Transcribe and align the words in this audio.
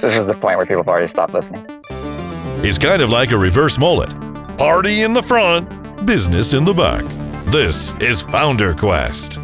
this 0.00 0.16
is 0.16 0.26
the 0.26 0.34
point 0.34 0.56
where 0.56 0.66
people 0.66 0.82
have 0.82 0.88
already 0.88 1.08
stopped 1.08 1.34
listening. 1.34 1.64
It's 2.62 2.78
kind 2.78 3.02
of 3.02 3.10
like 3.10 3.32
a 3.32 3.38
reverse 3.38 3.78
mullet. 3.78 4.10
Party 4.58 5.02
in 5.02 5.12
the 5.12 5.22
front, 5.22 6.06
business 6.06 6.54
in 6.54 6.64
the 6.64 6.74
back. 6.74 7.04
This 7.50 7.94
is 8.00 8.22
Founder 8.22 8.74
Quest. 8.74 9.40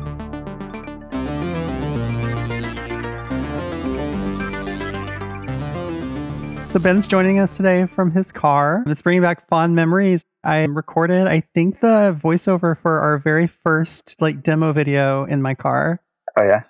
So 6.69 6.81
Ben's 6.81 7.09
joining 7.09 7.39
us 7.39 7.57
today 7.57 7.87
from 7.87 8.11
his 8.11 8.31
car. 8.31 8.85
It's 8.87 9.01
bringing 9.01 9.23
back 9.23 9.47
fond 9.49 9.75
memories. 9.75 10.27
I 10.45 10.65
recorded, 10.67 11.27
I 11.27 11.41
think, 11.41 11.81
the 11.81 12.15
voiceover 12.23 12.77
for 12.77 13.01
our 13.01 13.17
very 13.19 13.47
first 13.47 14.21
like 14.21 14.43
demo 14.43 14.73
video 14.73 15.25
in 15.25 15.41
my 15.41 15.55
car. 15.55 16.03
Oh 16.39 16.43
yeah, 16.43 16.65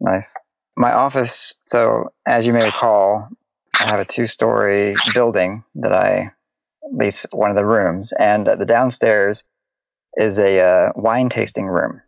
nice. 0.00 0.34
My 0.80 0.94
office. 0.94 1.54
So 1.62 2.10
as 2.26 2.46
you 2.46 2.54
may 2.54 2.64
recall, 2.64 3.28
I 3.78 3.84
have 3.84 4.00
a 4.00 4.04
two-story 4.06 4.94
building 5.12 5.62
that 5.74 5.92
I 5.92 6.32
lease 6.90 7.26
one 7.32 7.50
of 7.50 7.56
the 7.56 7.66
rooms, 7.66 8.14
and 8.18 8.46
the 8.46 8.64
downstairs 8.64 9.44
is 10.16 10.38
a 10.38 10.58
uh, 10.58 10.92
wine 10.96 11.28
tasting 11.28 11.66
room. 11.66 12.00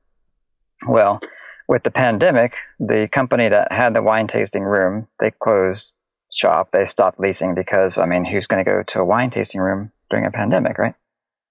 Well, 0.88 1.20
with 1.68 1.82
the 1.82 1.90
pandemic, 1.90 2.54
the 2.80 3.08
company 3.08 3.50
that 3.50 3.70
had 3.70 3.92
the 3.92 4.00
wine 4.00 4.26
tasting 4.26 4.64
room 4.64 5.06
they 5.20 5.32
closed 5.32 5.94
shop. 6.30 6.70
They 6.72 6.86
stopped 6.86 7.20
leasing 7.20 7.54
because, 7.54 7.98
I 7.98 8.06
mean, 8.06 8.24
who's 8.24 8.46
going 8.46 8.64
to 8.64 8.70
go 8.70 8.82
to 8.82 9.00
a 9.00 9.04
wine 9.04 9.28
tasting 9.28 9.60
room 9.60 9.92
during 10.08 10.24
a 10.24 10.30
pandemic, 10.30 10.78
right? 10.78 10.94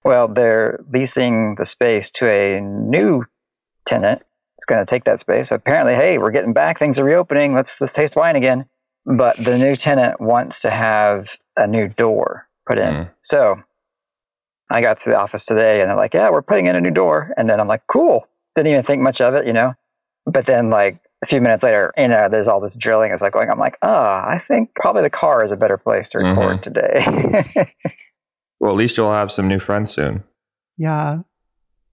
Well, 0.02 0.26
they're 0.26 0.84
leasing 0.92 1.54
the 1.54 1.64
space 1.64 2.10
to 2.12 2.26
a 2.28 2.60
new 2.60 3.26
tenant. 3.86 4.22
It's 4.62 4.66
going 4.66 4.80
to 4.80 4.88
take 4.88 5.02
that 5.04 5.18
space. 5.18 5.48
So 5.48 5.56
apparently, 5.56 5.96
hey, 5.96 6.18
we're 6.18 6.30
getting 6.30 6.52
back. 6.52 6.78
Things 6.78 6.96
are 6.96 7.04
reopening. 7.04 7.52
Let's 7.52 7.80
let's 7.80 7.94
taste 7.94 8.14
wine 8.14 8.36
again. 8.36 8.64
But 9.04 9.36
the 9.36 9.58
new 9.58 9.74
tenant 9.74 10.20
wants 10.20 10.60
to 10.60 10.70
have 10.70 11.36
a 11.56 11.66
new 11.66 11.88
door 11.88 12.46
put 12.68 12.78
in. 12.78 12.94
Mm. 12.94 13.10
So 13.22 13.60
I 14.70 14.80
got 14.80 15.00
to 15.00 15.10
the 15.10 15.18
office 15.18 15.44
today, 15.46 15.80
and 15.80 15.90
they're 15.90 15.96
like, 15.96 16.14
"Yeah, 16.14 16.30
we're 16.30 16.42
putting 16.42 16.66
in 16.66 16.76
a 16.76 16.80
new 16.80 16.92
door." 16.92 17.34
And 17.36 17.50
then 17.50 17.58
I'm 17.58 17.66
like, 17.66 17.82
"Cool." 17.88 18.28
Didn't 18.54 18.68
even 18.70 18.84
think 18.84 19.02
much 19.02 19.20
of 19.20 19.34
it, 19.34 19.48
you 19.48 19.52
know. 19.52 19.74
But 20.26 20.46
then, 20.46 20.70
like 20.70 21.00
a 21.24 21.26
few 21.26 21.40
minutes 21.40 21.64
later, 21.64 21.92
you 21.98 22.06
know, 22.06 22.28
there's 22.28 22.46
all 22.46 22.60
this 22.60 22.76
drilling. 22.76 23.10
It's 23.10 23.20
like 23.20 23.32
going, 23.32 23.50
I'm 23.50 23.58
like, 23.58 23.78
ah, 23.82 24.24
I 24.28 24.38
think 24.38 24.70
probably 24.76 25.02
the 25.02 25.10
car 25.10 25.44
is 25.44 25.50
a 25.50 25.56
better 25.56 25.76
place 25.76 26.10
to 26.10 26.18
record 26.18 26.58
Mhm. 26.58 26.62
today. 26.62 27.74
Well, 28.60 28.70
at 28.70 28.76
least 28.76 28.96
you'll 28.96 29.10
have 29.10 29.32
some 29.32 29.48
new 29.48 29.58
friends 29.58 29.90
soon. 29.90 30.22
Yeah. 30.78 31.22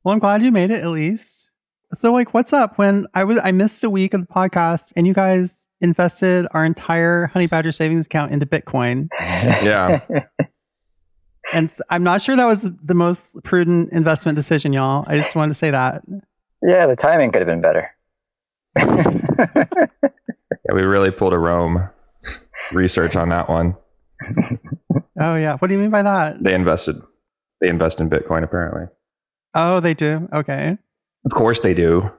Well, 0.04 0.14
I'm 0.14 0.20
glad 0.20 0.44
you 0.44 0.52
made 0.52 0.70
it 0.70 0.84
at 0.84 0.90
least. 0.90 1.49
So 1.94 2.14
like 2.14 2.34
what's 2.34 2.54
up 2.54 2.78
when 2.78 3.08
I 3.16 3.24
was 3.24 3.40
I 3.44 3.52
missed 3.52 3.84
a 3.84 3.90
week 3.90 4.14
of 4.14 4.22
the 4.22 4.28
podcast 4.28 4.94
and 4.96 5.08
you 5.08 5.14
guys 5.14 5.68
invested 5.82 6.48
our 6.52 6.64
entire 6.64 7.28
Honeybadger 7.34 7.74
savings 7.74 8.06
account 8.06 8.32
into 8.32 8.46
Bitcoin. 8.46 9.08
Yeah. 9.20 10.02
And 11.52 11.76
I'm 11.90 12.04
not 12.04 12.22
sure 12.22 12.36
that 12.36 12.46
was 12.46 12.70
the 12.84 12.94
most 12.94 13.44
prudent 13.44 13.92
investment 13.92 14.36
decision, 14.36 14.72
y'all. 14.72 15.04
I 15.08 15.16
just 15.16 15.34
wanted 15.36 15.48
to 15.50 15.54
say 15.56 15.72
that. 15.72 16.04
yeah, 16.62 16.86
the 16.86 16.96
timing 16.96 17.32
could 17.32 17.40
have 17.42 17.48
been 17.48 17.62
better. 17.62 17.90
Yeah, 20.68 20.76
we 20.76 20.84
really 20.84 21.10
pulled 21.10 21.34
a 21.34 21.40
Roam 21.40 21.90
Research 22.72 23.16
on 23.16 23.30
that 23.30 23.50
one. 23.50 23.76
Oh 25.20 25.34
yeah. 25.36 25.56
What 25.58 25.70
do 25.70 25.74
you 25.74 25.80
mean 25.80 25.90
by 25.90 26.04
that? 26.04 26.44
They 26.44 26.54
invested. 26.54 26.98
They 27.62 27.70
invest 27.70 28.00
in 28.00 28.12
Bitcoin 28.12 28.44
apparently. 28.44 28.84
Oh, 29.56 29.80
they 29.80 29.96
do. 29.96 30.30
Okay. 30.32 30.78
Of 31.30 31.36
course 31.38 31.60
they 31.60 31.74
do. 31.74 32.12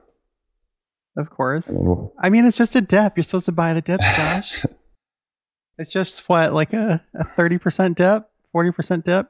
Of 1.17 1.29
course. 1.29 1.69
I 2.19 2.29
mean, 2.29 2.45
it's 2.45 2.55
just 2.57 2.75
a 2.75 2.81
dip. 2.81 3.17
You're 3.17 3.23
supposed 3.23 3.45
to 3.47 3.51
buy 3.51 3.73
the 3.73 3.81
dips, 3.81 4.03
Josh. 4.15 4.63
it's 5.77 5.91
just 5.91 6.29
what, 6.29 6.53
like 6.53 6.71
a, 6.73 7.03
a 7.13 7.25
30% 7.25 7.95
dip, 7.95 8.29
40% 8.55 9.03
dip? 9.03 9.27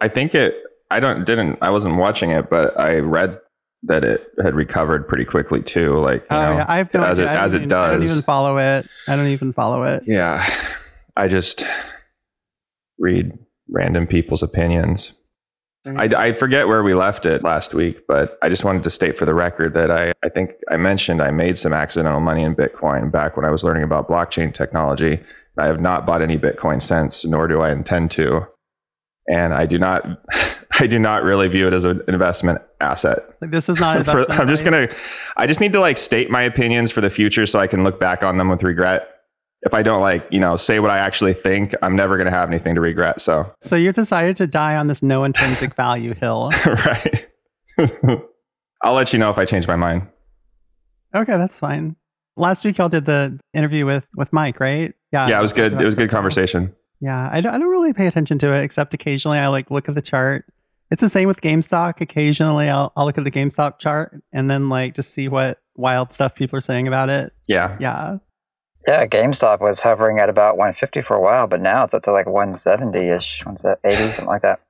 I 0.00 0.08
think 0.08 0.34
it. 0.34 0.54
I 0.90 1.00
don't 1.00 1.24
didn't. 1.24 1.58
I 1.62 1.70
wasn't 1.70 1.96
watching 1.96 2.30
it, 2.30 2.50
but 2.50 2.78
I 2.78 2.98
read 2.98 3.36
that 3.84 4.04
it 4.04 4.28
had 4.42 4.54
recovered 4.54 5.08
pretty 5.08 5.24
quickly 5.24 5.62
too. 5.62 5.98
Like 5.98 6.20
you 6.30 6.36
Oh, 6.36 6.40
know, 6.42 6.52
yeah. 6.58 6.66
I 6.68 6.76
have 6.76 6.92
no 6.94 7.02
as 7.02 7.18
idea. 7.18 7.24
it 7.24 7.28
I 7.30 7.34
don't 7.34 7.44
as 7.44 7.54
it 7.54 7.56
even- 7.62 7.72
I 7.72 7.90
don't 7.90 8.00
does. 8.00 8.10
even 8.12 8.22
follow 8.22 8.58
it. 8.58 8.86
I 9.08 9.16
don't 9.16 9.26
even 9.28 9.52
follow 9.52 9.82
it. 9.84 10.02
Yeah, 10.06 10.46
I 11.16 11.26
just 11.28 11.64
read 12.98 13.36
random 13.68 14.06
people's 14.06 14.42
opinions. 14.42 15.14
I, 15.84 16.04
I 16.04 16.32
forget 16.32 16.68
where 16.68 16.82
we 16.84 16.94
left 16.94 17.26
it 17.26 17.42
last 17.42 17.74
week, 17.74 18.06
but 18.06 18.38
I 18.40 18.48
just 18.48 18.64
wanted 18.64 18.84
to 18.84 18.90
state 18.90 19.16
for 19.16 19.24
the 19.24 19.34
record 19.34 19.74
that 19.74 19.90
I, 19.90 20.12
I 20.22 20.28
think 20.28 20.52
I 20.70 20.76
mentioned 20.76 21.20
I 21.20 21.32
made 21.32 21.58
some 21.58 21.72
accidental 21.72 22.20
money 22.20 22.44
in 22.44 22.54
Bitcoin 22.54 23.10
back 23.10 23.36
when 23.36 23.44
I 23.44 23.50
was 23.50 23.64
learning 23.64 23.82
about 23.82 24.08
blockchain 24.08 24.54
technology. 24.54 25.20
I 25.58 25.66
have 25.66 25.80
not 25.80 26.06
bought 26.06 26.22
any 26.22 26.38
Bitcoin 26.38 26.80
since, 26.80 27.24
nor 27.24 27.48
do 27.48 27.60
I 27.60 27.72
intend 27.72 28.12
to. 28.12 28.46
And 29.28 29.52
I 29.52 29.66
do 29.66 29.78
not, 29.78 30.06
I 30.80 30.86
do 30.86 30.98
not 30.98 31.24
really 31.24 31.48
view 31.48 31.66
it 31.66 31.74
as 31.74 31.84
an 31.84 32.00
investment 32.06 32.60
asset. 32.80 33.18
Like, 33.40 33.50
this 33.50 33.68
is 33.68 33.80
not 33.80 34.04
For- 34.06 34.30
I'm 34.30 34.48
just 34.48 34.64
gonna, 34.64 34.88
I 35.36 35.46
just 35.46 35.60
need 35.60 35.72
to 35.72 35.80
like 35.80 35.96
state 35.96 36.30
my 36.30 36.42
opinions 36.42 36.92
for 36.92 37.00
the 37.00 37.10
future 37.10 37.44
so 37.44 37.58
I 37.58 37.66
can 37.66 37.82
look 37.82 37.98
back 37.98 38.22
on 38.22 38.38
them 38.38 38.48
with 38.48 38.62
regret. 38.62 39.08
If 39.64 39.74
I 39.74 39.82
don't 39.82 40.00
like, 40.00 40.26
you 40.30 40.40
know, 40.40 40.56
say 40.56 40.80
what 40.80 40.90
I 40.90 40.98
actually 40.98 41.34
think, 41.34 41.74
I'm 41.82 41.94
never 41.94 42.16
gonna 42.18 42.30
have 42.30 42.48
anything 42.48 42.74
to 42.74 42.80
regret. 42.80 43.20
So, 43.20 43.52
So 43.60 43.76
you 43.76 43.92
decided 43.92 44.36
to 44.38 44.46
die 44.46 44.76
on 44.76 44.88
this 44.88 45.02
no 45.02 45.22
intrinsic 45.24 45.74
value 45.76 46.14
hill. 46.14 46.50
right. 46.66 47.28
I'll 48.82 48.94
let 48.94 49.12
you 49.12 49.18
know 49.18 49.30
if 49.30 49.38
I 49.38 49.44
change 49.44 49.68
my 49.68 49.76
mind. 49.76 50.08
Okay, 51.14 51.36
that's 51.36 51.58
fine. 51.60 51.96
Last 52.36 52.64
week 52.64 52.78
y'all 52.78 52.88
did 52.88 53.04
the 53.04 53.38
interview 53.54 53.86
with 53.86 54.06
with 54.16 54.32
Mike, 54.32 54.58
right? 54.60 54.94
Yeah. 55.12 55.28
yeah, 55.28 55.38
it 55.38 55.42
was 55.42 55.52
good. 55.52 55.74
It 55.74 55.84
was 55.84 55.94
a 55.94 55.96
good 55.96 56.10
conversation. 56.10 56.74
Yeah, 57.00 57.28
I 57.32 57.40
don't, 57.40 57.54
I 57.54 57.58
don't 57.58 57.68
really 57.68 57.92
pay 57.92 58.06
attention 58.06 58.38
to 58.38 58.54
it 58.54 58.62
except 58.62 58.94
occasionally 58.94 59.38
I 59.38 59.48
like 59.48 59.70
look 59.70 59.88
at 59.88 59.94
the 59.94 60.02
chart. 60.02 60.46
It's 60.90 61.00
the 61.02 61.08
same 61.08 61.28
with 61.28 61.40
GameStop. 61.40 62.00
Occasionally 62.00 62.68
I'll 62.68 62.92
I'll 62.96 63.04
look 63.06 63.18
at 63.18 63.24
the 63.24 63.30
GameStop 63.30 63.78
chart 63.78 64.22
and 64.32 64.50
then 64.50 64.68
like 64.68 64.94
just 64.94 65.12
see 65.12 65.28
what 65.28 65.58
wild 65.76 66.12
stuff 66.12 66.34
people 66.34 66.56
are 66.56 66.62
saying 66.62 66.88
about 66.88 67.08
it. 67.10 67.32
Yeah. 67.46 67.76
Yeah. 67.78 68.18
Yeah, 68.86 69.06
GameStop 69.06 69.60
was 69.60 69.80
hovering 69.80 70.18
at 70.18 70.28
about 70.28 70.56
150 70.56 71.02
for 71.02 71.14
a 71.16 71.20
while, 71.20 71.46
but 71.46 71.60
now 71.60 71.84
it's 71.84 71.94
up 71.94 72.02
to 72.04 72.12
like 72.12 72.26
170 72.26 72.98
ish, 73.08 73.42
180, 73.44 73.96
something 74.12 74.26
like 74.26 74.42
that. 74.42 74.60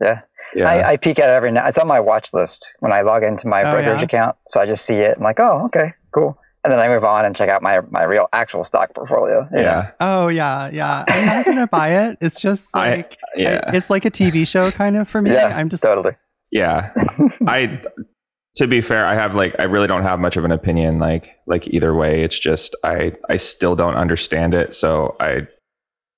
Yeah. 0.00 0.20
Yeah. 0.54 0.68
I, 0.68 0.92
I 0.92 0.96
peek 0.96 1.18
at 1.20 1.30
it 1.30 1.32
every 1.32 1.52
now. 1.52 1.66
It's 1.68 1.78
on 1.78 1.86
my 1.86 2.00
watch 2.00 2.32
list 2.34 2.74
when 2.80 2.92
I 2.92 3.02
log 3.02 3.22
into 3.22 3.46
my 3.46 3.62
Oh, 3.62 3.72
brokerage 3.72 3.98
yeah? 3.98 4.04
account. 4.04 4.36
So 4.48 4.60
I 4.60 4.66
just 4.66 4.84
see 4.84 4.96
it. 4.96 5.16
I'm 5.16 5.22
like, 5.22 5.38
oh, 5.38 5.66
okay, 5.66 5.92
cool. 6.12 6.36
And 6.64 6.72
then 6.72 6.80
I 6.80 6.88
move 6.88 7.04
on 7.04 7.24
and 7.24 7.34
check 7.36 7.48
out 7.48 7.62
my, 7.62 7.80
my 7.88 8.02
real 8.02 8.26
actual 8.32 8.64
stock 8.64 8.92
portfolio. 8.94 9.48
you 9.52 9.60
yeah. 9.60 9.92
Oh 10.00 10.26
yeah, 10.28 10.68
yeah. 10.70 11.04
I'm 11.08 11.24
not 11.26 11.44
gonna 11.46 11.66
buy 11.68 12.06
it. 12.08 12.18
It's 12.20 12.40
just 12.40 12.68
I- 12.74 12.96
like 12.96 13.16
Yeah. 13.36 13.60
I- 13.66 13.76
it's 13.76 13.88
like 13.90 14.04
a 14.04 14.10
TV 14.10 14.46
show 14.46 14.70
kind 14.72 14.96
of 14.96 15.08
for 15.08 15.22
me. 15.22 15.30
Yeah, 15.32 15.56
I'm 15.56 15.68
just 15.68 15.82
totally. 15.84 16.16
Yeah. 16.50 16.90
I 17.46 17.80
to 18.60 18.66
be 18.68 18.82
fair, 18.82 19.06
I 19.06 19.14
have 19.14 19.34
like 19.34 19.56
I 19.58 19.64
really 19.64 19.86
don't 19.86 20.02
have 20.02 20.20
much 20.20 20.36
of 20.36 20.44
an 20.44 20.52
opinion 20.52 20.98
like 20.98 21.34
like 21.46 21.66
either 21.68 21.94
way. 21.94 22.22
It's 22.22 22.38
just 22.38 22.76
I 22.84 23.14
I 23.30 23.38
still 23.38 23.74
don't 23.74 23.94
understand 23.94 24.54
it, 24.54 24.74
so 24.74 25.16
I 25.18 25.46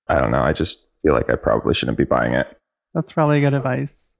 I 0.09 0.19
don't 0.19 0.33
know. 0.33 0.43
I 0.43 0.53
just 0.53 0.89
feel 1.03 1.13
like 1.13 1.31
I 1.31 1.37
probably 1.37 1.73
shouldn't 1.73 1.99
be 1.99 2.05
buying 2.05 2.33
it. 2.35 2.49
that's 2.95 3.13
probably 3.13 3.41
good 3.41 3.55
advice. 3.55 4.17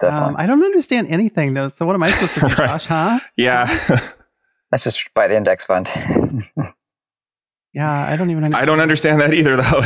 Definitely. 0.00 0.28
Um, 0.30 0.36
I 0.38 0.46
don't 0.46 0.64
understand 0.64 1.08
anything 1.08 1.52
though. 1.52 1.68
So 1.68 1.84
what 1.84 1.94
am 1.94 2.02
I 2.02 2.10
supposed 2.10 2.34
to 2.34 2.40
do, 2.40 2.46
Right. 2.48 2.56
Josh? 2.56 2.86
Huh? 2.86 3.20
Yeah. 3.36 3.68
Let's 4.72 4.82
just 4.84 5.04
buy 5.14 5.28
the 5.28 5.36
index 5.36 5.66
fund. 5.66 5.86
Yeah, 7.74 7.90
I 7.90 8.16
don't 8.16 8.28
even. 8.30 8.44
Understand. 8.44 8.62
I 8.62 8.66
don't 8.66 8.80
understand 8.80 9.20
that 9.22 9.32
either 9.32 9.56
though. 9.56 9.80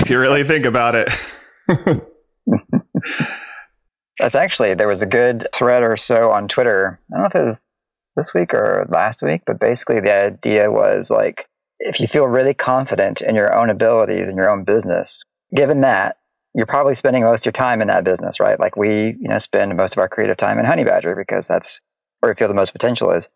if 0.00 0.08
you 0.08 0.20
really 0.20 0.44
think 0.44 0.64
about 0.64 0.94
it. 0.94 1.08
That's 4.18 4.34
actually, 4.34 4.74
there 4.74 4.88
was 4.88 5.02
a 5.02 5.06
good 5.06 5.46
thread 5.54 5.82
or 5.82 5.96
so 5.96 6.30
on 6.30 6.48
Twitter. 6.48 6.98
I 7.12 7.16
don't 7.16 7.22
know 7.22 7.28
if 7.28 7.34
it 7.34 7.44
was 7.44 7.60
this 8.16 8.32
week 8.32 8.54
or 8.54 8.86
last 8.90 9.22
week, 9.22 9.42
but 9.46 9.60
basically 9.60 10.00
the 10.00 10.12
idea 10.12 10.70
was 10.70 11.10
like, 11.10 11.46
if 11.78 12.00
you 12.00 12.06
feel 12.06 12.24
really 12.24 12.54
confident 12.54 13.20
in 13.20 13.34
your 13.34 13.54
own 13.54 13.68
abilities 13.68 14.28
in 14.28 14.36
your 14.36 14.48
own 14.48 14.64
business, 14.64 15.22
given 15.54 15.82
that, 15.82 16.16
you're 16.54 16.64
probably 16.64 16.94
spending 16.94 17.22
most 17.22 17.42
of 17.42 17.46
your 17.46 17.52
time 17.52 17.82
in 17.82 17.88
that 17.88 18.04
business, 18.04 18.40
right? 18.40 18.58
Like 18.58 18.76
we, 18.76 19.08
you 19.20 19.28
know, 19.28 19.36
spend 19.36 19.76
most 19.76 19.92
of 19.92 19.98
our 19.98 20.08
creative 20.08 20.38
time 20.38 20.58
in 20.58 20.64
Honeybadger 20.64 21.14
because 21.14 21.46
that's 21.46 21.82
where 22.20 22.32
we 22.32 22.36
feel 22.36 22.48
the 22.48 22.54
most 22.54 22.72
potential 22.72 23.10
is. 23.10 23.28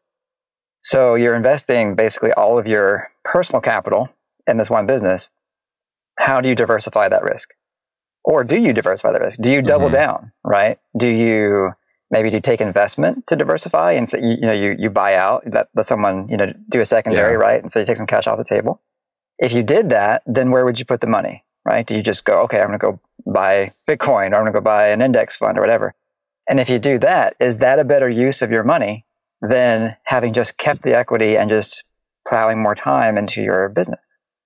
So 0.81 1.15
you're 1.17 1.35
investing 1.35 1.94
basically 1.94 2.33
all 2.33 2.59
of 2.59 2.67
your 2.67 3.11
personal 3.23 3.61
capital 3.61 4.09
in 4.47 4.56
this 4.56 4.71
one 4.71 4.87
business. 4.87 5.29
How 6.19 6.41
do 6.41 6.49
you 6.49 6.55
diversify 6.55 7.11
that 7.11 7.23
risk? 7.23 7.50
Or 8.25 8.45
do 8.45 8.57
you 8.57 8.73
diversify 8.73 9.13
the 9.13 9.21
risk? 9.21 9.41
Do 9.41 9.51
you 9.51 9.63
double 9.63 9.89
Mhm. 9.89 9.93
down, 9.93 10.33
right? 10.45 10.79
Do 10.97 11.09
you 11.09 11.73
maybe 12.11 12.31
do 12.31 12.41
take 12.41 12.61
investment 12.61 13.27
to 13.29 13.37
diversify 13.37 13.93
and 13.93 14.09
so 14.11 14.19
you, 14.19 14.31
you 14.31 14.41
know 14.41 14.53
you, 14.53 14.75
you 14.77 14.91
buy 14.91 15.15
out 15.15 15.45
let, 15.53 15.69
let 15.77 15.87
someone 15.87 16.27
you 16.29 16.37
know 16.37 16.53
do 16.69 16.81
a 16.81 16.85
secondary 16.85 17.35
Yeah. 17.35 17.39
right 17.39 17.61
and 17.63 17.71
so 17.71 17.79
you 17.79 17.87
take 17.87 17.97
some 17.97 18.07
cash 18.09 18.27
off 18.27 18.37
the 18.37 18.43
table 18.43 18.81
if 19.39 19.53
you 19.53 19.63
did 19.63 19.91
that 19.91 20.23
then 20.27 20.51
where 20.51 20.65
would 20.65 20.77
you 20.81 20.85
put 20.85 21.01
the 21.01 21.07
money 21.07 21.45
right 21.65 21.87
do 21.87 21.95
you 21.95 22.03
just 22.03 22.25
go 22.25 22.41
okay 22.41 22.59
i'm 22.61 22.67
going 22.67 22.81
to 22.81 22.85
go 22.85 23.01
buy 23.33 23.71
bitcoin 23.89 24.33
or 24.33 24.39
i'm 24.39 24.43
going 24.43 24.47
to 24.47 24.51
go 24.51 24.61
buy 24.61 24.89
an 24.89 25.01
index 25.01 25.37
fund 25.37 25.57
or 25.57 25.61
whatever 25.61 25.95
and 26.49 26.59
if 26.59 26.69
you 26.69 26.81
do 26.81 26.99
that 26.99 27.37
is 27.39 27.59
that 27.59 27.79
a 27.79 27.85
better 27.85 28.11
use 28.11 28.43
of 28.43 28.51
your 28.51 28.65
money 28.65 29.07
than 29.41 29.95
having 30.03 30.33
just 30.33 30.59
kept 30.59 30.83
the 30.83 30.93
equity 30.97 31.37
and 31.37 31.49
just 31.49 31.85
plowing 32.27 32.61
more 32.61 32.75
time 32.75 33.17
into 33.17 33.41
your 33.41 33.69
business 33.69 34.01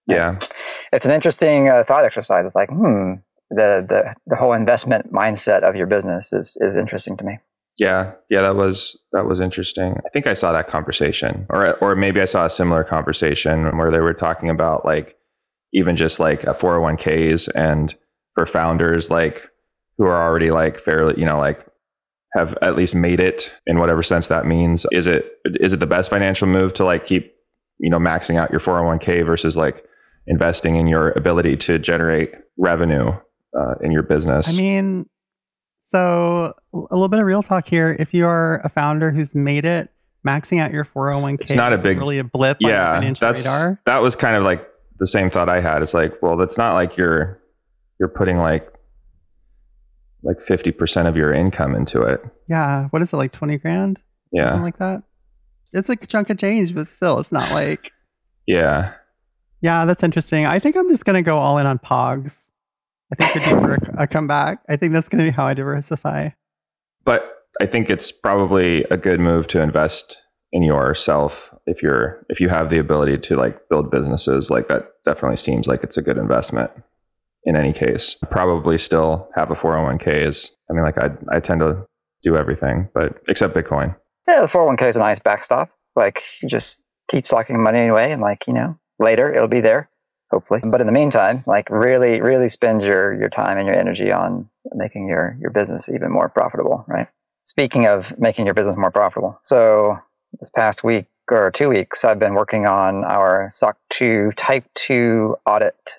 Yeah. 0.07 0.39
It's 0.93 1.07
an 1.07 1.13
interesting 1.13 1.71
uh, 1.71 1.83
thought 1.89 2.05
exercise. 2.05 2.45
It's 2.45 2.55
like, 2.55 2.69
hmm, 2.69 3.15
the, 3.51 3.85
the 3.89 4.15
the 4.27 4.37
whole 4.37 4.53
investment 4.53 5.13
mindset 5.13 5.63
of 5.63 5.77
your 5.77 5.87
business 5.87 6.33
is 6.33 6.57
is 6.61 6.77
interesting 6.77 7.17
to 7.19 7.25
me. 7.25 7.39
Yeah, 7.77 8.13
yeah, 8.31 8.43
that 8.43 8.57
was 8.57 8.99
that 9.13 9.27
was 9.27 9.41
interesting. 9.41 9.97
I 10.05 10.09
think 10.11 10.27
I 10.27 10.35
saw 10.35 10.53
that 10.53 10.69
conversation, 10.69 11.47
or 11.51 11.75
or 11.79 11.97
maybe 11.97 12.21
I 12.21 12.25
saw 12.25 12.47
a 12.47 12.51
similar 12.51 12.85
conversation 12.85 13.77
where 13.77 13.91
they 13.91 14.01
were 14.01 14.15
talking 14.15 14.49
about 14.49 14.85
like 14.85 15.17
even 15.73 15.97
just 15.97 16.21
like 16.21 16.45
a 16.45 16.55
401ks 16.55 17.49
and 17.55 17.95
for 18.35 18.47
founders 18.47 19.11
like 19.11 19.51
who 19.99 20.05
are 20.05 20.23
already 20.23 20.51
like 20.53 20.77
fairly, 20.77 21.19
you 21.19 21.27
know, 21.27 21.37
like 21.37 21.67
have 22.35 22.57
at 22.63 22.77
least 22.77 22.95
made 22.95 23.21
it 23.21 23.53
in 23.67 23.79
whatever 23.79 24.03
sense 24.03 24.29
that 24.29 24.47
means. 24.47 24.87
Is 24.93 25.07
it 25.07 25.33
is 25.45 25.73
it 25.73 25.81
the 25.81 25.87
best 25.87 26.11
financial 26.11 26.47
move 26.47 26.73
to 26.75 26.85
like 26.85 27.07
keep, 27.07 27.35
you 27.79 27.91
know, 27.91 27.99
maxing 27.99 28.37
out 28.37 28.53
your 28.53 28.61
401k 28.61 29.27
versus 29.27 29.57
like 29.57 29.85
investing 30.29 30.77
in 30.77 30.87
your 30.87 31.11
ability 31.13 31.57
to 31.57 31.79
generate 31.79 32.35
revenue 32.57 33.13
uh, 33.59 33.75
in 33.81 33.91
your 33.93 34.03
business? 34.03 34.49
I 34.49 34.53
mean, 34.57 35.09
so 35.79 36.55
a 36.73 36.79
little 36.95 37.09
bit 37.09 37.21
of 37.21 37.27
real 37.27 37.43
talk 37.43 37.67
here. 37.69 37.97
If 37.99 38.15
you 38.15 38.27
are 38.27 38.61
a 38.65 38.69
founder 38.69 39.11
who's 39.11 39.35
made 39.35 39.65
it, 39.65 39.91
maxing 40.27 40.61
out 40.61 40.73
your 40.73 40.85
401k 40.85 41.41
It's 41.43 41.53
not 41.53 41.73
a 41.73 41.79
big- 41.79 41.99
really 41.99 42.19
a 42.19 42.25
blip 42.25 42.57
yeah, 42.61 42.99
that's 43.21 43.41
radar. 43.41 43.81
that 43.85 43.99
was 43.99 44.17
kind 44.17 44.37
of 44.37 44.43
like 44.43 44.67
the 44.99 45.07
same 45.07 45.29
thought 45.29 45.49
I 45.49 45.61
had. 45.61 45.83
It's 45.83 45.93
like, 45.95 46.21
well, 46.23 46.37
that's 46.37 46.57
not 46.57 46.75
like 46.75 46.97
you're 46.97 47.41
you're 48.01 48.09
putting 48.09 48.39
like 48.39 48.71
like 50.23 50.39
50% 50.39 51.07
of 51.07 51.17
your 51.19 51.33
income 51.35 51.75
into 51.75 52.01
it. 52.03 52.25
Yeah. 52.49 52.87
What 52.89 53.03
is 53.03 53.13
it, 53.13 53.17
like 53.19 53.33
20 53.33 53.59
grand? 53.59 54.01
Yeah. 54.33 54.45
Something 54.47 54.63
like 54.63 54.79
that? 54.79 55.03
It's 55.75 55.91
like 55.91 56.03
a 56.03 56.07
chunk 56.07 56.31
of 56.31 56.39
change, 56.39 56.75
but 56.75 56.89
still, 56.89 57.19
it's 57.19 57.31
not 57.31 57.51
like, 57.53 57.93
Yeah. 58.47 58.95
yeah, 59.61 59.85
that's 59.85 60.03
interesting. 60.03 60.47
I 60.47 60.59
think 60.61 60.77
I'm 60.77 60.89
just 60.89 61.05
going 61.05 61.17
to 61.17 61.23
go 61.23 61.37
all 61.37 61.59
in 61.59 61.67
on 61.67 61.79
Pogs. 61.79 62.51
I 63.19 63.29
think 63.29 63.35
we're 63.35 63.61
due 63.61 63.67
for 63.67 63.75
a, 63.97 64.03
a 64.03 64.07
comeback. 64.07 64.61
I 64.69 64.77
think 64.77 64.93
that's 64.93 65.09
going 65.09 65.25
to 65.25 65.31
be 65.31 65.35
how 65.35 65.47
I 65.47 65.55
diversify. 65.55 66.31
But 67.05 67.31
I 67.61 67.67
think 67.67 67.91
it's 67.91 68.11
probably 68.11 68.85
a 68.85 68.97
good 68.97 69.21
move 69.21 69.47
to 69.49 69.61
invest 69.61 70.23
in 70.53 70.63
yourself 70.63 71.55
if 71.67 71.83
you're 71.83 72.25
if 72.29 72.41
you 72.41 72.49
have 72.49 72.71
the 72.71 72.79
ability 72.79 73.19
to 73.19 73.37
like 73.37 73.69
build 73.69 73.91
businesses 73.91 74.51
like 74.51 74.69
that 74.69 74.89
definitely 75.05 75.37
seems 75.37 75.67
like 75.67 75.83
it's 75.83 75.97
a 75.97 76.03
good 76.03 76.17
investment 76.17 76.71
in 77.43 77.57
any 77.57 77.73
case 77.73 78.15
probably 78.31 78.79
still 78.79 79.29
have 79.35 79.51
a 79.51 79.57
401k 79.57 80.07
is 80.07 80.57
i 80.71 80.73
mean 80.73 80.85
like 80.85 80.97
i 80.97 81.11
i 81.33 81.41
tend 81.41 81.61
to 81.61 81.85
do 82.23 82.37
everything 82.37 82.89
but 82.95 83.21
except 83.27 83.53
bitcoin 83.53 83.97
Yeah, 84.27 84.41
the 84.43 84.47
401k 84.47 84.89
is 84.89 84.97
a 84.97 85.01
nice 85.01 85.19
backstop. 85.19 85.71
Like 85.97 86.23
you 86.41 86.49
just 86.49 86.81
keep 87.11 87.27
stocking 87.27 87.63
money 87.63 87.87
away, 87.87 88.11
and 88.13 88.23
like 88.23 88.47
you 88.47 88.55
know, 88.55 88.79
later 88.99 89.33
it'll 89.33 89.49
be 89.49 89.61
there, 89.61 89.91
hopefully. 90.35 90.61
But 90.65 90.81
in 90.81 90.87
the 90.87 90.93
meantime, 90.93 91.45
like 91.47 91.71
really, 91.71 92.21
really 92.21 92.49
spend 92.49 92.83
your 92.83 93.15
your 93.15 93.29
time 93.29 93.59
and 93.59 93.67
your 93.67 93.77
energy 93.77 94.11
on 94.11 94.49
making 94.75 95.09
your 95.09 95.37
your 95.41 95.51
business 95.51 95.89
even 95.89 96.11
more 96.11 96.29
profitable. 96.29 96.85
Right. 96.89 97.07
Speaking 97.43 97.87
of 97.87 98.19
making 98.19 98.47
your 98.47 98.55
business 98.55 98.77
more 98.77 98.91
profitable, 98.91 99.39
so 99.43 99.99
this 100.41 100.51
past 100.51 100.83
week 100.83 101.07
or 101.31 101.51
two 101.51 101.69
weeks, 101.69 102.05
I've 102.05 102.19
been 102.19 102.35
working 102.35 102.67
on 102.67 103.05
our 103.05 103.49
SOC 103.51 103.77
2 103.91 104.33
Type 104.37 104.65
2 104.75 105.37
audit 105.47 105.95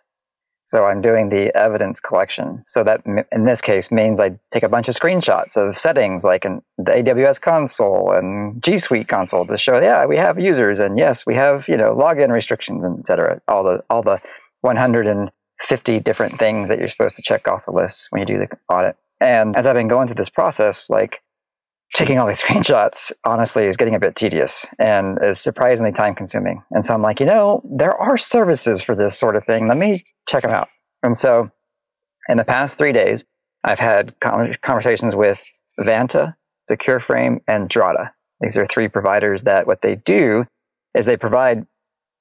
so 0.65 0.83
I'm 0.85 1.01
doing 1.01 1.29
the 1.29 1.55
evidence 1.55 1.99
collection. 1.99 2.63
So 2.65 2.83
that 2.83 3.03
in 3.31 3.45
this 3.45 3.61
case 3.61 3.91
means 3.91 4.19
I 4.19 4.37
take 4.51 4.63
a 4.63 4.69
bunch 4.69 4.89
of 4.89 4.95
screenshots 4.95 5.55
of 5.55 5.77
settings 5.77 6.23
like 6.23 6.43
in 6.43 6.61
the 6.77 6.91
AWS 6.91 7.39
console 7.39 8.11
and 8.11 8.61
G 8.63 8.79
Suite 8.79 9.07
console 9.07 9.45
to 9.45 9.57
show, 9.57 9.79
yeah, 9.79 10.05
we 10.05 10.17
have 10.17 10.39
users 10.39 10.79
and 10.79 10.97
yes, 10.97 11.25
we 11.25 11.35
have 11.35 11.67
you 11.67 11.77
know 11.77 11.95
login 11.95 12.31
restrictions 12.31 12.83
and 12.83 12.99
et 12.99 13.07
cetera. 13.07 13.41
All 13.47 13.63
the 13.63 13.83
all 13.89 14.01
the 14.01 14.19
150 14.61 15.99
different 15.99 16.39
things 16.39 16.69
that 16.69 16.79
you're 16.79 16.89
supposed 16.89 17.15
to 17.15 17.21
check 17.21 17.47
off 17.47 17.65
the 17.65 17.71
list 17.71 18.07
when 18.09 18.19
you 18.21 18.25
do 18.25 18.39
the 18.39 18.47
audit. 18.67 18.97
And 19.21 19.55
as 19.55 19.65
I've 19.65 19.75
been 19.75 19.87
going 19.87 20.07
through 20.07 20.15
this 20.15 20.29
process, 20.29 20.89
like 20.89 21.21
taking 21.93 22.19
all 22.19 22.27
these 22.27 22.41
screenshots 22.43 23.11
honestly 23.23 23.65
is 23.65 23.77
getting 23.77 23.95
a 23.95 23.99
bit 23.99 24.15
tedious 24.15 24.65
and 24.79 25.17
is 25.23 25.39
surprisingly 25.39 25.91
time 25.91 26.15
consuming. 26.15 26.63
And 26.71 26.85
so 26.85 26.93
I'm 26.93 27.01
like, 27.01 27.19
you 27.19 27.25
know, 27.25 27.61
there 27.65 27.95
are 27.95 28.17
services 28.17 28.81
for 28.81 28.95
this 28.95 29.17
sort 29.17 29.35
of 29.35 29.45
thing. 29.45 29.67
Let 29.67 29.77
me 29.77 30.03
check 30.27 30.43
them 30.43 30.51
out. 30.51 30.67
And 31.03 31.17
so 31.17 31.51
in 32.27 32.37
the 32.37 32.43
past 32.43 32.77
three 32.77 32.93
days, 32.93 33.25
I've 33.63 33.79
had 33.79 34.15
conversations 34.19 35.15
with 35.15 35.39
Vanta, 35.79 36.35
SecureFrame, 36.69 37.39
and 37.47 37.69
Drata. 37.69 38.11
These 38.41 38.57
are 38.57 38.67
three 38.67 38.87
providers 38.87 39.43
that 39.43 39.65
what 39.65 39.81
they 39.81 39.95
do 39.95 40.45
is 40.93 41.05
they 41.05 41.17
provide 41.17 41.65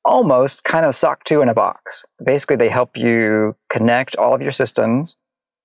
almost 0.05 0.65
kind 0.65 0.85
of 0.85 0.95
SOC 0.95 1.25
2 1.25 1.43
in 1.43 1.49
a 1.49 1.55
box. 1.55 2.05
Basically, 2.25 2.57
they 2.57 2.69
help 2.69 2.97
you 2.97 3.57
connect 3.71 4.17
all 4.17 4.35
of 4.35 4.43
your 4.43 4.53
systems 4.53 5.17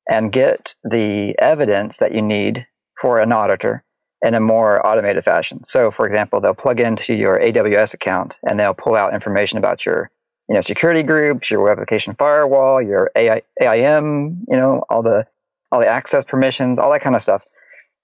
and 0.09 0.31
get 0.31 0.75
the 0.83 1.37
evidence 1.39 1.97
that 1.97 2.13
you 2.13 2.21
need 2.21 2.65
for 2.99 3.19
an 3.19 3.31
auditor 3.31 3.83
in 4.21 4.33
a 4.33 4.39
more 4.39 4.85
automated 4.85 5.23
fashion. 5.23 5.63
So, 5.63 5.91
for 5.91 6.05
example, 6.05 6.41
they'll 6.41 6.53
plug 6.53 6.79
into 6.79 7.13
your 7.13 7.39
AWS 7.39 7.93
account 7.93 8.37
and 8.43 8.59
they'll 8.59 8.73
pull 8.73 8.95
out 8.95 9.13
information 9.13 9.57
about 9.57 9.85
your 9.85 10.11
you 10.49 10.55
know, 10.55 10.61
security 10.61 11.03
groups, 11.03 11.51
your 11.51 11.61
web 11.61 11.73
application 11.73 12.15
firewall, 12.15 12.81
your 12.81 13.11
AI, 13.15 13.43
AIM, 13.61 14.45
you 14.49 14.57
know, 14.57 14.83
all 14.89 15.03
the 15.03 15.25
all 15.71 15.79
the 15.79 15.87
access 15.87 16.25
permissions, 16.25 16.79
all 16.79 16.91
that 16.91 17.01
kind 17.01 17.15
of 17.15 17.21
stuff, 17.21 17.43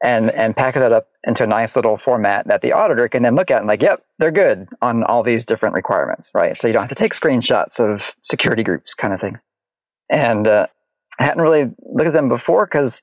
and 0.03 0.29
and 0.31 0.55
package 0.55 0.81
that 0.81 0.91
up 0.91 1.07
into 1.23 1.43
a 1.43 1.47
nice 1.47 1.75
little 1.75 1.97
format 1.97 2.47
that 2.47 2.61
the 2.61 2.71
auditor 2.71 3.09
can 3.09 3.23
then 3.23 3.35
look 3.35 3.49
at 3.49 3.57
and 3.57 3.67
like, 3.67 3.81
yep, 3.81 4.05
they're 4.19 4.31
good 4.31 4.67
on 4.83 5.03
all 5.05 5.23
these 5.23 5.43
different 5.43 5.73
requirements, 5.73 6.29
right? 6.35 6.55
So 6.55 6.67
you 6.67 6.73
don't 6.73 6.83
have 6.83 6.89
to 6.89 6.95
take 6.95 7.13
screenshots 7.13 7.79
of 7.79 8.15
security 8.21 8.63
groups, 8.63 8.93
kind 8.93 9.13
of 9.13 9.19
thing. 9.19 9.39
And 10.11 10.47
uh, 10.47 10.67
I 11.19 11.23
hadn't 11.23 11.41
really 11.41 11.73
looked 11.81 12.07
at 12.07 12.13
them 12.13 12.29
before 12.29 12.67
because 12.67 13.01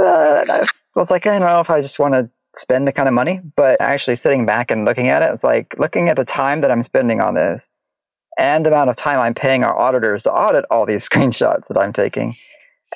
uh, 0.00 0.64
I 0.96 0.98
was 0.98 1.10
like, 1.10 1.26
I 1.26 1.38
don't 1.38 1.48
know 1.48 1.60
if 1.60 1.70
I 1.70 1.80
just 1.80 1.98
want 1.98 2.14
to 2.14 2.30
spend 2.54 2.86
the 2.86 2.92
kind 2.92 3.08
of 3.08 3.14
money, 3.14 3.40
but 3.56 3.80
actually 3.80 4.16
sitting 4.16 4.44
back 4.44 4.70
and 4.70 4.84
looking 4.84 5.08
at 5.08 5.22
it, 5.22 5.32
it's 5.32 5.44
like 5.44 5.74
looking 5.78 6.08
at 6.08 6.16
the 6.16 6.24
time 6.24 6.60
that 6.62 6.70
I'm 6.70 6.82
spending 6.82 7.20
on 7.20 7.34
this 7.34 7.70
and 8.38 8.64
the 8.64 8.70
amount 8.70 8.90
of 8.90 8.96
time 8.96 9.20
I'm 9.20 9.34
paying 9.34 9.64
our 9.64 9.78
auditors 9.78 10.24
to 10.24 10.32
audit 10.32 10.64
all 10.70 10.86
these 10.86 11.08
screenshots 11.08 11.68
that 11.68 11.78
I'm 11.78 11.92
taking. 11.92 12.34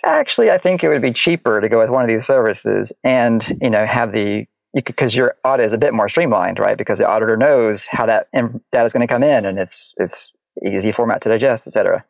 Actually, 0.05 0.51
I 0.51 0.59
think 0.59 0.83
it 0.83 0.89
would 0.89 1.03
be 1.03 1.13
cheaper 1.13 1.61
to 1.61 1.69
go 1.69 1.79
with 1.79 1.89
one 1.89 2.03
of 2.03 2.09
these 2.09 2.27
services 2.27 2.93
and 3.05 3.47
you 3.63 3.71
know 3.71 3.87
have 3.87 4.13
the 4.13 4.47
because 4.75 5.15
your 5.15 5.37
audit 5.45 5.67
is 5.67 5.73
a 5.73 5.79
bit 5.79 5.95
more 5.95 6.09
streamlined, 6.09 6.59
right? 6.59 6.77
Because 6.77 6.99
the 6.99 7.09
auditor 7.09 7.37
knows 7.37 7.87
how 7.87 8.07
that 8.07 8.27
data 8.33 8.85
is 8.85 8.93
going 8.93 9.07
to 9.07 9.13
come 9.13 9.23
in, 9.23 9.45
and 9.45 9.57
it's 9.57 9.95
it's 9.99 10.33
easy 10.67 10.91
format 10.91 11.23
to 11.23 11.29
digest, 11.29 11.69
etc. 11.69 12.05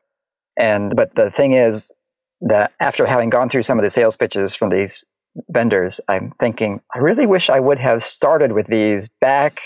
And 0.58 0.96
but 0.96 1.14
the 1.14 1.30
thing 1.30 1.52
is 1.52 1.90
that 2.40 2.72
after 2.80 3.04
having 3.04 3.28
gone 3.28 3.50
through 3.50 3.62
some 3.62 3.78
of 3.78 3.82
the 3.82 3.90
sales 3.90 4.16
pitches 4.16 4.54
from 4.54 4.70
these 4.70 5.04
vendors, 5.48 6.00
I'm 6.08 6.32
thinking 6.38 6.80
I 6.94 6.98
really 6.98 7.26
wish 7.26 7.50
I 7.50 7.60
would 7.60 7.78
have 7.78 8.02
started 8.02 8.52
with 8.52 8.66
these 8.66 9.08
back 9.20 9.60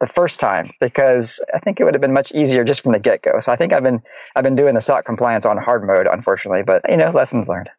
the 0.00 0.06
first 0.06 0.38
time 0.38 0.70
because 0.80 1.40
I 1.54 1.58
think 1.58 1.80
it 1.80 1.84
would 1.84 1.94
have 1.94 2.00
been 2.00 2.12
much 2.12 2.30
easier 2.32 2.64
just 2.64 2.82
from 2.82 2.92
the 2.92 3.00
get 3.00 3.22
go. 3.22 3.40
So 3.40 3.52
I 3.52 3.56
think 3.56 3.72
I've 3.72 3.82
been 3.82 4.00
I've 4.36 4.44
been 4.44 4.54
doing 4.54 4.74
the 4.74 4.80
SOC 4.80 5.04
compliance 5.04 5.44
on 5.44 5.56
hard 5.58 5.86
mode, 5.86 6.06
unfortunately, 6.10 6.62
but 6.62 6.82
you 6.88 6.96
know, 6.96 7.10
lessons 7.10 7.48
learned. 7.48 7.70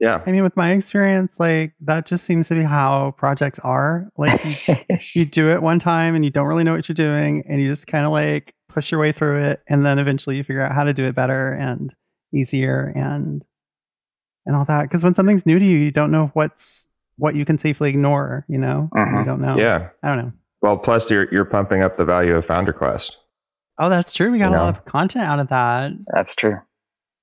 Yeah. 0.00 0.20
I 0.26 0.32
mean, 0.32 0.42
with 0.42 0.56
my 0.56 0.72
experience, 0.72 1.38
like 1.38 1.74
that 1.80 2.06
just 2.06 2.24
seems 2.24 2.48
to 2.48 2.56
be 2.56 2.62
how 2.62 3.12
projects 3.12 3.60
are. 3.60 4.08
Like 4.18 4.68
you, 4.68 4.76
you 5.14 5.24
do 5.24 5.50
it 5.50 5.62
one 5.62 5.78
time 5.78 6.16
and 6.16 6.24
you 6.24 6.30
don't 6.30 6.48
really 6.48 6.64
know 6.64 6.74
what 6.74 6.88
you're 6.88 6.94
doing, 6.94 7.44
and 7.48 7.60
you 7.60 7.68
just 7.68 7.86
kind 7.86 8.04
of 8.04 8.12
like 8.12 8.54
push 8.68 8.90
your 8.90 9.00
way 9.00 9.12
through 9.12 9.42
it, 9.42 9.62
and 9.68 9.86
then 9.86 9.98
eventually 9.98 10.36
you 10.36 10.44
figure 10.44 10.62
out 10.62 10.72
how 10.72 10.84
to 10.84 10.92
do 10.92 11.04
it 11.04 11.14
better 11.14 11.52
and 11.52 11.94
easier 12.34 12.92
and 12.96 13.44
and 14.46 14.56
all 14.56 14.64
that. 14.66 14.82
Because 14.82 15.04
when 15.04 15.14
something's 15.14 15.46
new 15.46 15.58
to 15.58 15.64
you, 15.64 15.76
you 15.78 15.90
don't 15.90 16.10
know 16.10 16.30
what's 16.34 16.88
what 17.18 17.34
you 17.34 17.44
can 17.44 17.58
safely 17.58 17.90
ignore. 17.90 18.44
You 18.48 18.58
know, 18.58 18.88
Mhm. 18.94 19.18
you 19.20 19.24
don't 19.24 19.40
know. 19.40 19.56
Yeah. 19.56 19.88
I 20.02 20.08
don't 20.08 20.18
know. 20.18 20.32
Well, 20.62 20.78
plus 20.78 21.10
you're 21.10 21.28
you're 21.32 21.44
pumping 21.44 21.82
up 21.82 21.96
the 21.96 22.04
value 22.04 22.34
of 22.34 22.46
Founder 22.46 22.72
Quest. 22.72 23.18
Oh, 23.78 23.88
that's 23.88 24.12
true. 24.12 24.30
We 24.30 24.38
got 24.38 24.50
You 24.50 24.56
a 24.56 24.58
lot 24.58 24.68
of 24.76 24.84
content 24.84 25.26
out 25.26 25.40
of 25.40 25.48
that. 25.48 25.92
That's 26.14 26.34
true. 26.34 26.58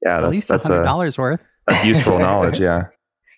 Yeah, 0.04 0.18
At 0.18 0.22
that's 0.22 0.32
least 0.32 0.48
that's 0.48 0.68
hundred 0.68 0.84
dollars 0.84 1.18
worth. 1.18 1.42
that's 1.68 1.84
useful 1.86 2.20
knowledge. 2.20 2.60
Yeah. 2.60 2.86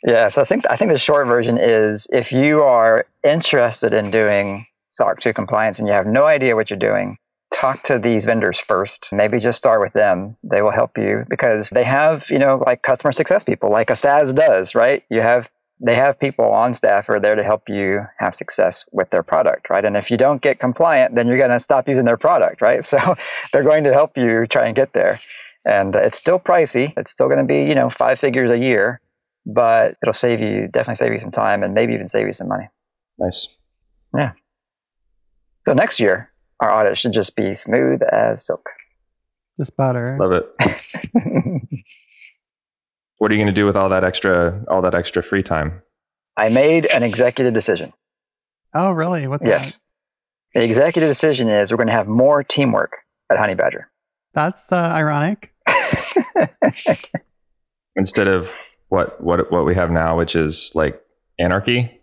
Yeah, 0.03 0.29
so 0.29 0.41
I 0.41 0.43
think 0.45 0.63
I 0.69 0.75
think 0.75 0.91
the 0.91 0.97
short 0.97 1.27
version 1.27 1.57
is 1.59 2.07
if 2.11 2.31
you 2.31 2.63
are 2.63 3.05
interested 3.23 3.93
in 3.93 4.09
doing 4.09 4.65
SOC 4.87 5.19
2 5.19 5.33
compliance 5.33 5.77
and 5.77 5.87
you 5.87 5.93
have 5.93 6.07
no 6.07 6.25
idea 6.25 6.55
what 6.55 6.69
you're 6.71 6.79
doing, 6.79 7.17
talk 7.51 7.83
to 7.83 7.99
these 7.99 8.25
vendors 8.25 8.59
first. 8.59 9.09
Maybe 9.11 9.39
just 9.39 9.57
start 9.57 9.81
with 9.81 9.93
them. 9.93 10.37
They 10.43 10.61
will 10.61 10.71
help 10.71 10.97
you 10.97 11.25
because 11.29 11.69
they 11.69 11.83
have, 11.83 12.29
you 12.29 12.39
know, 12.39 12.61
like 12.65 12.81
customer 12.81 13.11
success 13.11 13.43
people, 13.43 13.69
like 13.71 13.89
a 13.89 13.95
SaaS 13.95 14.33
does, 14.33 14.73
right? 14.73 15.03
You 15.09 15.21
have 15.21 15.49
they 15.83 15.95
have 15.95 16.19
people 16.19 16.45
on 16.45 16.75
staff 16.75 17.07
who 17.07 17.13
are 17.13 17.19
there 17.19 17.35
to 17.35 17.43
help 17.43 17.67
you 17.67 18.05
have 18.19 18.35
success 18.35 18.85
with 18.91 19.09
their 19.09 19.23
product, 19.23 19.67
right? 19.69 19.83
And 19.83 19.97
if 19.97 20.11
you 20.11 20.17
don't 20.17 20.41
get 20.41 20.59
compliant, 20.59 21.15
then 21.15 21.27
you're 21.27 21.39
going 21.39 21.49
to 21.49 21.59
stop 21.59 21.87
using 21.87 22.05
their 22.05 22.17
product, 22.17 22.61
right? 22.61 22.85
So 22.91 23.15
they're 23.51 23.63
going 23.63 23.83
to 23.85 23.93
help 23.93 24.15
you 24.15 24.45
try 24.45 24.67
and 24.67 24.75
get 24.75 24.93
there. 24.93 25.19
And 25.65 25.95
it's 25.95 26.17
still 26.17 26.39
pricey. 26.39 26.93
It's 26.97 27.11
still 27.11 27.27
going 27.27 27.39
to 27.39 27.45
be, 27.45 27.63
you 27.63 27.73
know, 27.73 27.89
five 27.89 28.19
figures 28.19 28.51
a 28.51 28.57
year, 28.57 29.01
but 29.45 29.95
it'll 30.03 30.13
save 30.13 30.39
you, 30.39 30.67
definitely 30.67 30.95
save 30.95 31.13
you 31.13 31.19
some 31.19 31.31
time 31.31 31.63
and 31.63 31.73
maybe 31.73 31.93
even 31.93 32.07
save 32.07 32.27
you 32.27 32.33
some 32.33 32.47
money. 32.47 32.67
Nice. 33.17 33.47
Yeah. 34.15 34.33
So 35.63 35.73
next 35.73 35.99
year, 35.99 36.30
our 36.61 36.71
audit 36.71 36.97
should 36.97 37.13
just 37.13 37.35
be 37.35 37.55
smooth 37.55 38.01
as 38.03 38.45
silk. 38.45 38.69
Just 39.59 39.75
butter. 39.75 40.17
Love 40.19 40.31
it. 40.31 41.81
What 43.21 43.29
are 43.29 43.35
you 43.35 43.39
going 43.39 43.53
to 43.53 43.55
do 43.61 43.67
with 43.67 43.77
all 43.77 43.87
that 43.89 44.03
extra 44.03 44.65
all 44.67 44.81
that 44.81 44.95
extra 44.95 45.21
free 45.21 45.43
time? 45.43 45.83
I 46.37 46.49
made 46.49 46.87
an 46.87 47.03
executive 47.03 47.53
decision. 47.53 47.93
Oh, 48.73 48.89
really? 48.89 49.27
What? 49.27 49.45
Yes. 49.45 49.79
The 50.55 50.63
executive 50.63 51.07
decision 51.07 51.47
is 51.47 51.69
we're 51.69 51.77
going 51.77 51.85
to 51.85 51.93
have 51.93 52.07
more 52.07 52.43
teamwork 52.43 52.93
at 53.29 53.37
Honeybadger. 53.37 53.83
That's 54.33 54.71
uh, 54.71 54.75
ironic. 54.75 55.53
Instead 57.95 58.27
of 58.27 58.51
what 58.89 59.21
what 59.21 59.51
what 59.51 59.65
we 59.65 59.75
have 59.75 59.91
now, 59.91 60.17
which 60.17 60.35
is 60.35 60.71
like 60.73 60.99
anarchy. 61.37 62.00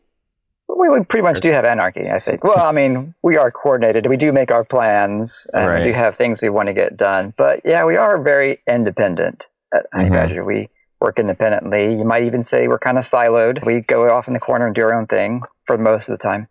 We 0.77 0.89
would 0.89 1.09
pretty 1.09 1.23
much 1.23 1.41
do 1.41 1.51
have 1.51 1.65
anarchy, 1.65 2.09
I 2.11 2.19
think. 2.19 2.45
Well, 2.45 2.59
I 2.59 2.73
mean, 2.73 3.15
we 3.23 3.37
are 3.37 3.51
coordinated. 3.51 4.07
We 4.07 4.17
do 4.17 4.33
make 4.33 4.51
our 4.51 4.65
plans 4.65 5.47
and 5.53 5.69
Right. 5.69 5.81
we 5.81 5.89
do 5.89 5.93
have 5.95 6.17
things 6.17 6.43
we 6.43 6.49
want 6.51 6.69
to 6.69 6.75
get 6.75 6.97
done. 6.97 7.33
But 7.37 7.63
yeah, 7.65 7.85
we 7.85 7.97
are 7.97 8.19
very 8.19 8.61
independent 8.69 9.47
at 9.73 9.87
Honey 9.93 10.11
Mhm. 10.11 10.45
We 10.45 10.69
work 11.01 11.19
independently. 11.19 11.95
You 11.95 12.05
might 12.05 12.25
even 12.25 12.43
say 12.43 12.69
we're 12.69 12.79
kind 12.79 12.99
of 12.99 13.05
siloed. 13.05 13.65
We 13.65 13.81
go 13.81 14.11
off 14.11 14.29
in 14.29 14.35
the 14.35 14.41
corner 14.41 14.67
and 14.67 14.75
do 14.75 14.83
our 14.83 14.95
own 14.95 15.07
thing 15.07 15.43
for 15.67 15.79
most 15.79 16.09
of 16.09 16.19
the 16.19 16.23
time. 16.23 16.49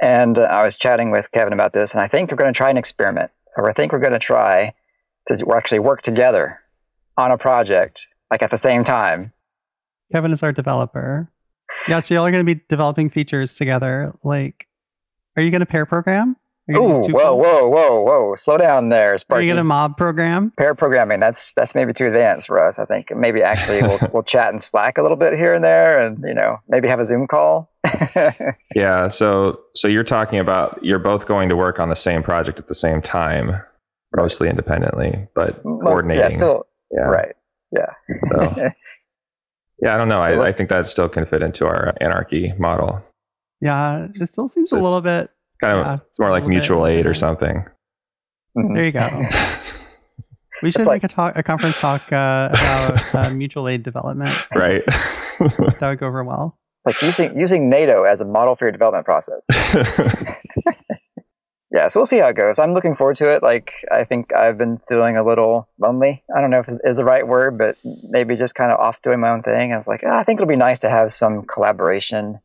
And 0.00 0.38
uh, 0.38 0.42
I 0.42 0.62
was 0.62 0.76
chatting 0.76 1.10
with 1.10 1.30
Kevin 1.32 1.52
about 1.52 1.72
this, 1.72 1.92
and 1.92 2.00
I 2.00 2.06
think 2.06 2.30
we're 2.30 2.36
going 2.36 2.52
to 2.52 2.56
try 2.56 2.70
an 2.70 2.76
experiment. 2.76 3.32
So 3.50 3.66
I 3.66 3.72
think 3.72 3.92
we're 3.92 3.98
going 3.98 4.12
to 4.12 4.18
try 4.20 4.74
to 5.26 5.52
actually 5.56 5.80
work 5.80 6.02
together 6.02 6.60
on 7.16 7.32
a 7.32 7.38
project, 7.38 8.06
like 8.30 8.42
at 8.42 8.50
the 8.52 8.58
same 8.58 8.84
time. 8.84 9.32
Kevin 10.12 10.30
is 10.32 10.42
our 10.42 10.52
developer. 10.52 11.28
Yeah, 11.86 12.00
so 12.00 12.14
y'all 12.14 12.26
are 12.26 12.30
going 12.30 12.44
to 12.44 12.54
be 12.54 12.60
developing 12.68 13.08
features 13.10 13.54
together. 13.54 14.14
Like, 14.24 14.66
are 15.36 15.42
you 15.42 15.50
going 15.50 15.60
to 15.60 15.66
pair 15.66 15.86
program? 15.86 16.36
Are 16.68 16.72
you 16.72 16.78
gonna 16.80 16.88
use 16.88 16.98
Ooh, 16.98 17.08
two 17.08 17.14
whoa, 17.14 17.34
whoa, 17.34 17.68
whoa, 17.70 18.02
whoa! 18.02 18.34
Slow 18.36 18.58
down 18.58 18.90
there, 18.90 19.16
Are 19.30 19.40
you 19.40 19.48
going 19.48 19.56
to 19.56 19.64
mob 19.64 19.96
program? 19.96 20.52
pair 20.58 20.74
programming 20.74 21.18
that's 21.18 21.54
that's 21.54 21.74
maybe 21.74 21.94
too 21.94 22.06
advanced 22.08 22.46
for 22.46 22.62
us 22.62 22.78
i 22.78 22.84
think 22.84 23.06
maybe 23.16 23.42
actually 23.42 23.80
we'll, 23.82 23.98
we'll 24.12 24.22
chat 24.22 24.50
and 24.50 24.62
slack 24.62 24.98
a 24.98 25.02
little 25.02 25.16
bit 25.16 25.32
here 25.32 25.54
and 25.54 25.64
there 25.64 26.04
and 26.04 26.22
you 26.26 26.34
know 26.34 26.58
maybe 26.68 26.86
have 26.86 27.00
a 27.00 27.06
zoom 27.06 27.26
call 27.26 27.70
Yeah. 28.74 29.08
So 29.08 29.60
so 29.74 29.88
you're 29.88 30.04
talking 30.04 30.38
about 30.38 30.78
you're 30.84 30.98
both 30.98 31.24
going 31.26 31.48
to 31.48 31.56
work 31.56 31.80
on 31.80 31.88
the 31.88 31.96
same 31.96 32.22
project 32.22 32.58
at 32.58 32.68
the 32.68 32.74
same 32.74 33.00
time, 33.00 33.62
mostly 34.14 34.48
independently, 34.50 35.26
but 35.34 35.64
Most- 35.64 35.82
coordinating. 35.82 36.32
yeah 36.32 36.36
still 36.36 36.66
yeah. 36.92 37.00
right 37.00 37.34
yeah 37.72 37.92
So 38.24 38.70
yeah, 39.82 39.94
I 39.94 39.98
don't 39.98 40.08
know. 40.08 40.20
I, 40.20 40.48
I 40.48 40.52
think 40.52 40.68
that 40.70 40.86
still 40.86 41.08
can 41.08 41.24
fit 41.26 41.42
into 41.42 41.66
our 41.66 41.94
anarchy 42.00 42.52
model. 42.58 43.02
Yeah, 43.60 44.06
it 44.14 44.28
still 44.28 44.48
seems 44.48 44.70
So 44.70 44.80
a 44.80 44.82
little 44.82 45.00
bit. 45.00 45.30
Kind 45.60 45.78
of, 45.78 45.86
Yeah, 45.86 45.98
it's 46.06 46.18
more 46.20 46.30
like 46.30 46.44
little 46.44 46.48
bit, 46.50 46.54
mutual 46.60 46.86
aid 46.86 47.06
or 47.06 47.10
yeah. 47.10 47.14
something. 47.14 47.64
Mhm. 48.56 48.74
There 48.74 48.84
you 48.84 48.92
go. 48.92 49.22
We 50.60 50.72
should 50.72 50.86
like- 50.86 51.02
make 51.04 51.12
a 51.12 51.14
talk, 51.14 51.36
a 51.36 51.42
conference 51.44 51.78
talk 51.78 52.12
uh, 52.12 52.48
about 52.50 53.14
uh, 53.14 53.30
mutual 53.32 53.68
aid 53.68 53.84
development. 53.84 54.30
right. 54.56 54.84
That 54.86 55.78
would 55.82 55.98
go 56.00 56.08
over 56.08 56.24
well. 56.24 56.58
like 56.84 57.00
using 57.00 57.38
using 57.38 57.68
nato 57.70 58.02
as 58.02 58.20
a 58.20 58.24
model 58.24 58.56
for 58.56 58.64
your 58.64 58.72
development 58.72 59.04
process 59.04 59.46
yeah 61.70 61.86
so 61.88 62.00
we'll 62.00 62.06
see 62.06 62.18
how 62.18 62.28
it 62.28 62.34
goes 62.36 62.58
i'm 62.58 62.72
looking 62.74 62.94
forward 62.96 63.16
to 63.16 63.28
it 63.28 63.42
like 63.42 63.72
i 63.92 64.04
think 64.04 64.32
i've 64.34 64.56
been 64.58 64.78
feeling 64.88 65.16
a 65.16 65.24
little 65.24 65.68
lonely 65.78 66.22
i 66.36 66.40
don't 66.40 66.50
know 66.50 66.60
if 66.60 66.68
is, 66.68 66.78
is 66.84 66.96
the 66.96 67.04
right 67.04 67.26
word 67.26 67.58
but 67.58 67.76
maybe 68.10 68.36
just 68.36 68.54
kind 68.54 68.72
of 68.72 68.78
off 68.80 68.96
doing 69.02 69.20
my 69.20 69.28
own 69.30 69.42
thing 69.42 69.72
i 69.72 69.76
was 69.76 69.86
like 69.86 70.02
"Ah, 70.06 70.18
i 70.18 70.24
think 70.24 70.38
it'll 70.38 70.48
be 70.48 70.56
nice 70.56 70.78
to 70.80 70.88
have 70.88 71.12
some 71.12 71.44
collaboration 71.44 72.40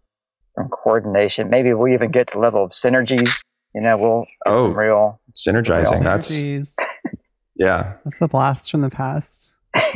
some 0.52 0.68
coordination 0.70 1.50
maybe 1.50 1.74
we'll 1.74 1.94
even 1.94 2.12
get 2.12 2.28
to 2.28 2.34
the 2.34 2.40
level 2.40 2.64
of 2.64 2.72
synergies 2.72 3.42
you 3.74 3.82
know 3.82 3.98
we'll 3.98 4.22
get 4.46 4.54
Oh. 4.54 4.64
some 4.64 4.78
real 4.78 5.20
Synergizing. 5.36 6.00
Synergy. 6.00 6.04
That's 6.04 6.32
Synergies. 6.32 6.76
yeah. 7.56 7.94
That's 8.06 8.22
a 8.22 8.28
blast 8.28 8.70
from 8.70 8.82
the 8.82 8.92
past. 8.92 9.58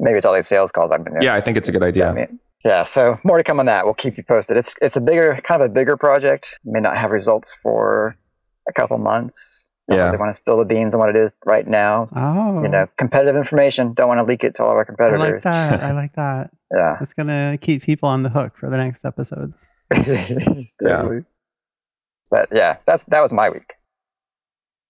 maybe 0.00 0.16
it's 0.16 0.24
all 0.24 0.34
these 0.34 0.46
sales 0.48 0.72
calls 0.72 0.90
i've 0.90 1.04
been 1.04 1.12
doing 1.14 1.22
Yeah, 1.24 1.34
I 1.34 1.40
think 1.40 1.56
it's 1.58 1.68
a 1.68 1.72
good 1.72 1.82
Yeah, 1.94 2.12
idea. 2.12 2.28
Yeah, 2.64 2.84
so 2.84 3.18
more 3.24 3.38
to 3.38 3.44
come 3.44 3.58
on 3.58 3.66
that. 3.66 3.84
We'll 3.84 3.94
keep 3.94 4.16
you 4.16 4.22
posted. 4.22 4.56
It's 4.56 4.74
it's 4.80 4.96
a 4.96 5.00
bigger, 5.00 5.40
kind 5.42 5.62
of 5.62 5.70
a 5.70 5.72
bigger 5.74 5.96
project. 5.96 6.54
May 6.64 6.80
not 6.80 6.96
have 6.96 7.10
results 7.10 7.52
for 7.62 8.16
a 8.68 8.72
couple 8.72 8.98
months. 8.98 9.70
Don't 9.88 9.98
Yeah. 9.98 10.04
really 10.06 10.18
want 10.18 10.30
to 10.30 10.34
spill 10.34 10.58
the 10.58 10.64
beans 10.64 10.94
on 10.94 11.00
what 11.00 11.08
it 11.08 11.16
is 11.16 11.34
right 11.44 11.66
now. 11.66 12.08
Oh, 12.14 12.62
You 12.62 12.68
know, 12.68 12.86
competitive 12.98 13.34
information. 13.34 13.94
Don't 13.94 14.06
want 14.06 14.18
to 14.18 14.24
leak 14.24 14.44
it 14.44 14.54
to 14.56 14.62
all 14.62 14.70
of 14.70 14.76
our 14.76 14.84
competitors. 14.84 15.44
I 15.44 15.70
like 15.70 15.80
that. 15.80 15.82
I 15.82 15.92
like 16.02 16.12
that. 16.14 16.50
Yeah. 16.72 16.96
It's 17.00 17.14
gonna 17.14 17.58
keep 17.60 17.82
people 17.82 18.08
on 18.08 18.22
the 18.22 18.28
hook 18.28 18.56
for 18.56 18.70
the 18.70 18.76
next 18.76 19.04
episodes. 19.04 19.70
yeah, 19.92 21.08
But 22.30 22.48
yeah, 22.52 22.76
that 22.86 23.02
that 23.08 23.20
was 23.20 23.32
my 23.32 23.50
week. 23.50 23.72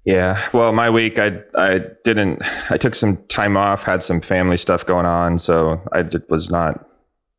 Yeah. 0.04 0.38
Well, 0.52 0.72
my 0.72 0.90
week, 0.90 1.18
I 1.18 1.40
I 1.56 1.80
didn't. 2.04 2.42
I 2.70 2.76
took 2.76 2.94
some 2.94 3.16
time 3.28 3.56
off, 3.56 3.84
had 3.84 4.02
some 4.02 4.20
family 4.20 4.56
stuff 4.58 4.84
going 4.84 5.06
on, 5.06 5.38
so 5.38 5.80
I 5.92 6.02
did, 6.02 6.22
was 6.28 6.50
not 6.50 6.84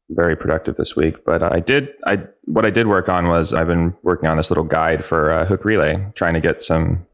very 0.10 0.36
productive 0.36 0.75
this 0.75 0.95
week. 0.95 1.24
But 1.25 1.43
I 1.43 1.60
did. 1.60 1.89
I 2.05 2.24
what 2.45 2.65
I 2.65 2.69
did 2.69 2.88
work 2.88 3.10
on 3.10 3.27
was 3.27 3.53
I've 3.53 3.67
been 3.67 3.95
working 4.03 4.27
on 4.29 4.38
this 4.38 4.50
little 4.51 4.63
guide 4.63 5.03
for 5.05 5.31
uh, 5.31 5.45
Hook 5.45 5.65
Relay, 5.65 6.05
trying 6.15 6.33
to 6.33 6.39
get 6.41 6.62
some. 6.62 7.05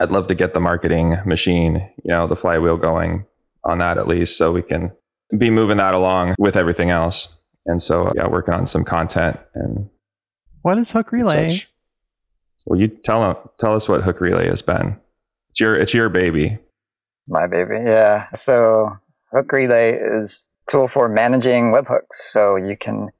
I'd 0.00 0.10
love 0.10 0.26
to 0.26 0.34
get 0.34 0.54
the 0.54 0.60
marketing 0.60 1.16
machine, 1.24 1.76
you 2.04 2.08
know, 2.08 2.26
the 2.26 2.34
flywheel 2.36 2.76
going 2.76 3.24
on 3.62 3.78
that 3.78 3.96
at 3.96 4.08
least, 4.08 4.36
so 4.36 4.52
we 4.52 4.60
can 4.62 4.90
be 5.38 5.50
moving 5.50 5.76
that 5.76 5.94
along 5.94 6.34
with 6.38 6.56
everything 6.56 6.90
else. 6.90 7.28
And 7.66 7.80
so, 7.80 8.12
yeah, 8.14 8.26
working 8.26 8.52
on 8.54 8.66
some 8.66 8.84
content 8.84 9.38
and 9.54 9.88
What 10.62 10.78
is 10.78 10.90
Hook 10.92 11.12
Relay? 11.12 11.48
such. 11.50 11.70
Well, 12.66 12.78
you 12.80 12.88
tell 12.88 13.20
them. 13.20 13.36
tell 13.58 13.74
us 13.74 13.88
what 13.88 14.02
Hook 14.02 14.20
Relay 14.20 14.48
has 14.48 14.62
been. 14.62 14.98
It's 15.50 15.60
your 15.60 15.76
it's 15.76 15.94
your 15.94 16.08
baby. 16.08 16.58
My 17.28 17.46
baby. 17.46 17.76
Yeah. 17.86 18.26
So 18.34 18.98
Hook 19.32 19.52
Relay 19.52 19.92
is 19.92 20.42
a 20.42 20.53
tool 20.68 20.88
for 20.88 21.08
managing 21.08 21.72
webhooks. 21.72 22.14
So 22.30 22.56
you 22.56 22.76
can 22.76 23.10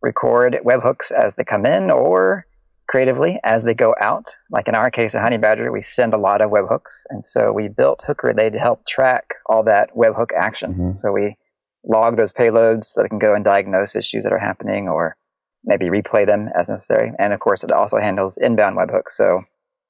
record 0.00 0.58
webhooks 0.64 1.10
as 1.12 1.34
they 1.34 1.44
come 1.44 1.66
in 1.66 1.90
or 1.90 2.46
creatively 2.88 3.40
as 3.44 3.62
they 3.62 3.74
go 3.74 3.94
out. 4.00 4.36
Like 4.50 4.68
in 4.68 4.74
our 4.74 4.90
case 4.90 5.14
at 5.14 5.22
Honeybadger, 5.22 5.72
we 5.72 5.82
send 5.82 6.12
a 6.14 6.18
lot 6.18 6.40
of 6.40 6.50
webhooks. 6.50 6.92
And 7.08 7.24
so 7.24 7.52
we 7.52 7.68
built 7.68 8.00
Hook 8.06 8.22
Relay 8.22 8.50
to 8.50 8.58
help 8.58 8.86
track 8.86 9.34
all 9.46 9.62
that 9.64 9.94
webhook 9.96 10.32
action. 10.36 10.74
Mhm. 10.74 10.98
So 10.98 11.12
we 11.12 11.36
log 11.84 12.16
those 12.16 12.32
payloads 12.32 12.84
so 12.84 13.02
we 13.02 13.08
can 13.08 13.18
go 13.18 13.34
and 13.34 13.44
diagnose 13.44 13.96
issues 13.96 14.24
that 14.24 14.32
are 14.32 14.38
happening 14.38 14.88
or 14.88 15.16
maybe 15.64 15.86
replay 15.86 16.26
them 16.26 16.50
as 16.58 16.68
necessary. 16.68 17.12
And 17.18 17.32
of 17.32 17.40
course, 17.40 17.64
it 17.64 17.72
also 17.72 17.98
handles 17.98 18.36
inbound 18.36 18.76
webhooks. 18.76 19.12
So 19.12 19.42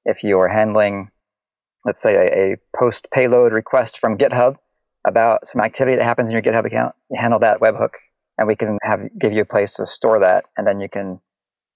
if 0.05 0.23
you 0.23 0.39
are 0.39 0.49
handling 0.49 1.11
let's 1.85 2.01
say 2.01 2.15
a, 2.15 2.53
a 2.53 2.57
post 2.77 3.09
payload 3.11 3.53
request 3.53 3.99
from 3.99 4.17
GitHub 4.17 4.57
about 5.07 5.47
some 5.47 5.61
activity 5.61 5.97
that 5.97 6.05
happens 6.05 6.29
in 6.29 6.33
your 6.33 6.43
GitHub 6.43 6.67
account. 6.67 6.95
You 7.11 7.19
handle 7.21 7.41
that 7.41 7.61
webhook, 7.61 7.91
and 8.39 8.47
we 8.47 8.57
can 8.57 8.79
have 8.83 9.01
give 9.21 9.33
you 9.33 9.43
a 9.43 9.47
place 9.47 9.75
to 9.75 9.87
store 9.87 10.21
that, 10.21 10.45
and 10.57 10.67
then 10.67 10.81
you 10.81 10.89
can 10.89 11.21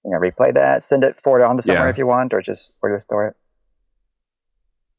you 0.04 0.10
know 0.12 0.18
replay 0.18 0.54
that, 0.54 0.84
send 0.84 1.04
it 1.04 1.20
forward 1.20 1.44
on 1.44 1.56
to 1.56 1.62
somewhere 1.62 1.86
Yeah. 1.86 1.90
if 1.90 1.98
you 1.98 2.06
want, 2.06 2.32
or 2.32 2.42
just 2.42 2.74
or 2.82 2.94
just 2.94 3.04
store 3.08 3.28
it. 3.28 3.36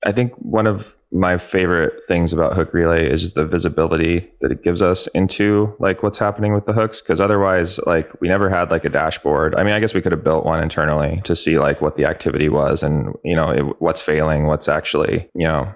I 0.06 0.12
think 0.12 0.34
one 0.36 0.68
of 0.68 0.96
my 1.12 1.38
favorite 1.38 2.06
things 2.06 2.34
about 2.34 2.54
Hook 2.54 2.74
Relay 2.74 3.08
is 3.08 3.22
just 3.22 3.36
the 3.36 3.46
visibility 3.46 4.30
that 4.42 4.52
it 4.52 4.62
gives 4.62 4.82
us 4.82 5.08
into 5.08 5.76
like 5.80 6.04
what's 6.04 6.20
happening 6.20 6.54
with 6.54 6.66
the 6.66 6.74
hooks. 6.74 7.02
Because 7.02 7.20
otherwise, 7.20 7.80
like 7.88 8.12
we 8.22 8.28
never 8.28 8.50
had 8.50 8.70
like 8.70 8.86
a 8.86 8.90
dashboard. 8.90 9.56
I 9.56 9.64
mean, 9.64 9.74
I 9.74 9.80
guess 9.80 9.94
we 9.96 10.02
could 10.02 10.12
have 10.12 10.24
built 10.24 10.46
one 10.46 10.62
internally 10.62 11.22
to 11.24 11.36
see 11.36 11.58
like 11.58 11.82
what 11.82 11.96
the 11.96 12.06
activity 12.06 12.50
was 12.50 12.84
and 12.84 13.16
you 13.24 13.36
know 13.36 13.50
it, 13.50 13.82
what's 13.82 14.02
failing, 14.02 14.46
what's 14.46 14.68
actually 14.68 15.30
you 15.34 15.48
know 15.48 15.74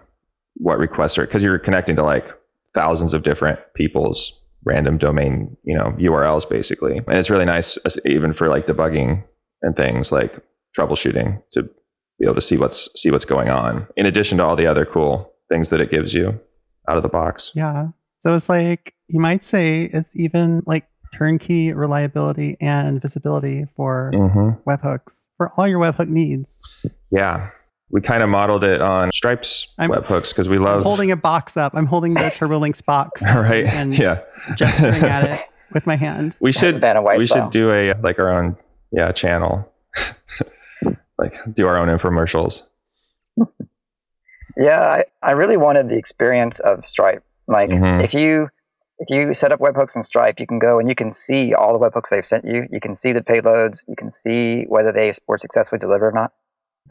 what 0.55 0.77
requests 0.77 1.17
are 1.17 1.25
because 1.25 1.41
you're 1.41 1.57
connecting 1.57 1.95
to 1.95 2.03
like 2.03 2.37
thousands 2.73 3.13
of 3.13 3.23
different 3.23 3.59
people's 3.75 4.31
random 4.63 4.97
domain 4.97 5.57
you 5.63 5.75
know 5.75 5.91
URLs 5.99 6.47
basically, 6.49 6.97
and 6.97 7.17
it's 7.17 7.29
really 7.29 7.45
nice 7.45 7.77
even 8.05 8.33
for 8.33 8.47
like 8.47 8.67
debugging 8.67 9.23
and 9.61 9.75
things 9.75 10.11
like 10.11 10.39
troubleshooting 10.77 11.41
to 11.51 11.63
be 12.19 12.25
able 12.25 12.35
to 12.35 12.41
see 12.41 12.57
what's 12.57 12.89
see 12.99 13.11
what's 13.11 13.25
going 13.25 13.49
on 13.49 13.87
in 13.95 14.05
addition 14.05 14.37
to 14.37 14.43
all 14.43 14.55
the 14.55 14.67
other 14.67 14.85
cool 14.85 15.33
things 15.49 15.69
that 15.69 15.81
it 15.81 15.89
gives 15.91 16.13
you 16.13 16.39
out 16.87 16.97
of 16.97 17.03
the 17.03 17.09
box 17.09 17.51
Yeah. 17.55 17.87
So 18.19 18.35
it's 18.35 18.47
like 18.49 18.93
you 19.07 19.19
might 19.19 19.43
say 19.43 19.89
it's 19.91 20.15
even 20.15 20.61
like 20.65 20.87
turnkey 21.13 21.73
reliability 21.73 22.55
and 22.61 23.01
visibility 23.01 23.65
for 23.75 24.11
hmm 24.13 24.51
webhooks 24.69 25.27
for 25.37 25.51
all 25.57 25.67
your 25.67 25.79
webhook 25.79 26.07
needs. 26.07 26.85
yeah 27.11 27.49
we 27.91 28.01
kind 28.01 28.23
of 28.23 28.29
modeled 28.29 28.63
it 28.63 28.81
on 28.81 29.11
Stripe's 29.11 29.67
I'm- 29.77 29.89
webhooks 29.91 30.29
because 30.29 30.47
we 30.49 30.57
I'm 30.57 30.63
love 30.63 30.83
holding 30.83 31.11
a 31.11 31.15
box 31.17 31.57
up. 31.57 31.73
I'm 31.75 31.85
holding 31.87 32.13
the 32.13 32.19
TurboLinks 32.39 32.83
box 32.85 33.23
right 33.25 33.65
and 33.65 33.97
yeah 34.05 34.21
gesturing 34.55 35.03
at 35.03 35.23
it 35.29 35.45
with 35.73 35.85
my 35.87 35.95
hand. 35.95 36.35
we 36.39 36.51
should 36.51 36.79
Vanna 36.79 37.01
White 37.01 37.17
we 37.19 37.27
style. 37.27 37.45
should 37.45 37.51
do 37.53 37.71
a 37.71 37.93
like 38.01 38.19
our 38.19 38.29
own 38.29 38.57
yeah 38.91 39.11
channel 39.11 39.71
like 41.17 41.31
do 41.53 41.67
our 41.67 41.77
own 41.77 41.87
infomercials 41.87 42.67
Yeah, 44.57 44.81
I, 44.81 45.05
I 45.23 45.31
really 45.31 45.57
wanted 45.57 45.87
the 45.89 45.97
experience 45.97 46.59
of 46.59 46.85
Stripe. 46.85 47.23
Like 47.47 47.69
Mhm. 47.69 48.03
if 48.03 48.13
you 48.13 48.49
if 48.99 49.09
you 49.09 49.33
set 49.33 49.51
up 49.51 49.59
webhooks 49.59 49.95
in 49.95 50.03
Stripe, 50.03 50.39
you 50.39 50.45
can 50.45 50.59
go 50.59 50.77
and 50.77 50.87
you 50.89 50.93
can 50.93 51.11
see 51.13 51.53
all 51.53 51.77
the 51.77 51.79
webhooks 51.89 52.09
they've 52.09 52.25
sent 52.25 52.45
you. 52.45 52.67
You 52.71 52.79
can 52.79 52.95
see 52.95 53.13
the 53.13 53.21
payloads. 53.21 53.79
You 53.87 53.95
can 53.95 54.11
see 54.11 54.65
whether 54.67 54.91
they 54.91 55.13
were 55.27 55.37
successfully 55.39 55.79
delivered 55.79 56.09
or 56.09 56.11
not. 56.11 56.33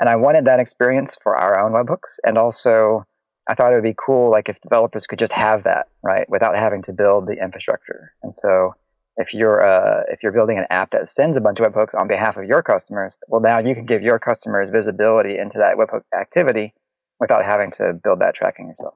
And 0.00 0.08
I 0.08 0.16
wanted 0.16 0.46
that 0.46 0.58
experience 0.58 1.16
for 1.22 1.36
our 1.36 1.60
own 1.60 1.72
webhooks, 1.72 2.18
and 2.24 2.38
also 2.38 3.04
I 3.48 3.54
thought 3.54 3.72
it 3.72 3.74
would 3.74 3.84
be 3.84 3.96
cool, 3.96 4.30
like 4.30 4.48
if 4.48 4.60
developers 4.60 5.06
could 5.06 5.18
just 5.18 5.32
have 5.32 5.64
that, 5.64 5.88
right, 6.02 6.28
without 6.30 6.56
having 6.56 6.82
to 6.82 6.92
build 6.92 7.26
the 7.26 7.32
infrastructure. 7.32 8.12
And 8.22 8.34
so, 8.34 8.74
if 9.16 9.34
you're 9.34 9.62
uh, 9.62 10.04
if 10.08 10.22
you're 10.22 10.32
building 10.32 10.56
an 10.56 10.66
app 10.70 10.92
that 10.92 11.08
sends 11.08 11.36
a 11.36 11.40
bunch 11.40 11.58
of 11.58 11.70
webhooks 11.70 11.94
on 11.94 12.08
behalf 12.08 12.36
of 12.36 12.44
your 12.44 12.62
customers, 12.62 13.14
well, 13.28 13.40
now 13.40 13.58
you 13.58 13.74
can 13.74 13.86
give 13.86 14.02
your 14.02 14.18
customers 14.18 14.70
visibility 14.70 15.36
into 15.36 15.58
that 15.58 15.76
webhook 15.76 16.02
activity 16.18 16.72
without 17.18 17.44
having 17.44 17.70
to 17.72 17.92
build 17.92 18.20
that 18.20 18.34
tracking 18.34 18.68
yourself. 18.68 18.94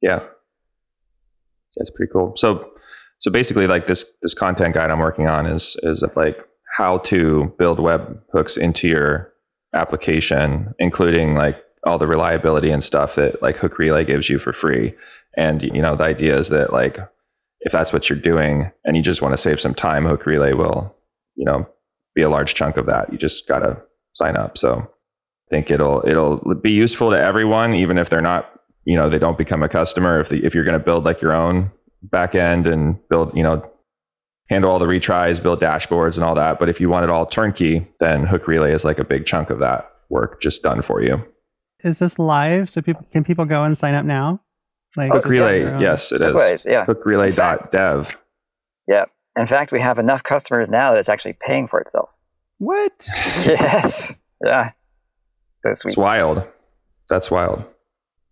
Yeah, 0.00 0.20
that's 1.76 1.90
pretty 1.90 2.12
cool. 2.12 2.32
So, 2.36 2.70
so 3.18 3.30
basically, 3.30 3.66
like 3.66 3.88
this 3.88 4.04
this 4.22 4.34
content 4.34 4.74
guide 4.74 4.90
I'm 4.90 5.00
working 5.00 5.26
on 5.26 5.46
is 5.46 5.76
is 5.82 6.04
like 6.14 6.46
how 6.76 6.98
to 6.98 7.52
build 7.58 7.78
webhooks 7.78 8.56
into 8.56 8.88
your 8.88 9.31
application, 9.74 10.74
including 10.78 11.34
like 11.34 11.62
all 11.84 11.98
the 11.98 12.06
reliability 12.06 12.70
and 12.70 12.82
stuff 12.82 13.14
that 13.16 13.42
like 13.42 13.56
Hook 13.56 13.78
Relay 13.78 14.04
gives 14.04 14.28
you 14.28 14.38
for 14.38 14.52
free. 14.52 14.94
And 15.36 15.62
you 15.62 15.82
know, 15.82 15.96
the 15.96 16.04
idea 16.04 16.36
is 16.38 16.48
that 16.50 16.72
like 16.72 16.98
if 17.60 17.72
that's 17.72 17.92
what 17.92 18.08
you're 18.08 18.18
doing 18.18 18.70
and 18.84 18.96
you 18.96 19.02
just 19.02 19.22
want 19.22 19.32
to 19.32 19.38
save 19.38 19.60
some 19.60 19.74
time, 19.74 20.04
Hook 20.04 20.26
Relay 20.26 20.52
will, 20.52 20.94
you 21.36 21.44
know, 21.44 21.66
be 22.14 22.22
a 22.22 22.28
large 22.28 22.54
chunk 22.54 22.76
of 22.76 22.86
that. 22.86 23.12
You 23.12 23.18
just 23.18 23.48
gotta 23.48 23.80
sign 24.12 24.36
up. 24.36 24.58
So 24.58 24.78
I 24.78 25.50
think 25.50 25.70
it'll 25.70 26.06
it'll 26.06 26.36
be 26.54 26.72
useful 26.72 27.10
to 27.10 27.18
everyone, 27.18 27.74
even 27.74 27.98
if 27.98 28.10
they're 28.10 28.20
not, 28.20 28.52
you 28.84 28.96
know, 28.96 29.08
they 29.08 29.18
don't 29.18 29.38
become 29.38 29.62
a 29.62 29.68
customer. 29.68 30.20
If 30.20 30.28
the, 30.28 30.44
if 30.44 30.54
you're 30.54 30.64
to 30.64 30.78
build 30.78 31.04
like 31.04 31.20
your 31.20 31.32
own 31.32 31.70
backend 32.08 32.66
and 32.66 32.98
build, 33.08 33.36
you 33.36 33.42
know, 33.42 33.68
handle 34.48 34.70
all 34.70 34.78
the 34.78 34.86
retries, 34.86 35.42
build 35.42 35.60
dashboards 35.60 36.16
and 36.16 36.24
all 36.24 36.34
that. 36.34 36.58
But 36.58 36.68
if 36.68 36.80
you 36.80 36.88
want 36.88 37.04
it 37.04 37.10
all 37.10 37.26
turnkey, 37.26 37.86
then 38.00 38.24
Hook 38.24 38.46
Relay 38.46 38.72
is 38.72 38.84
like 38.84 38.98
a 38.98 39.04
big 39.04 39.26
chunk 39.26 39.50
of 39.50 39.58
that 39.60 39.90
work 40.08 40.40
just 40.42 40.62
done 40.62 40.82
for 40.82 41.00
you 41.00 41.24
is 41.84 41.98
this 41.98 42.18
live? 42.18 42.70
So 42.70 42.82
people 42.82 43.06
can 43.12 43.24
people 43.24 43.44
go 43.44 43.64
and 43.64 43.76
sign 43.76 43.94
up 43.94 44.04
now? 44.04 44.40
Like 44.96 45.12
Hook 45.12 45.26
Relay, 45.26 45.62
yes, 45.80 46.12
it 46.12 46.20
is. 46.20 46.32
Hookrelay, 46.32 46.66
yeah. 46.66 46.84
Hookrelay.dev. 46.84 48.16
Yeah. 48.88 49.04
In 49.38 49.46
fact, 49.46 49.72
we 49.72 49.80
have 49.80 49.98
enough 49.98 50.22
customers 50.22 50.68
now 50.70 50.92
that 50.92 50.98
it's 50.98 51.08
actually 51.08 51.36
paying 51.40 51.66
for 51.66 51.80
itself. 51.80 52.10
What? 52.58 53.08
yes. 53.46 54.14
Yeah. 54.44 54.72
So 55.60 55.74
sweet. 55.74 55.90
It's 55.90 55.96
wild. 55.96 56.44
That's 57.08 57.30
wild. 57.30 57.64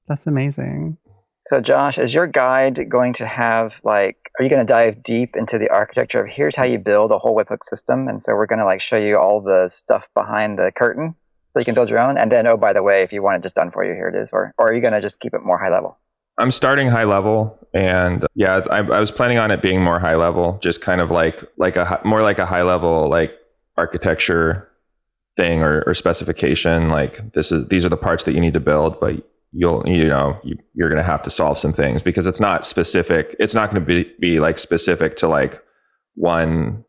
That's 0.07 0.27
amazing. 0.27 0.99
So, 1.47 1.61
Josh, 1.61 1.97
is 1.97 2.13
your 2.13 2.27
guide 2.27 2.91
going 2.91 3.15
to 3.15 3.27
have 3.27 3.73
like, 3.83 4.19
are 4.39 4.43
you 4.45 4.49
going 4.49 4.65
to 4.65 4.71
dive 4.71 5.03
deep 5.03 5.37
into 5.37 5.59
the 5.59 5.69
architecture 5.69 6.25
of 6.25 6.29
here's 6.31 6.57
how 6.57 6.65
you 6.65 6.79
build 6.79 7.11
a 7.11 7.19
whole 7.19 7.37
webhook 7.37 7.65
system? 7.65 8.09
And 8.09 8.23
so 8.23 8.35
we're 8.35 8.47
going 8.47 8.61
to 8.61 8.65
like 8.65 8.81
show 8.81 8.97
you 8.97 9.19
all 9.19 9.41
the 9.41 9.69
stuff 9.69 10.09
behind 10.15 10.59
the 10.59 10.71
curtain 10.77 11.15
so 11.51 11.61
you 11.61 11.65
can 11.65 11.75
build 11.75 11.89
your 11.89 11.99
own. 11.99 12.17
And 12.17 12.31
then, 12.31 12.47
oh, 12.47 12.57
by 12.57 12.73
the 12.73 12.83
way, 12.83 13.03
if 13.03 13.13
you 13.13 13.23
want 13.23 13.39
it 13.39 13.43
just 13.43 13.57
done 13.57 13.71
for 13.71 13.85
you, 13.85 13.93
here 13.93 14.09
it 14.09 14.23
is. 14.23 14.29
Or, 14.33 14.55
or 14.57 14.69
are 14.69 14.75
you 14.75 14.81
going 14.81 14.93
to 14.93 15.01
just 15.01 15.21
keep 15.21 15.35
it 15.35 15.43
more 15.43 15.59
high 15.59 15.73
level? 15.73 15.99
I'm 16.39 16.51
starting 16.51 16.89
high 16.89 17.05
level, 17.05 17.59
and 17.75 18.27
yeah, 18.35 18.63
I, 18.71 18.79
I, 18.79 19.01
was 19.01 19.11
planning 19.11 19.37
on 19.37 19.51
it 19.51 19.61
being 19.61 19.83
more 19.83 19.99
high 19.99 20.17
level, 20.17 20.59
just 20.63 20.81
kind 20.81 21.03
of 21.03 21.11
like 21.11 21.45
like 21.59 21.77
a 21.77 22.01
more 22.03 22.23
like 22.23 22.39
a 22.39 22.47
high 22.47 22.63
level 22.63 23.11
like 23.11 23.37
architecture 23.77 24.71
thing 25.37 25.63
or, 25.63 25.83
or 25.83 25.93
specification. 25.93 26.89
Like 26.89 27.33
this 27.33 27.53
is 27.53 27.69
these 27.69 27.85
are 27.85 27.91
the 27.91 27.97
parts 27.99 28.25
that 28.25 28.33
you 28.33 28.41
need 28.41 28.55
to 28.55 28.61
build, 28.61 28.99
but 29.01 29.17
you'll 29.53 29.87
you 29.87 30.07
know 30.07 30.39
you, 30.45 30.57
you're 30.75 30.89
going 30.89 31.03
to 31.03 31.03
have 31.03 31.23
to 31.23 31.31
solve 31.31 31.59
some 31.59 31.73
things 31.73 32.03
because 32.03 32.27
it's 32.27 32.41
not 32.41 32.65
specific. 32.65 33.35
It's 33.39 33.55
not 33.55 33.71
going 33.71 33.85
to 33.85 33.87
be 33.87 34.13
be 34.21 34.41
like 34.41 34.59
specific 34.59 35.17
to 35.17 35.29
like 35.29 35.63
one 36.15 36.85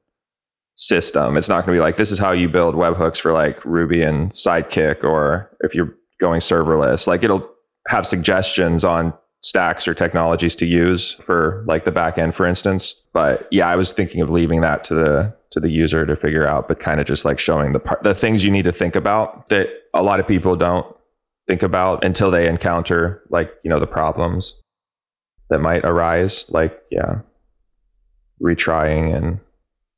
system. 0.75 1.37
It's 1.37 1.49
not 1.49 1.65
going 1.65 1.75
to 1.75 1.79
be 1.79 1.83
like 1.83 1.95
this 1.95 2.11
is 2.11 2.19
how 2.19 2.31
you 2.31 2.49
build 2.49 2.75
webhooks 2.75 3.19
for 3.19 3.31
like 3.31 3.63
Ruby 3.65 4.01
and 4.01 4.31
Sidekiq 4.31 5.03
or 5.03 5.49
if 5.61 5.75
you're 5.75 5.95
going 6.19 6.39
serverless, 6.39 7.07
like 7.07 7.23
it'll 7.23 7.49
have 7.87 8.05
suggestions 8.05 8.85
on 8.85 9.13
stacks 9.43 9.87
or 9.87 9.93
technologies 9.93 10.55
to 10.55 10.65
use 10.65 11.15
for 11.15 11.65
like 11.67 11.83
the 11.83 11.91
backend, 11.91 12.33
for 12.33 12.45
instance. 12.45 12.93
But 13.11 13.47
yeah, 13.51 13.67
I 13.67 13.75
was 13.75 13.91
thinking 13.91 14.21
of 14.21 14.29
leaving 14.29 14.61
that 14.61 14.83
to 14.85 14.93
the 14.93 15.35
to 15.51 15.59
the 15.59 15.69
user 15.69 16.05
to 16.05 16.15
figure 16.15 16.47
out, 16.47 16.69
but 16.69 16.79
kind 16.79 17.01
of 17.01 17.07
just 17.07 17.25
like 17.25 17.37
showing 17.37 17.73
the 17.73 17.79
part, 17.79 18.01
the 18.03 18.15
things 18.15 18.45
you 18.45 18.51
need 18.51 18.63
to 18.63 18.71
think 18.71 18.95
about 18.95 19.49
that 19.49 19.67
a 19.93 20.01
lot 20.01 20.21
of 20.21 20.27
people 20.27 20.55
don't 20.55 20.85
think 21.51 21.63
about 21.63 22.01
until 22.05 22.31
they 22.31 22.47
encounter 22.47 23.21
like 23.29 23.51
you 23.61 23.69
know 23.69 23.79
the 23.79 23.87
problems 23.87 24.61
that 25.49 25.59
might 25.59 25.83
arise. 25.83 26.45
Like 26.49 26.81
yeah, 26.89 27.19
retrying 28.41 29.13
and 29.13 29.41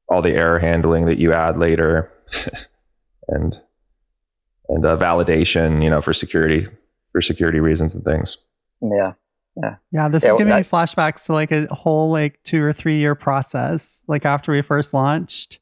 all 0.09 0.23
the 0.23 0.33
error 0.33 0.57
handling 0.57 1.05
that 1.05 1.19
you 1.19 1.31
add 1.31 1.59
later 1.59 2.11
and 3.27 3.61
and 4.67 4.85
uh, 4.85 4.97
validation 4.97 5.83
you 5.83 5.91
know 5.91 6.01
for 6.01 6.11
security 6.11 6.67
for 7.11 7.21
security 7.21 7.59
reasons 7.59 7.93
and 7.93 8.03
things. 8.03 8.37
Yeah 8.81 9.13
yeah. 9.55 9.75
Yeah 9.91 10.09
this 10.09 10.23
yeah, 10.23 10.31
is 10.31 10.37
giving 10.37 10.49
well, 10.49 10.59
me 10.59 10.65
flashbacks 10.65 11.27
to 11.27 11.33
like 11.33 11.51
a 11.51 11.67
whole 11.67 12.09
like 12.09 12.41
two 12.41 12.63
or 12.63 12.73
three 12.73 12.95
year 12.95 13.13
process 13.13 14.03
like 14.07 14.25
after 14.25 14.51
we 14.51 14.63
first 14.63 14.91
launched. 14.91 15.59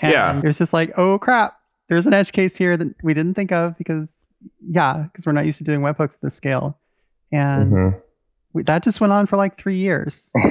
Yeah. 0.00 0.38
It 0.38 0.44
was 0.44 0.58
just 0.58 0.72
like 0.72 0.96
oh 0.96 1.18
crap 1.18 1.58
there's 1.88 2.06
an 2.06 2.14
edge 2.14 2.30
case 2.30 2.56
here 2.56 2.76
that 2.76 2.94
we 3.02 3.14
didn't 3.14 3.34
think 3.34 3.50
of 3.50 3.76
because 3.76 4.23
yeah 4.68 5.04
because 5.04 5.26
we're 5.26 5.32
not 5.32 5.46
used 5.46 5.58
to 5.58 5.64
doing 5.64 5.80
webhooks 5.80 6.14
at 6.14 6.20
this 6.20 6.34
scale 6.34 6.78
and 7.32 7.72
mm-hmm. 7.72 7.98
we, 8.52 8.62
that 8.62 8.82
just 8.82 9.00
went 9.00 9.12
on 9.12 9.26
for 9.26 9.36
like 9.36 9.58
three 9.58 9.76
years 9.76 10.32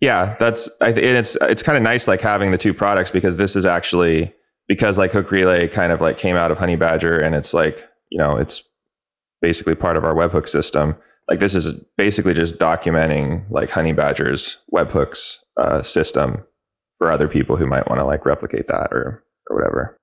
yeah, 0.00 0.36
that's 0.40 0.70
I 0.80 0.92
th- 0.92 1.04
it's 1.04 1.36
it's 1.42 1.62
kind 1.62 1.76
of 1.76 1.82
nice 1.82 2.08
like 2.08 2.20
having 2.20 2.50
the 2.50 2.58
two 2.58 2.72
products 2.72 3.10
because 3.10 3.36
this 3.36 3.54
is 3.54 3.66
actually 3.66 4.34
because 4.66 4.96
like 4.96 5.12
Hook 5.12 5.30
Relay 5.30 5.68
kind 5.68 5.92
of 5.92 6.00
like 6.00 6.16
came 6.16 6.36
out 6.36 6.50
of 6.50 6.58
Honeybadger 6.58 7.22
and 7.22 7.34
it's 7.34 7.52
like 7.52 7.88
you 8.08 8.18
know 8.18 8.36
it's 8.36 8.62
basically 9.42 9.74
part 9.74 9.96
of 9.96 10.04
our 10.04 10.14
webhook 10.14 10.48
system. 10.48 10.96
Like 11.28 11.40
this 11.40 11.54
is 11.54 11.84
basically 11.96 12.34
just 12.34 12.58
documenting 12.58 13.44
like 13.50 13.68
Honeybadger's 13.70 14.58
webhooks 14.72 15.38
uh, 15.58 15.82
system 15.82 16.44
for 16.96 17.10
other 17.10 17.28
people 17.28 17.56
who 17.56 17.66
might 17.66 17.88
want 17.88 18.00
to 18.00 18.04
like 18.04 18.24
replicate 18.24 18.68
that 18.68 18.88
or 18.92 19.22
or 19.50 19.56
whatever. 19.56 19.98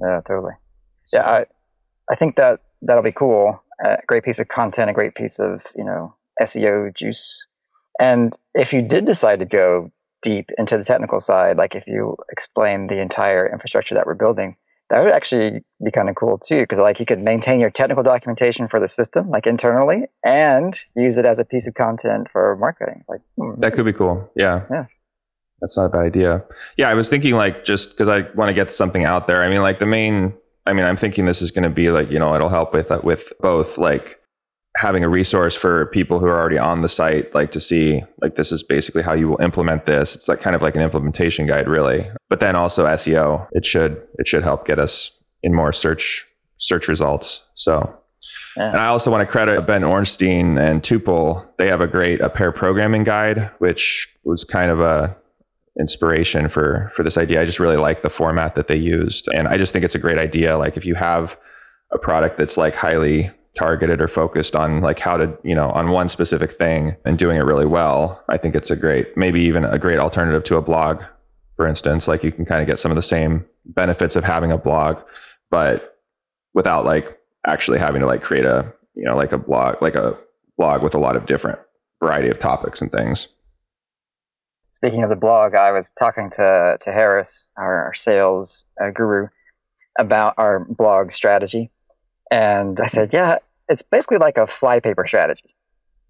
Yeah, 0.00 0.20
totally. 0.26 0.54
Yeah, 1.12 1.28
I 1.28 1.46
I 2.10 2.16
think 2.16 2.36
that 2.36 2.60
that'll 2.82 3.02
be 3.02 3.12
cool. 3.12 3.62
A 3.84 3.98
great 4.06 4.24
piece 4.24 4.38
of 4.38 4.48
content, 4.48 4.90
a 4.90 4.94
great 4.94 5.14
piece 5.14 5.38
of 5.38 5.62
you 5.76 5.84
know 5.84 6.14
SEO 6.40 6.94
juice 6.94 7.46
and 7.98 8.36
if 8.54 8.72
you 8.72 8.82
did 8.82 9.06
decide 9.06 9.38
to 9.40 9.44
go 9.44 9.90
deep 10.22 10.50
into 10.58 10.76
the 10.76 10.84
technical 10.84 11.20
side, 11.20 11.56
like 11.56 11.74
if 11.74 11.86
you 11.86 12.16
explain 12.30 12.88
the 12.88 13.00
entire 13.00 13.50
infrastructure 13.50 13.94
that 13.94 14.06
we're 14.06 14.14
building, 14.14 14.56
that 14.90 15.02
would 15.02 15.12
actually 15.12 15.64
be 15.84 15.90
kind 15.90 16.08
of 16.08 16.14
cool 16.14 16.38
too, 16.38 16.62
because 16.62 16.78
like 16.78 17.00
you 17.00 17.06
could 17.06 17.20
maintain 17.20 17.58
your 17.58 17.70
technical 17.70 18.02
documentation 18.02 18.68
for 18.68 18.78
the 18.78 18.88
system, 18.88 19.30
like 19.30 19.46
internally, 19.46 20.04
and 20.24 20.78
use 20.94 21.16
it 21.16 21.26
as 21.26 21.38
a 21.38 21.44
piece 21.44 21.66
of 21.66 21.74
content 21.74 22.28
for 22.30 22.56
marketing. 22.56 23.04
Like 23.08 23.20
hmm, 23.36 23.60
that 23.60 23.72
could 23.72 23.84
be 23.84 23.92
cool. 23.92 24.30
Yeah. 24.36 24.64
Yeah. 24.70 24.86
That's 25.60 25.76
not 25.76 25.86
a 25.86 25.88
bad 25.88 26.02
idea. 26.02 26.44
Yeah, 26.76 26.90
I 26.90 26.94
was 26.94 27.08
thinking 27.08 27.34
like 27.34 27.64
just 27.64 27.90
because 27.90 28.08
I 28.08 28.30
want 28.32 28.50
to 28.50 28.54
get 28.54 28.70
something 28.70 29.04
out 29.04 29.26
there. 29.26 29.42
I 29.42 29.48
mean, 29.48 29.62
like 29.62 29.80
the 29.80 29.86
main. 29.86 30.34
I 30.66 30.72
mean, 30.72 30.84
I'm 30.84 30.96
thinking 30.96 31.26
this 31.26 31.42
is 31.42 31.50
going 31.50 31.64
to 31.64 31.70
be 31.70 31.90
like 31.90 32.10
you 32.10 32.18
know 32.18 32.34
it'll 32.34 32.48
help 32.48 32.72
with 32.74 32.90
uh, 32.90 33.00
with 33.02 33.32
both 33.40 33.78
like 33.78 34.20
having 34.76 35.02
a 35.02 35.08
resource 35.08 35.54
for 35.54 35.86
people 35.86 36.18
who 36.18 36.26
are 36.26 36.38
already 36.38 36.58
on 36.58 36.82
the 36.82 36.88
site, 36.88 37.34
like 37.34 37.50
to 37.50 37.60
see, 37.60 38.02
like, 38.20 38.36
this 38.36 38.52
is 38.52 38.62
basically 38.62 39.02
how 39.02 39.14
you 39.14 39.28
will 39.28 39.40
implement 39.40 39.86
this. 39.86 40.14
It's 40.14 40.28
like 40.28 40.40
kind 40.40 40.54
of 40.54 40.62
like 40.62 40.76
an 40.76 40.82
implementation 40.82 41.46
guide, 41.46 41.66
really. 41.66 42.10
But 42.28 42.40
then 42.40 42.56
also 42.56 42.84
SEO, 42.86 43.48
it 43.52 43.64
should 43.64 44.02
it 44.18 44.28
should 44.28 44.44
help 44.44 44.66
get 44.66 44.78
us 44.78 45.10
in 45.42 45.54
more 45.54 45.72
search 45.72 46.26
search 46.58 46.88
results. 46.88 47.46
So, 47.54 47.98
yeah. 48.56 48.70
and 48.70 48.76
I 48.76 48.86
also 48.86 49.10
want 49.10 49.26
to 49.26 49.30
credit 49.30 49.66
Ben 49.66 49.82
Orenstein 49.82 50.58
and 50.58 50.82
Tuple. 50.82 51.46
They 51.56 51.68
have 51.68 51.80
a 51.80 51.86
great 51.86 52.20
a 52.20 52.28
pair 52.28 52.52
programming 52.52 53.04
guide, 53.04 53.50
which 53.58 54.14
was 54.24 54.44
kind 54.44 54.70
of 54.70 54.80
a 54.80 55.16
inspiration 55.78 56.48
for 56.48 56.90
for 56.94 57.02
this 57.02 57.18
idea. 57.18 57.40
I 57.40 57.44
just 57.44 57.60
really 57.60 57.76
like 57.76 58.00
the 58.00 58.10
format 58.10 58.54
that 58.54 58.68
they 58.68 58.76
used, 58.76 59.28
and 59.34 59.48
I 59.48 59.56
just 59.56 59.72
think 59.72 59.84
it's 59.84 59.94
a 59.94 60.00
great 60.00 60.18
idea. 60.18 60.56
Like 60.56 60.76
if 60.76 60.84
you 60.84 60.94
have 60.94 61.38
a 61.92 61.98
product 61.98 62.38
that's 62.38 62.56
like 62.56 62.74
highly 62.74 63.30
targeted 63.56 64.00
or 64.00 64.08
focused 64.08 64.54
on 64.54 64.80
like 64.80 64.98
how 64.98 65.16
to, 65.16 65.36
you 65.42 65.54
know, 65.54 65.70
on 65.70 65.90
one 65.90 66.08
specific 66.08 66.50
thing 66.50 66.94
and 67.04 67.18
doing 67.18 67.38
it 67.38 67.44
really 67.44 67.66
well, 67.66 68.22
I 68.28 68.36
think 68.36 68.54
it's 68.54 68.70
a 68.70 68.76
great, 68.76 69.16
maybe 69.16 69.40
even 69.42 69.64
a 69.64 69.78
great 69.78 69.98
alternative 69.98 70.44
to 70.44 70.56
a 70.56 70.62
blog, 70.62 71.02
for 71.54 71.66
instance. 71.66 72.06
Like 72.06 72.22
you 72.22 72.30
can 72.30 72.44
kind 72.44 72.60
of 72.60 72.66
get 72.66 72.78
some 72.78 72.92
of 72.92 72.96
the 72.96 73.02
same 73.02 73.46
benefits 73.64 74.14
of 74.14 74.24
having 74.24 74.52
a 74.52 74.58
blog, 74.58 75.00
but 75.50 75.96
without 76.52 76.84
like 76.84 77.18
actually 77.46 77.78
having 77.78 78.00
to 78.00 78.06
like 78.06 78.22
create 78.22 78.44
a, 78.44 78.70
you 78.94 79.04
know, 79.04 79.16
like 79.16 79.32
a 79.32 79.38
blog, 79.38 79.80
like 79.80 79.94
a 79.94 80.16
blog 80.58 80.82
with 80.82 80.94
a 80.94 80.98
lot 80.98 81.16
of 81.16 81.26
different 81.26 81.58
variety 82.00 82.28
of 82.28 82.38
topics 82.38 82.82
and 82.82 82.92
things. 82.92 83.28
Speaking 84.76 85.02
of 85.02 85.08
the 85.08 85.16
blog, 85.16 85.54
I 85.54 85.72
was 85.72 85.90
talking 85.90 86.28
to, 86.32 86.76
to 86.82 86.92
Harris, 86.92 87.50
our, 87.56 87.84
our 87.86 87.94
sales 87.94 88.66
uh, 88.78 88.90
guru, 88.90 89.28
about 89.98 90.34
our 90.36 90.66
blog 90.68 91.12
strategy. 91.12 91.70
And 92.30 92.78
I 92.78 92.86
said, 92.86 93.14
yeah, 93.14 93.38
it's 93.70 93.80
basically 93.80 94.18
like 94.18 94.36
a 94.36 94.46
flypaper 94.46 95.06
strategy. 95.08 95.56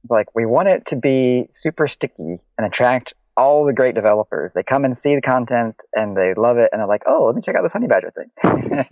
It's 0.02 0.10
like 0.10 0.34
we 0.34 0.46
want 0.46 0.66
it 0.66 0.84
to 0.86 0.96
be 0.96 1.46
super 1.52 1.86
sticky 1.86 2.40
and 2.58 2.66
attract 2.66 3.14
all 3.36 3.64
the 3.64 3.72
great 3.72 3.94
developers. 3.94 4.52
They 4.52 4.64
come 4.64 4.84
and 4.84 4.98
see 4.98 5.14
the 5.14 5.22
content 5.22 5.76
and 5.92 6.16
they 6.16 6.34
love 6.36 6.58
it 6.58 6.70
and 6.72 6.80
they're 6.80 6.88
like, 6.88 7.04
oh, 7.06 7.26
let 7.26 7.36
me 7.36 7.42
check 7.42 7.54
out 7.54 7.62
this 7.62 7.72
Honeybadger 7.72 8.10
thing. 8.14 8.84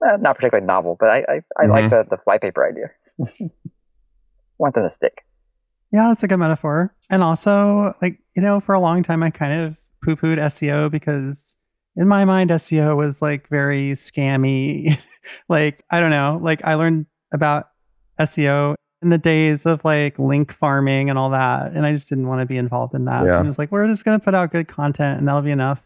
Not 0.20 0.36
particularly 0.36 0.64
novel, 0.64 0.96
but 1.00 1.08
I 1.08 1.16
I, 1.18 1.22
I 1.58 1.62
mm-hmm. 1.64 1.70
like 1.72 1.90
the, 1.90 2.06
the 2.08 2.18
flypaper 2.18 2.64
idea. 2.64 2.92
want 4.56 4.76
them 4.76 4.84
to 4.84 4.90
stick. 4.90 5.24
Yeah, 5.92 6.08
that's 6.08 6.22
a 6.22 6.28
good 6.28 6.36
metaphor. 6.36 6.94
And 7.08 7.22
also, 7.22 7.94
like, 8.02 8.20
you 8.38 8.44
know, 8.44 8.60
for 8.60 8.72
a 8.72 8.78
long 8.78 9.02
time, 9.02 9.24
I 9.24 9.30
kind 9.30 9.52
of 9.52 9.76
poo 10.00 10.14
pooed 10.14 10.38
SEO 10.38 10.92
because 10.92 11.56
in 11.96 12.06
my 12.06 12.24
mind, 12.24 12.50
SEO 12.50 12.96
was 12.96 13.20
like 13.20 13.48
very 13.48 13.90
scammy. 13.94 14.96
like, 15.48 15.84
I 15.90 15.98
don't 15.98 16.12
know, 16.12 16.38
like, 16.40 16.64
I 16.64 16.74
learned 16.74 17.06
about 17.32 17.70
SEO 18.20 18.76
in 19.02 19.10
the 19.10 19.18
days 19.18 19.66
of 19.66 19.84
like 19.84 20.20
link 20.20 20.52
farming 20.52 21.10
and 21.10 21.18
all 21.18 21.30
that. 21.30 21.72
And 21.72 21.84
I 21.84 21.90
just 21.90 22.08
didn't 22.08 22.28
want 22.28 22.40
to 22.40 22.46
be 22.46 22.56
involved 22.56 22.94
in 22.94 23.06
that. 23.06 23.24
Yeah. 23.24 23.32
So 23.32 23.38
I 23.38 23.42
was 23.42 23.58
like, 23.58 23.72
we're 23.72 23.88
just 23.88 24.04
going 24.04 24.20
to 24.20 24.24
put 24.24 24.36
out 24.36 24.52
good 24.52 24.68
content 24.68 25.18
and 25.18 25.26
that'll 25.26 25.42
be 25.42 25.50
enough. 25.50 25.82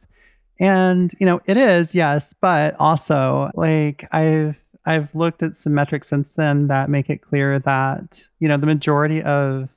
And, 0.61 1.11
you 1.19 1.25
know, 1.25 1.41
it 1.47 1.57
is, 1.57 1.95
yes. 1.95 2.35
But 2.39 2.77
also, 2.79 3.51
like, 3.55 4.07
I've, 4.13 4.63
I've 4.85 5.15
looked 5.15 5.43
at 5.43 5.57
some 5.57 5.73
metrics 5.73 6.09
since 6.09 6.35
then 6.35 6.67
that 6.67 6.91
make 6.91 7.09
it 7.09 7.23
clear 7.23 7.59
that, 7.61 8.29
you 8.41 8.49
know, 8.49 8.59
the 8.59 8.67
majority 8.67 9.23
of 9.23 9.71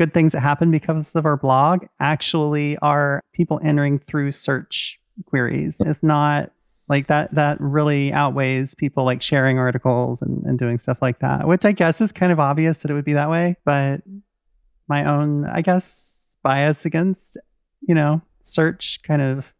good 0.00 0.14
things 0.14 0.32
that 0.32 0.40
happen 0.40 0.70
because 0.70 1.14
of 1.14 1.26
our 1.26 1.36
blog 1.36 1.84
actually 2.00 2.74
are 2.78 3.22
people 3.34 3.60
entering 3.62 3.98
through 3.98 4.32
search 4.32 4.98
queries. 5.26 5.76
It's 5.78 6.02
not 6.02 6.52
like 6.88 7.08
that 7.08 7.34
that 7.34 7.60
really 7.60 8.10
outweighs 8.10 8.74
people 8.74 9.04
like 9.04 9.20
sharing 9.20 9.58
articles 9.58 10.22
and, 10.22 10.42
and 10.46 10.58
doing 10.58 10.78
stuff 10.78 11.02
like 11.02 11.18
that, 11.18 11.46
which 11.46 11.66
I 11.66 11.72
guess 11.72 12.00
is 12.00 12.12
kind 12.12 12.32
of 12.32 12.40
obvious 12.40 12.80
that 12.80 12.90
it 12.90 12.94
would 12.94 13.04
be 13.04 13.12
that 13.12 13.28
way. 13.28 13.56
But 13.66 14.00
my 14.88 15.04
own, 15.04 15.44
I 15.44 15.60
guess, 15.60 16.34
bias 16.42 16.86
against, 16.86 17.36
you 17.82 17.94
know, 17.94 18.22
search 18.40 19.02
kind 19.02 19.20
of 19.20 19.52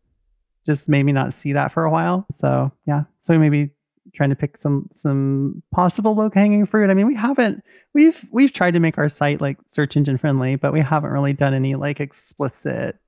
just 0.65 0.89
made 0.89 1.03
me 1.03 1.13
not 1.13 1.35
see 1.35 1.53
that 1.53 1.71
for 1.71 1.85
a 1.85 1.91
while. 1.91 2.25
So 2.33 2.73
yeah. 2.87 3.03
So 3.19 3.39
maybe 3.39 3.73
trying 4.15 4.31
to 4.31 4.37
pick 4.37 4.59
some 4.59 4.89
some 4.93 5.63
possible 5.73 6.15
low 6.15 6.31
hanging 6.33 6.67
fruit. 6.67 6.91
I 6.91 6.95
mean, 6.95 7.07
we 7.07 7.17
haven't 7.17 7.63
we've 7.95 8.25
we've 8.33 8.53
tried 8.53 8.75
to 8.75 8.81
make 8.81 8.99
our 8.99 9.09
site 9.09 9.41
like 9.41 9.59
search 9.67 9.97
engine 9.97 10.19
friendly, 10.19 10.57
but 10.57 10.73
we 10.73 10.81
haven't 10.81 11.11
really 11.11 11.33
done 11.33 11.55
any 11.55 11.75
like 11.75 12.01
explicit 12.01 12.99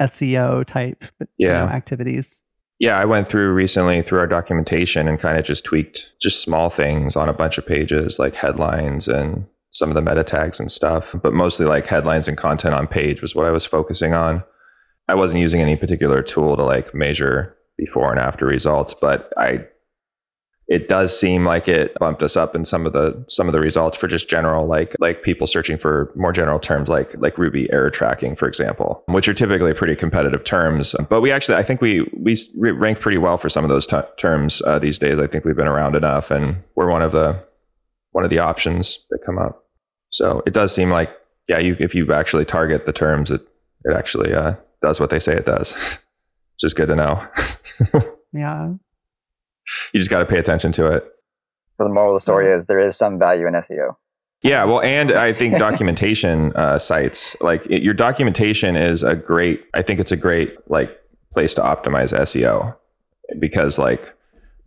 SEO 0.00 0.66
type 0.66 1.04
you 1.36 1.48
know, 1.48 1.54
activities. 1.54 2.42
Yeah, 2.78 2.98
I 2.98 3.04
went 3.04 3.28
through 3.28 3.52
recently 3.52 4.02
through 4.02 4.18
our 4.18 4.26
documentation 4.26 5.06
and 5.06 5.20
kind 5.20 5.38
of 5.38 5.44
just 5.44 5.64
tweaked 5.64 6.14
just 6.20 6.42
small 6.42 6.68
things 6.68 7.14
on 7.14 7.28
a 7.28 7.32
bunch 7.32 7.56
of 7.56 7.66
pages, 7.66 8.18
like 8.18 8.34
headlines 8.34 9.06
and 9.06 9.46
some 9.70 9.88
of 9.88 9.94
the 9.94 10.02
meta 10.02 10.24
tags 10.24 10.60
and 10.60 10.70
stuff, 10.70 11.14
but 11.22 11.32
mostly 11.32 11.64
like 11.64 11.86
headlines 11.86 12.28
and 12.28 12.36
content 12.36 12.74
on 12.74 12.86
page 12.86 13.22
was 13.22 13.34
what 13.34 13.46
I 13.46 13.50
was 13.50 13.64
focusing 13.64 14.12
on. 14.14 14.42
I 15.08 15.14
wasn't 15.14 15.40
using 15.40 15.60
any 15.60 15.76
particular 15.76 16.22
tool 16.22 16.56
to 16.56 16.64
like 16.64 16.94
measure 16.94 17.56
before 17.78 18.10
and 18.10 18.20
after 18.20 18.46
results, 18.46 18.94
but 18.94 19.32
I 19.36 19.66
it 20.72 20.88
does 20.88 21.16
seem 21.18 21.44
like 21.44 21.68
it 21.68 21.94
bumped 21.98 22.22
us 22.22 22.34
up 22.34 22.56
in 22.56 22.64
some 22.64 22.86
of 22.86 22.94
the 22.94 23.22
some 23.28 23.46
of 23.46 23.52
the 23.52 23.60
results 23.60 23.94
for 23.94 24.08
just 24.08 24.26
general 24.26 24.66
like 24.66 24.96
like 25.00 25.22
people 25.22 25.46
searching 25.46 25.76
for 25.76 26.10
more 26.16 26.32
general 26.32 26.58
terms 26.58 26.88
like 26.88 27.14
like 27.18 27.36
ruby 27.36 27.70
error 27.70 27.90
tracking 27.90 28.34
for 28.34 28.48
example 28.48 29.04
which 29.06 29.28
are 29.28 29.34
typically 29.34 29.74
pretty 29.74 29.94
competitive 29.94 30.44
terms. 30.44 30.94
But 31.10 31.20
we 31.20 31.30
actually 31.30 31.56
i 31.56 31.62
think 31.62 31.82
we 31.82 32.08
we 32.16 32.34
rank 32.56 33.00
pretty 33.00 33.18
well 33.18 33.36
for 33.36 33.50
some 33.50 33.64
of 33.64 33.68
those 33.68 33.86
t- 33.86 34.00
terms 34.16 34.62
uh, 34.62 34.78
these 34.78 34.98
days. 34.98 35.18
I 35.18 35.26
think 35.26 35.44
we've 35.44 35.56
been 35.56 35.68
around 35.68 35.94
enough 35.94 36.30
and 36.30 36.62
we're 36.74 36.90
one 36.90 37.02
of 37.02 37.12
the 37.12 37.42
one 38.12 38.24
of 38.24 38.30
the 38.30 38.38
options 38.38 39.04
that 39.10 39.18
come 39.24 39.38
up. 39.38 39.64
So 40.08 40.42
it 40.46 40.54
does 40.54 40.74
seem 40.74 40.88
like 40.88 41.10
yeah 41.48 41.58
you 41.58 41.76
if 41.78 41.94
you 41.94 42.10
actually 42.12 42.46
target 42.46 42.86
the 42.86 42.92
terms 42.94 43.30
it 43.30 43.42
it 43.84 43.94
actually 43.94 44.32
uh, 44.32 44.54
does 44.80 44.98
what 45.00 45.10
they 45.10 45.18
say 45.18 45.34
it 45.34 45.44
does 45.44 45.72
which 46.54 46.64
is 46.64 46.72
good 46.72 46.88
to 46.88 46.96
know. 46.96 47.26
Yeah. 48.32 48.72
You 49.92 50.00
just 50.00 50.10
got 50.10 50.20
to 50.20 50.26
pay 50.26 50.38
attention 50.38 50.72
to 50.72 50.86
it 50.86 51.04
So 51.72 51.84
the 51.84 51.90
moral 51.90 52.12
of 52.12 52.16
the 52.16 52.20
story 52.20 52.50
is 52.50 52.66
there 52.66 52.80
is 52.80 52.96
some 52.96 53.18
value 53.18 53.46
in 53.46 53.54
SEO. 53.54 53.96
Yeah, 54.42 54.64
well, 54.64 54.80
and 54.80 55.12
I 55.12 55.32
think 55.32 55.56
documentation 55.56 56.52
uh, 56.56 56.78
sites 56.78 57.36
like 57.40 57.64
it, 57.66 57.82
your 57.82 57.94
documentation 57.94 58.76
is 58.76 59.02
a 59.02 59.14
great. 59.14 59.64
I 59.72 59.82
think 59.82 60.00
it's 60.00 60.12
a 60.12 60.16
great 60.16 60.56
like 60.68 60.98
place 61.32 61.54
to 61.54 61.62
optimize 61.62 62.12
SEO 62.12 62.76
because 63.38 63.78
like 63.78 64.14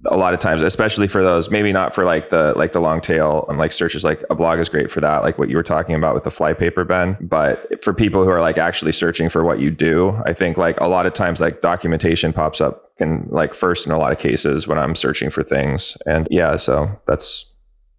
a 0.06 0.18
lot 0.18 0.34
of 0.34 0.40
times, 0.40 0.62
especially 0.62 1.08
for 1.08 1.22
those 1.22 1.50
maybe 1.50 1.74
not 1.74 1.94
for 1.94 2.06
like 2.06 2.30
the 2.30 2.54
like 2.56 2.72
the 2.72 2.80
long 2.80 3.02
tail 3.02 3.46
and 3.50 3.58
like 3.58 3.74
searches, 3.74 4.04
like 4.06 4.24
a 4.30 4.36
blog 4.36 4.60
is 4.60 4.70
great 4.70 4.90
for 4.90 5.02
that, 5.02 5.24
like 5.24 5.38
what 5.38 5.50
you 5.50 5.58
were 5.58 5.64
talking 5.64 5.96
about 5.96 6.16
with 6.16 6.24
the 6.24 6.32
flypaper 6.32 6.86
Ben. 6.86 7.18
But 7.20 7.84
for 7.84 7.94
people 7.94 8.24
who 8.24 8.30
are 8.30 8.42
like 8.42 8.58
actually 8.58 8.94
searching 8.94 9.30
for 9.30 9.44
what 9.44 9.60
you 9.60 9.72
do, 9.72 10.22
I 10.26 10.32
think 10.32 10.58
like 10.58 10.80
a 10.80 10.88
lot 10.88 11.06
of 11.06 11.14
times 11.14 11.42
like 11.42 11.62
documentation 11.62 12.32
pops 12.32 12.62
up 12.62 12.85
can 12.98 13.28
like 13.30 13.54
first 13.54 13.86
in 13.86 13.92
a 13.92 13.98
lot 13.98 14.12
of 14.12 14.20
cases 14.20 14.68
when 14.68 14.80
I'm 14.80 14.96
searching 14.96 15.30
for 15.30 15.44
things, 15.44 15.98
and 16.06 16.28
yeah, 16.32 16.56
so 16.56 17.00
that's 17.08 17.54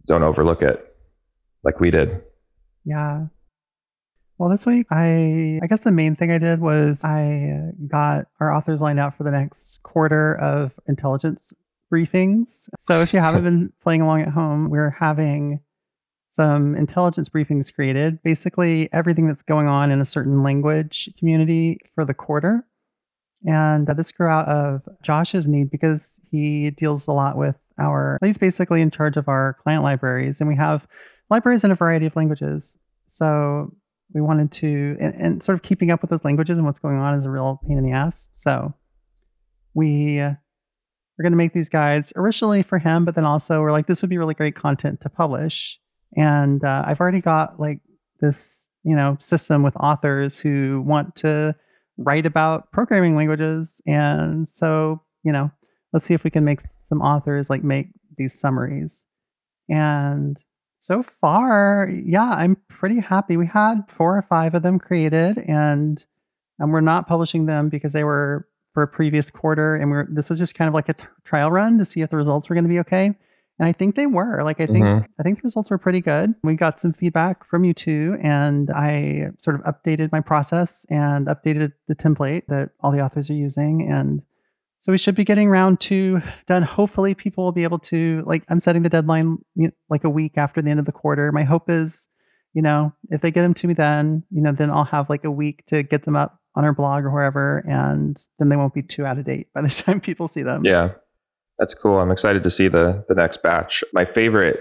don't 0.06 0.22
overlook 0.22 0.62
it 0.62 0.96
like 1.64 1.80
we 1.80 1.90
did. 1.90 2.22
Yeah. 2.84 3.26
Well, 4.38 4.50
this 4.50 4.66
week 4.66 4.86
I 4.90 5.60
I 5.62 5.66
guess 5.66 5.82
the 5.82 5.92
main 5.92 6.14
thing 6.16 6.30
I 6.30 6.38
did 6.38 6.60
was 6.60 7.04
I 7.04 7.72
got 7.88 8.26
our 8.40 8.52
authors 8.52 8.80
lined 8.80 9.00
out 9.00 9.16
for 9.16 9.24
the 9.24 9.30
next 9.30 9.82
quarter 9.82 10.36
of 10.36 10.78
intelligence 10.86 11.52
briefings. 11.92 12.68
So 12.78 13.00
if 13.00 13.12
you 13.12 13.20
haven't 13.20 13.44
been 13.44 13.72
playing 13.80 14.02
along 14.02 14.22
at 14.22 14.28
home, 14.28 14.70
we're 14.70 14.90
having 14.90 15.60
some 16.28 16.74
intelligence 16.74 17.28
briefings 17.28 17.74
created, 17.74 18.22
basically 18.22 18.92
everything 18.92 19.26
that's 19.26 19.42
going 19.42 19.66
on 19.66 19.90
in 19.90 20.00
a 20.00 20.04
certain 20.04 20.42
language 20.42 21.08
community 21.18 21.78
for 21.94 22.04
the 22.04 22.14
quarter. 22.14 22.66
And 23.46 23.86
this 23.86 24.10
grew 24.10 24.26
out 24.26 24.48
of 24.48 24.82
Josh's 25.02 25.46
need 25.46 25.70
because 25.70 26.20
he 26.30 26.70
deals 26.70 27.06
a 27.06 27.12
lot 27.12 27.36
with 27.36 27.56
our, 27.78 28.18
he's 28.24 28.38
basically 28.38 28.82
in 28.82 28.90
charge 28.90 29.16
of 29.16 29.28
our 29.28 29.54
client 29.62 29.82
libraries, 29.82 30.40
and 30.40 30.48
we 30.48 30.56
have 30.56 30.86
libraries 31.30 31.62
in 31.62 31.70
a 31.70 31.76
variety 31.76 32.06
of 32.06 32.16
languages. 32.16 32.76
So 33.06 33.72
we 34.12 34.20
wanted 34.20 34.50
to, 34.52 34.96
and, 35.00 35.14
and 35.14 35.42
sort 35.42 35.54
of 35.54 35.62
keeping 35.62 35.90
up 35.90 36.00
with 36.00 36.10
those 36.10 36.24
languages 36.24 36.58
and 36.58 36.66
what's 36.66 36.80
going 36.80 36.96
on 36.96 37.14
is 37.14 37.24
a 37.24 37.30
real 37.30 37.60
pain 37.66 37.78
in 37.78 37.84
the 37.84 37.92
ass. 37.92 38.28
So 38.34 38.74
we 39.74 40.20
we're 41.18 41.22
going 41.22 41.32
to 41.32 41.38
make 41.38 41.54
these 41.54 41.68
guides 41.68 42.12
originally 42.16 42.62
for 42.62 42.78
him, 42.78 43.04
but 43.04 43.14
then 43.14 43.24
also 43.24 43.62
we're 43.62 43.72
like, 43.72 43.86
this 43.86 44.02
would 44.02 44.10
be 44.10 44.18
really 44.18 44.34
great 44.34 44.54
content 44.54 45.00
to 45.00 45.08
publish. 45.08 45.78
And 46.16 46.62
uh, 46.62 46.84
I've 46.86 47.00
already 47.00 47.20
got 47.20 47.58
like 47.58 47.80
this, 48.20 48.68
you 48.84 48.94
know, 48.94 49.16
system 49.20 49.62
with 49.62 49.74
authors 49.76 50.38
who 50.38 50.82
want 50.84 51.14
to 51.16 51.56
write 51.98 52.26
about 52.26 52.70
programming 52.72 53.16
languages. 53.16 53.80
And 53.86 54.48
so, 54.48 55.02
you 55.22 55.32
know, 55.32 55.50
let's 55.92 56.06
see 56.06 56.14
if 56.14 56.24
we 56.24 56.30
can 56.30 56.44
make 56.44 56.60
some 56.84 57.00
authors 57.00 57.50
like 57.50 57.64
make 57.64 57.88
these 58.16 58.38
summaries. 58.38 59.06
And 59.68 60.42
so 60.78 61.02
far, 61.02 61.90
yeah, 61.90 62.30
I'm 62.30 62.56
pretty 62.68 63.00
happy. 63.00 63.36
We 63.36 63.46
had 63.46 63.82
four 63.88 64.16
or 64.16 64.22
five 64.22 64.54
of 64.54 64.62
them 64.62 64.78
created, 64.78 65.38
and 65.38 66.04
and 66.58 66.72
we're 66.72 66.80
not 66.80 67.08
publishing 67.08 67.46
them 67.46 67.68
because 67.68 67.92
they 67.92 68.04
were 68.04 68.46
for 68.72 68.82
a 68.82 68.88
previous 68.88 69.30
quarter, 69.30 69.74
and 69.74 69.90
we're 69.90 70.06
this 70.08 70.30
was 70.30 70.38
just 70.38 70.54
kind 70.54 70.68
of 70.68 70.74
like 70.74 70.88
a 70.88 70.94
t- 70.94 71.04
trial 71.24 71.50
run 71.50 71.78
to 71.78 71.84
see 71.84 72.02
if 72.02 72.10
the 72.10 72.16
results 72.16 72.48
were 72.48 72.54
going 72.54 72.64
to 72.64 72.68
be 72.68 72.78
okay. 72.80 73.16
And 73.58 73.66
I 73.66 73.72
think 73.72 73.94
they 73.94 74.06
were. 74.06 74.42
Like 74.42 74.60
I 74.60 74.66
think 74.66 74.84
Mhm. 74.84 75.06
I 75.18 75.22
think 75.22 75.38
the 75.38 75.44
results 75.44 75.70
were 75.70 75.78
pretty 75.78 76.00
good. 76.00 76.34
We 76.42 76.54
got 76.56 76.78
some 76.80 76.92
feedback 76.92 77.44
from 77.44 77.64
you 77.64 77.72
too, 77.72 78.18
and 78.20 78.70
I 78.70 79.30
sort 79.38 79.56
of 79.58 79.62
updated 79.62 80.12
my 80.12 80.20
process 80.20 80.84
and 80.90 81.26
updated 81.26 81.72
the 81.88 81.94
template 81.94 82.42
that 82.48 82.70
all 82.80 82.90
the 82.92 83.00
authors 83.00 83.30
are 83.30 83.34
using, 83.34 83.90
and 83.90 84.22
so 84.78 84.92
we 84.92 84.98
should 84.98 85.14
be 85.14 85.24
getting 85.24 85.48
round 85.48 85.80
two 85.80 86.20
done. 86.46 86.62
Hopefully, 86.62 87.14
people 87.14 87.44
will 87.44 87.52
be 87.52 87.64
able 87.64 87.78
to 87.78 88.22
like. 88.26 88.44
I'm 88.50 88.60
setting 88.60 88.82
the 88.82 88.90
deadline 88.90 89.38
you 89.54 89.68
know, 89.68 89.72
like 89.88 90.04
a 90.04 90.10
week 90.10 90.36
after 90.36 90.60
the 90.60 90.70
end 90.70 90.78
of 90.80 90.86
the 90.86 90.92
quarter. 90.92 91.32
My 91.32 91.44
hope 91.44 91.70
is, 91.70 92.08
you 92.52 92.60
know, 92.60 92.92
if 93.10 93.22
they 93.22 93.30
get 93.30 93.40
them 93.42 93.54
to 93.54 93.66
me 93.66 93.72
then, 93.74 94.22
you 94.30 94.42
know, 94.42 94.52
then 94.52 94.70
I'll 94.70 94.84
have 94.84 95.08
like 95.08 95.24
a 95.24 95.30
week 95.30 95.64
to 95.68 95.82
get 95.82 96.04
them 96.04 96.14
up 96.14 96.40
on 96.54 96.64
our 96.64 96.74
blog 96.74 97.04
or 97.04 97.10
wherever, 97.10 97.64
and 97.68 98.16
then 98.38 98.48
they 98.50 98.56
won't 98.56 98.74
be 98.74 98.82
too 98.82 99.06
out 99.06 99.18
of 99.18 99.24
date 99.24 99.48
by 99.54 99.62
the 99.62 99.68
time 99.84 99.98
people 99.98 100.28
see 100.28 100.42
them. 100.42 100.64
Yeah, 100.64 100.90
that's 101.58 101.74
cool. 101.74 101.98
I'm 101.98 102.10
excited 102.10 102.42
to 102.42 102.50
see 102.50 102.68
the 102.68 103.04
the 103.08 103.14
next 103.14 103.42
batch. 103.42 103.82
My 103.92 104.04
favorite 104.04 104.60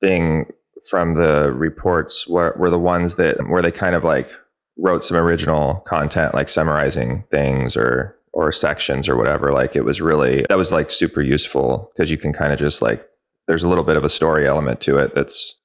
thing 0.00 0.46
from 0.88 1.14
the 1.14 1.52
reports 1.52 2.26
were, 2.26 2.54
were 2.58 2.70
the 2.70 2.78
ones 2.78 3.16
that 3.16 3.36
where 3.48 3.62
they 3.62 3.70
kind 3.70 3.94
of 3.94 4.02
like 4.04 4.30
wrote 4.78 5.04
some 5.04 5.16
original 5.16 5.76
content, 5.86 6.34
like 6.34 6.48
summarizing 6.48 7.24
things 7.30 7.76
or 7.76 8.16
or 8.32 8.52
sections 8.52 9.08
or 9.08 9.16
whatever. 9.16 9.52
Like 9.52 9.76
it 9.76 9.84
was 9.84 10.00
really 10.00 10.46
that 10.48 10.58
was 10.58 10.72
like 10.72 10.90
super 10.90 11.20
useful 11.20 11.90
because 11.92 12.10
you 12.10 12.16
can 12.16 12.32
kind 12.32 12.52
of 12.52 12.58
just 12.58 12.80
like 12.80 13.06
there's 13.48 13.64
a 13.64 13.68
little 13.68 13.84
bit 13.84 13.96
of 13.96 14.04
a 14.04 14.08
story 14.08 14.46
element 14.46 14.80
to 14.82 14.98
it 14.98 15.14
that's 15.14 15.56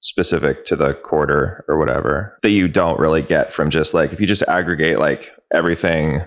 specific 0.00 0.64
to 0.64 0.76
the 0.76 0.94
quarter 0.94 1.64
or 1.68 1.78
whatever 1.78 2.36
that 2.42 2.50
you 2.50 2.66
don't 2.66 2.98
really 2.98 3.22
get 3.22 3.52
from 3.52 3.70
just 3.70 3.94
like 3.94 4.12
if 4.12 4.20
you 4.20 4.26
just 4.26 4.42
aggregate 4.48 4.98
like 4.98 5.32
everything 5.54 6.22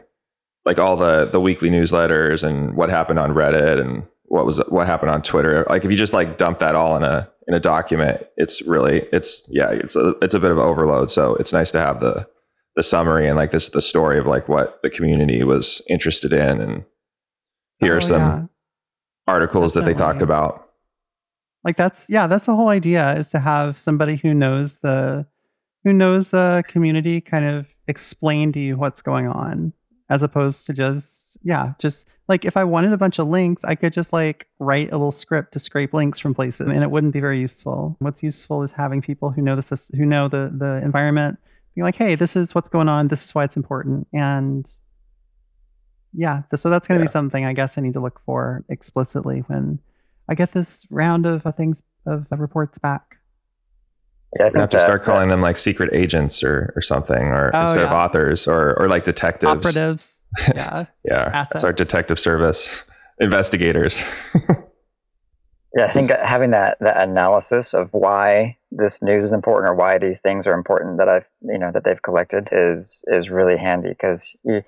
like 0.66 0.80
all 0.80 0.96
the 0.96 1.26
the 1.26 1.40
weekly 1.40 1.70
newsletters 1.70 2.44
and 2.44 2.76
what 2.76 2.90
happened 2.90 3.20
on 3.20 3.32
Reddit 3.32 3.80
and 3.80 4.04
what 4.26 4.46
was 4.46 4.58
what 4.70 4.88
happened 4.88 5.12
on 5.12 5.22
Twitter. 5.22 5.66
Like 5.70 5.86
if 5.86 5.92
you 5.92 5.98
just 5.98 6.14
like 6.14 6.38
dump 6.38 6.60
that 6.60 6.76
all 6.76 6.98
in 6.98 7.04
a 7.04 7.30
in 7.48 7.54
a 7.54 7.60
document, 7.60 8.26
it's 8.38 8.62
really 8.64 9.06
it's 9.14 9.48
yeah 9.50 9.70
it's 9.70 9.96
a 9.96 10.16
it's 10.22 10.34
a 10.34 10.40
bit 10.40 10.52
of 10.52 10.58
overload. 10.58 11.12
So 11.12 11.36
it's 11.36 11.54
nice 11.54 11.72
to 11.72 11.80
have 11.80 12.00
the 12.00 12.28
the 12.76 12.84
summary 12.84 13.28
and 13.28 13.38
like 13.38 13.52
this 13.52 13.70
the 13.70 13.82
story 13.82 14.18
of 14.18 14.26
like 14.26 14.50
what 14.50 14.80
the 14.84 14.90
community 14.90 15.44
was 15.44 15.82
interested 15.88 16.34
in 16.34 16.60
and 16.60 16.84
here 17.80 17.94
Oh, 17.94 17.98
are 17.98 18.02
some 18.02 18.22
yeah. 18.22 18.46
articles 19.28 19.74
that 19.76 19.86
they 19.86 19.94
talked 19.94 20.22
about. 20.22 20.70
Like 21.64 21.78
that's 21.78 22.10
yeah, 22.10 22.28
that's 22.28 22.46
the 22.48 22.56
whole 22.56 22.70
idea 22.70 23.14
is 23.14 23.30
to 23.32 23.40
have 23.40 23.80
somebody 23.80 24.16
who 24.16 24.34
knows 24.34 24.78
the 24.78 25.26
who 25.84 25.94
knows 25.94 26.32
the 26.32 26.64
community 26.68 27.22
kind 27.22 27.46
of 27.46 27.68
explain 27.88 28.52
to 28.54 28.60
you 28.60 28.76
what's 28.78 29.02
going 29.04 29.28
on 29.28 29.72
as 30.10 30.22
opposed 30.24 30.66
to 30.68 30.74
just 30.74 31.38
yeah 31.44 31.74
just 31.80 32.08
like 32.28 32.46
if 32.46 32.56
i 32.56 32.64
wanted 32.64 32.94
a 32.94 32.98
bunch 32.98 33.18
of 33.18 33.28
links 33.28 33.64
i 33.66 33.74
could 33.74 33.92
just 33.92 34.14
like 34.14 34.48
write 34.60 34.90
a 34.90 34.98
little 34.98 35.10
script 35.12 35.52
to 35.54 35.60
scrape 35.60 35.94
links 35.94 36.20
from 36.20 36.34
places 36.36 36.68
and 36.68 36.84
it 36.84 36.92
wouldn't 36.92 37.12
be 37.14 37.20
very 37.20 37.40
useful. 37.40 37.96
What's 38.00 38.22
useful 38.22 38.62
is 38.64 38.72
having 38.72 39.02
people 39.02 39.32
who 39.32 39.42
know 39.42 39.56
this 39.56 39.90
who 39.98 40.06
know 40.06 40.28
the 40.28 40.52
the 40.56 40.80
environment 40.84 41.40
being 41.74 41.84
like 41.84 41.96
hey 41.96 42.14
this 42.16 42.36
is 42.36 42.54
what's 42.54 42.70
going 42.70 42.88
on. 42.88 43.08
This 43.08 43.24
is 43.26 43.34
why 43.36 43.44
it's 43.46 43.58
important. 43.58 44.08
And 44.14 44.66
yeah 46.14 46.44
so 46.54 46.70
that's 46.70 46.88
going 46.88 46.98
to 46.98 47.04
Yeah. 47.04 47.08
be 47.08 47.12
something 47.12 47.44
i 47.46 47.52
guess 47.52 47.78
i 47.78 47.82
need 47.82 47.94
to 47.94 48.00
look 48.00 48.22
for 48.26 48.64
explicitly 48.70 49.40
when 49.48 49.80
i 50.30 50.36
get 50.36 50.54
this 50.54 50.88
round 50.90 51.26
of 51.26 51.46
uh, 51.46 51.52
things 51.52 51.84
of 52.06 52.26
uh, 52.32 52.38
reports 52.38 52.78
back 52.78 53.15
Yeah, 54.38 54.44
I 54.44 54.48
We're 54.48 54.52
gonna 54.52 54.62
have 54.64 54.70
to 54.72 54.78
that- 54.78 54.84
start 54.84 55.02
that- 55.02 55.06
calling 55.12 55.30
them 55.30 55.42
like 55.42 55.58
secret 55.58 55.90
agents 55.94 56.44
or, 56.44 56.74
or 56.76 56.82
something, 56.82 57.24
or 57.28 57.52
Oh, 57.54 57.62
instead 57.62 57.84
of 57.86 57.92
authors, 57.92 58.48
or 58.48 58.78
or 58.80 58.88
like 58.88 59.04
detectives. 59.04 59.50
operatives 59.52 60.24
yeah 60.56 60.86
Yeah, 61.04 61.30
that's 61.30 61.64
our 61.64 61.74
detective 61.74 62.20
service. 62.20 62.84
Investigators. 63.20 64.04
Yeah, 65.78 65.86
I 65.88 65.92
think 65.92 66.10
having 66.12 66.52
that 66.52 66.78
that 66.80 67.02
analysis 67.02 67.74
of 67.74 67.90
why 67.92 68.58
this 68.72 69.02
news 69.02 69.26
is 69.26 69.34
important 69.34 69.70
or 69.70 69.76
why 69.76 69.98
these 69.98 70.20
things 70.22 70.48
are 70.48 70.54
important 70.54 70.98
that 71.00 71.10
I've 71.10 71.26
you 71.42 71.58
know 71.58 71.70
that 71.74 71.84
they've 71.84 72.02
collected 72.02 72.48
is 72.52 73.04
is 73.08 73.30
really 73.30 73.58
handy 73.58 73.90
because 73.90 74.38
you, 74.46 74.64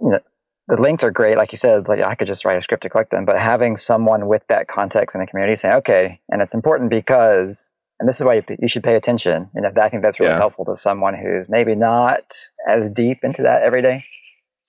you 0.00 0.10
know 0.10 0.20
the 0.68 0.80
links 0.80 1.02
are 1.02 1.10
great, 1.10 1.36
like 1.36 1.50
you 1.50 1.58
said. 1.58 1.88
Like 1.88 2.00
I 2.02 2.14
could 2.14 2.28
just 2.28 2.44
write 2.44 2.56
a 2.58 2.62
script 2.62 2.84
to 2.84 2.88
collect 2.88 3.10
them, 3.10 3.24
but 3.24 3.36
having 3.40 3.76
someone 3.76 4.28
with 4.28 4.42
that 4.48 4.68
context 4.68 5.16
in 5.16 5.20
the 5.20 5.26
community 5.26 5.56
saying, 5.56 5.74
okay, 5.74 6.20
and 6.28 6.40
it's 6.40 6.54
important 6.54 6.90
because, 6.90 7.72
and 8.00 8.08
this 8.08 8.18
is 8.20 8.24
why 8.26 8.34
you, 8.34 8.42
you 8.58 8.66
should 8.66 8.82
pay 8.82 8.96
attention. 8.96 9.48
And 9.54 9.64
if 9.66 9.76
I 9.78 9.88
think 9.88 10.02
that's 10.02 10.18
really 10.18 10.32
Yeah. 10.32 10.38
helpful 10.38 10.64
to 10.64 10.76
someone 10.76 11.14
who's 11.14 11.46
maybe 11.48 11.74
not 11.76 12.22
as 12.68 12.90
deep 12.90 13.18
into 13.22 13.42
that 13.42 13.62
every 13.62 13.82
day. 13.82 14.02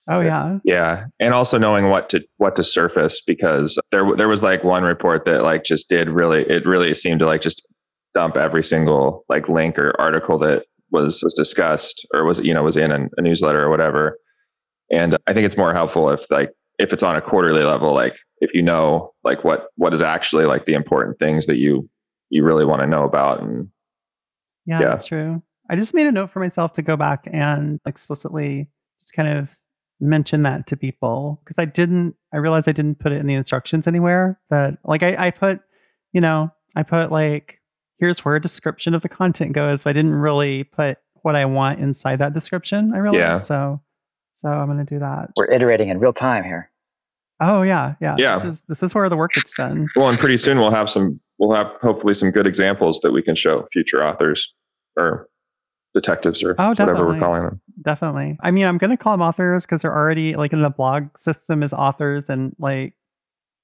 oh 0.08 0.20
yeah 0.20 0.58
Yeah, 0.64 1.06
and 1.18 1.32
also 1.34 1.58
knowing 1.58 1.88
what 1.88 2.08
to 2.10 2.22
what 2.36 2.54
to 2.56 2.62
surface 2.64 3.20
because 3.26 3.78
there 3.90 4.04
there 4.16 4.28
was 4.28 4.42
like 4.42 4.62
one 4.64 4.82
report 4.84 5.24
that 5.26 5.42
like 5.42 5.64
just 5.64 5.88
did 5.88 6.08
really 6.10 6.42
it 6.42 6.66
really 6.66 6.92
seemed 6.94 7.20
to 7.20 7.26
like 7.26 7.40
just 7.40 7.66
dump 8.14 8.36
every 8.36 8.62
single 8.62 9.24
like 9.28 9.48
link 9.48 9.78
or 9.78 9.98
article 10.00 10.38
that 10.40 10.64
was 10.90 11.22
was 11.22 11.34
discussed 11.34 12.06
or 12.12 12.24
was 12.24 12.40
you 12.40 12.52
know 12.52 12.62
was 12.62 12.76
in 12.76 12.92
a, 12.92 13.06
a 13.16 13.22
newsletter 13.22 13.62
or 13.62 13.70
whatever. 13.70 14.18
And 14.90 15.16
I 15.26 15.32
think 15.32 15.46
it's 15.46 15.56
more 15.56 15.72
helpful 15.72 16.10
if 16.10 16.30
like 16.30 16.50
if 16.78 16.92
it's 16.92 17.02
on 17.04 17.16
a 17.16 17.20
quarterly 17.22 17.62
level, 17.62 17.94
like 17.94 18.16
if 18.40 18.52
you 18.54 18.60
know 18.62 19.12
like 19.24 19.44
what 19.44 19.66
what 19.76 19.94
is 19.94 20.02
actually 20.02 20.44
like 20.46 20.66
the 20.66 20.74
important 20.74 21.18
things 21.18 21.46
that 21.46 21.56
you 21.56 21.88
you 22.32 22.42
really 22.44 22.64
want 22.64 22.80
to 22.80 22.86
know 22.86 23.04
about 23.04 23.40
and 23.42 23.68
Yeah, 24.64 24.80
Yeah. 24.80 24.88
that's 24.88 25.04
true. 25.06 25.42
I 25.70 25.76
just 25.76 25.94
made 25.94 26.06
a 26.06 26.12
note 26.12 26.30
for 26.30 26.40
myself 26.40 26.72
to 26.72 26.82
go 26.82 26.96
back 26.96 27.28
and 27.30 27.78
explicitly 27.86 28.68
just 29.00 29.12
kind 29.14 29.28
of 29.28 29.50
mention 30.00 30.42
that 30.42 30.66
to 30.68 30.76
people 30.76 31.40
because 31.44 31.58
I 31.58 31.64
didn't, 31.64 32.16
I 32.32 32.38
realized 32.38 32.68
I 32.68 32.72
didn't 32.72 32.98
put 32.98 33.12
it 33.12 33.16
in 33.20 33.26
the 33.26 33.34
instructions 33.34 33.86
anywhere. 33.86 34.40
But 34.50 34.78
like 34.84 35.02
I, 35.02 35.26
I 35.26 35.30
put, 35.30 35.60
you 36.12 36.20
know, 36.20 36.50
I 36.74 36.82
put 36.82 37.12
like, 37.12 37.60
here's 37.98 38.24
where 38.24 38.34
a 38.34 38.40
description 38.40 38.94
of 38.94 39.02
the 39.02 39.08
content 39.08 39.52
goes, 39.52 39.84
but 39.84 39.90
I 39.90 39.92
didn't 39.92 40.14
really 40.14 40.64
put 40.64 40.98
what 41.22 41.36
I 41.36 41.44
want 41.44 41.80
inside 41.80 42.16
that 42.20 42.32
description. 42.34 42.92
I 42.94 42.98
realized. 42.98 43.18
Yeah. 43.20 43.38
So, 43.38 43.80
so 44.32 44.48
I'm 44.48 44.66
going 44.66 44.84
to 44.84 44.84
do 44.94 44.98
that. 45.00 45.30
We're 45.36 45.50
iterating 45.52 45.88
in 45.90 45.98
real 46.00 46.12
time 46.12 46.44
here. 46.44 46.70
Oh, 47.40 47.62
yeah. 47.62 47.94
Yeah. 48.00 48.16
Yeah. 48.18 48.38
This 48.38 48.44
is, 48.48 48.60
this 48.68 48.82
is 48.82 48.94
where 48.94 49.08
the 49.08 49.16
work 49.16 49.32
gets 49.34 49.54
done. 49.54 49.86
well 49.96 50.08
and 50.08 50.18
pretty 50.18 50.36
soon 50.36 50.58
we'll 50.58 50.70
have 50.70 50.88
some 50.90 51.20
we'll 51.38 51.54
have 51.54 51.72
hopefully 51.80 52.14
some 52.14 52.30
good 52.30 52.46
examples 52.46 53.00
that 53.00 53.12
we 53.12 53.22
can 53.22 53.34
show 53.34 53.66
future 53.72 54.02
authors 54.04 54.54
or 54.96 55.28
detectives 55.94 56.42
or 56.42 56.54
Oh, 56.58 56.70
whatever 56.70 57.06
we're 57.06 57.18
calling 57.18 57.42
them. 57.42 57.60
Definitely. 57.82 58.38
I 58.40 58.50
mean, 58.50 58.66
I'm 58.66 58.78
going 58.78 58.90
to 58.90 58.96
call 58.96 59.12
them 59.12 59.22
authors 59.22 59.66
because 59.66 59.82
they're 59.82 59.94
already 59.94 60.36
like 60.36 60.52
in 60.52 60.62
the 60.62 60.70
blog 60.70 61.08
system 61.18 61.62
as 61.62 61.72
authors. 61.72 62.30
And 62.30 62.54
like, 62.58 62.94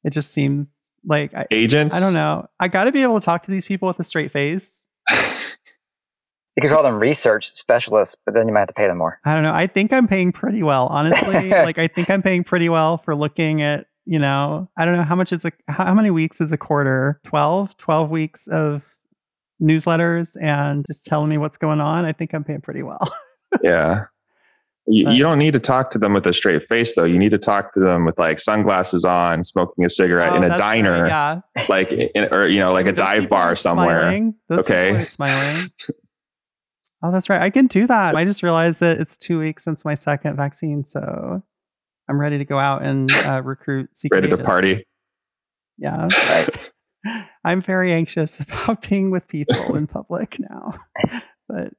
it 0.04 0.11
just 0.11 0.33
seems 0.33 0.68
like 1.07 1.33
I, 1.35 1.46
Agents. 1.50 1.96
I 1.96 2.00
don't 2.00 2.14
know. 2.14 2.48
I 2.61 2.68
got 2.68 2.85
to 2.85 2.92
be 2.92 3.02
able 3.02 3.18
to 3.20 3.24
talk 3.24 3.42
to 3.44 3.50
these 3.50 3.64
people 3.64 3.88
with 3.88 3.98
a 3.98 4.04
straight 4.04 4.31
face. 4.31 4.88
You 6.59 6.62
could 6.62 6.72
call 6.72 6.83
them 6.83 6.98
research 6.98 7.52
specialists, 7.54 8.16
but 8.26 8.35
then 8.35 8.48
you 8.48 8.52
might 8.52 8.59
have 8.62 8.68
to 8.68 8.74
pay 8.74 8.88
them 8.88 8.98
more. 8.98 9.20
I 9.24 9.35
don't 9.35 9.44
know. 9.44 9.54
I 9.54 9.68
think 9.68 9.92
I'm 9.92 10.09
paying 10.09 10.33
pretty 10.33 10.64
well, 10.64 10.88
honestly. 10.88 11.48
like, 11.50 11.78
I 11.78 11.87
think 11.87 12.11
I'm 12.11 12.20
paying 12.20 12.42
pretty 12.42 12.68
well 12.68 12.98
for 12.98 13.14
looking 13.14 13.62
at, 13.62 13.87
you 14.11 14.18
know, 14.18 14.71
I 14.79 14.87
don't 14.87 14.97
know 14.97 15.03
how 15.05 15.14
much 15.14 15.33
is 15.33 15.44
a, 15.44 15.53
how 15.68 15.92
many 15.94 16.11
weeks 16.11 16.40
is 16.40 16.51
a 16.51 16.57
quarter? 16.57 17.21
12, 17.27 17.77
12 17.77 18.11
weeks 18.11 18.47
of 18.49 18.85
newsletters 19.62 20.35
and 20.40 20.85
just 20.87 21.05
telling 21.05 21.29
me 21.29 21.37
what's 21.37 21.59
going 21.59 21.81
on. 21.81 22.05
I 22.07 22.12
think 22.12 22.33
I'm 22.33 22.42
paying 22.42 22.62
pretty 22.62 22.83
well. 22.83 23.01
yeah. 23.62 24.05
You, 24.87 25.05
But- 25.05 25.14
you 25.16 25.23
don't 25.23 25.38
need 25.38 25.53
to 25.53 25.61
talk 25.61 25.90
to 25.90 25.99
them 25.99 26.14
with 26.14 26.27
a 26.27 26.33
straight 26.33 26.66
face 26.66 26.94
though. 26.94 27.05
You 27.05 27.18
need 27.18 27.33
to 27.33 27.38
talk 27.38 27.75
to 27.75 27.81
them 27.81 28.07
with 28.07 28.18
like 28.18 28.40
sunglasses 28.40 29.05
on, 29.05 29.44
smoking 29.44 29.85
a 29.85 29.90
cigarette 29.90 30.33
Oh, 30.33 30.37
in 30.37 30.44
a 30.44 30.49
that's 30.49 30.61
right, 30.62 30.83
diner, 30.83 31.07
Yeah. 31.07 31.40
like 31.68 31.92
in, 31.92 32.33
or 32.33 32.47
you 32.47 32.61
know, 32.61 32.73
like 32.73 32.87
a 32.87 32.92
Those 32.92 33.05
dive 33.05 33.29
bar 33.29 33.55
somewhere. 33.57 34.33
Okay. 34.51 35.05
smiling. 35.05 35.71
oh, 37.03 37.12
that's 37.12 37.29
right. 37.29 37.42
I 37.42 37.51
can 37.51 37.66
do 37.66 37.87
that. 37.87 38.16
I 38.16 38.25
just 38.25 38.42
realized 38.42 38.81
that 38.81 38.99
it's 38.99 39.18
two 39.18 39.38
weeks 39.38 39.64
since 39.64 39.85
my 39.85 39.94
second 39.94 40.37
vaccine, 40.37 40.85
so 40.85 41.42
I'm 42.09 42.21
ready 42.21 42.38
to 42.38 42.44
go 42.44 42.59
out 42.59 42.83
and 42.83 43.11
uh, 43.12 43.42
recruit 43.44 43.97
secret 43.97 44.16
Ready 44.23 44.29
to 44.29 44.35
agents. 44.35 44.47
party. 44.47 44.87
Yeah, 45.77 46.09
Right. 46.29 46.71
I'm 47.44 47.61
very 47.62 47.92
anxious 47.92 48.40
about 48.66 48.88
being 48.88 49.11
with 49.11 49.29
people 49.29 49.77
in 49.77 49.87
public 49.87 50.38
now, 50.40 50.75
but 51.49 51.73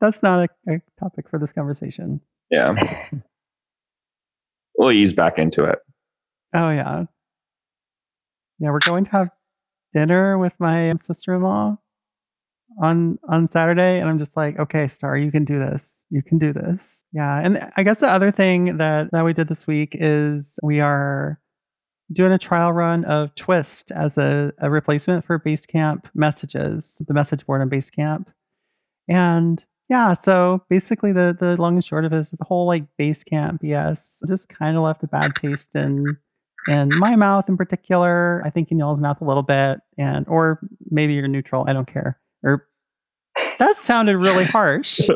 that's 0.00 0.22
not 0.22 0.48
a, 0.68 0.72
a 0.74 0.80
topic 1.00 1.28
for 1.30 1.38
this 1.38 1.52
conversation. 1.52 2.20
Yeah. 2.50 2.74
we'll 4.76 4.92
ease 4.92 5.14
back 5.14 5.38
into 5.38 5.64
it. 5.64 5.78
Oh 6.54 6.68
yeah, 6.70 7.04
yeah. 8.58 8.70
We're 8.70 8.78
going 8.80 9.04
to 9.06 9.10
have 9.12 9.30
dinner 9.92 10.36
with 10.36 10.52
my 10.60 10.94
sister-in-law 10.96 11.78
on 12.82 13.18
on 13.28 13.48
Saturday, 13.48 14.00
and 14.00 14.08
I'm 14.08 14.18
just 14.18 14.36
like, 14.36 14.58
okay, 14.58 14.88
Starr, 14.88 15.16
you 15.16 15.30
can 15.30 15.44
do 15.44 15.58
this. 15.58 16.06
You 16.10 16.22
can 16.22 16.38
do 16.38 16.52
this. 16.52 17.04
Yeah. 17.12 17.40
And 17.42 17.70
I 17.76 17.82
guess 17.82 18.00
the 18.00 18.08
other 18.08 18.30
thing 18.30 18.78
that 18.78 19.10
that 19.12 19.24
we 19.24 19.32
did 19.32 19.48
this 19.48 19.66
week 19.66 19.96
is 19.98 20.58
we 20.62 20.80
are 20.80 21.40
doing 22.12 22.32
a 22.32 22.38
trial 22.38 22.72
run 22.72 23.04
of 23.04 23.34
Twist 23.34 23.90
as 23.90 24.16
a, 24.16 24.52
a 24.60 24.70
replacement 24.70 25.24
for 25.24 25.38
Basecamp 25.38 26.04
messages, 26.14 27.02
the 27.06 27.14
message 27.14 27.44
board 27.46 27.62
on 27.62 27.70
Basecamp, 27.70 28.26
and 29.08 29.64
yeah, 29.88 30.14
so 30.14 30.64
basically 30.68 31.12
the 31.12 31.36
the 31.38 31.56
long 31.56 31.74
and 31.74 31.84
short 31.84 32.04
of 32.04 32.12
it 32.12 32.18
is 32.18 32.30
the 32.30 32.44
whole 32.44 32.66
like 32.66 32.84
Basecamp 33.00 33.62
BS 33.62 34.26
just 34.28 34.48
kind 34.48 34.76
of 34.76 34.82
left 34.82 35.02
a 35.04 35.08
bad 35.08 35.34
taste 35.36 35.74
in 35.74 36.16
in 36.68 36.90
my 36.98 37.16
mouth 37.16 37.48
in 37.48 37.56
particular. 37.56 38.42
I 38.44 38.50
think 38.50 38.70
in 38.70 38.78
y'all's 38.78 38.98
mouth 38.98 39.20
a 39.20 39.24
little 39.24 39.42
bit, 39.42 39.80
and 39.96 40.26
or 40.28 40.60
maybe 40.90 41.14
you're 41.14 41.28
neutral. 41.28 41.64
I 41.68 41.72
don't 41.72 41.90
care. 41.90 42.18
Or 42.46 42.66
that 43.58 43.76
sounded 43.76 44.16
really 44.16 44.44
harsh. 44.44 45.00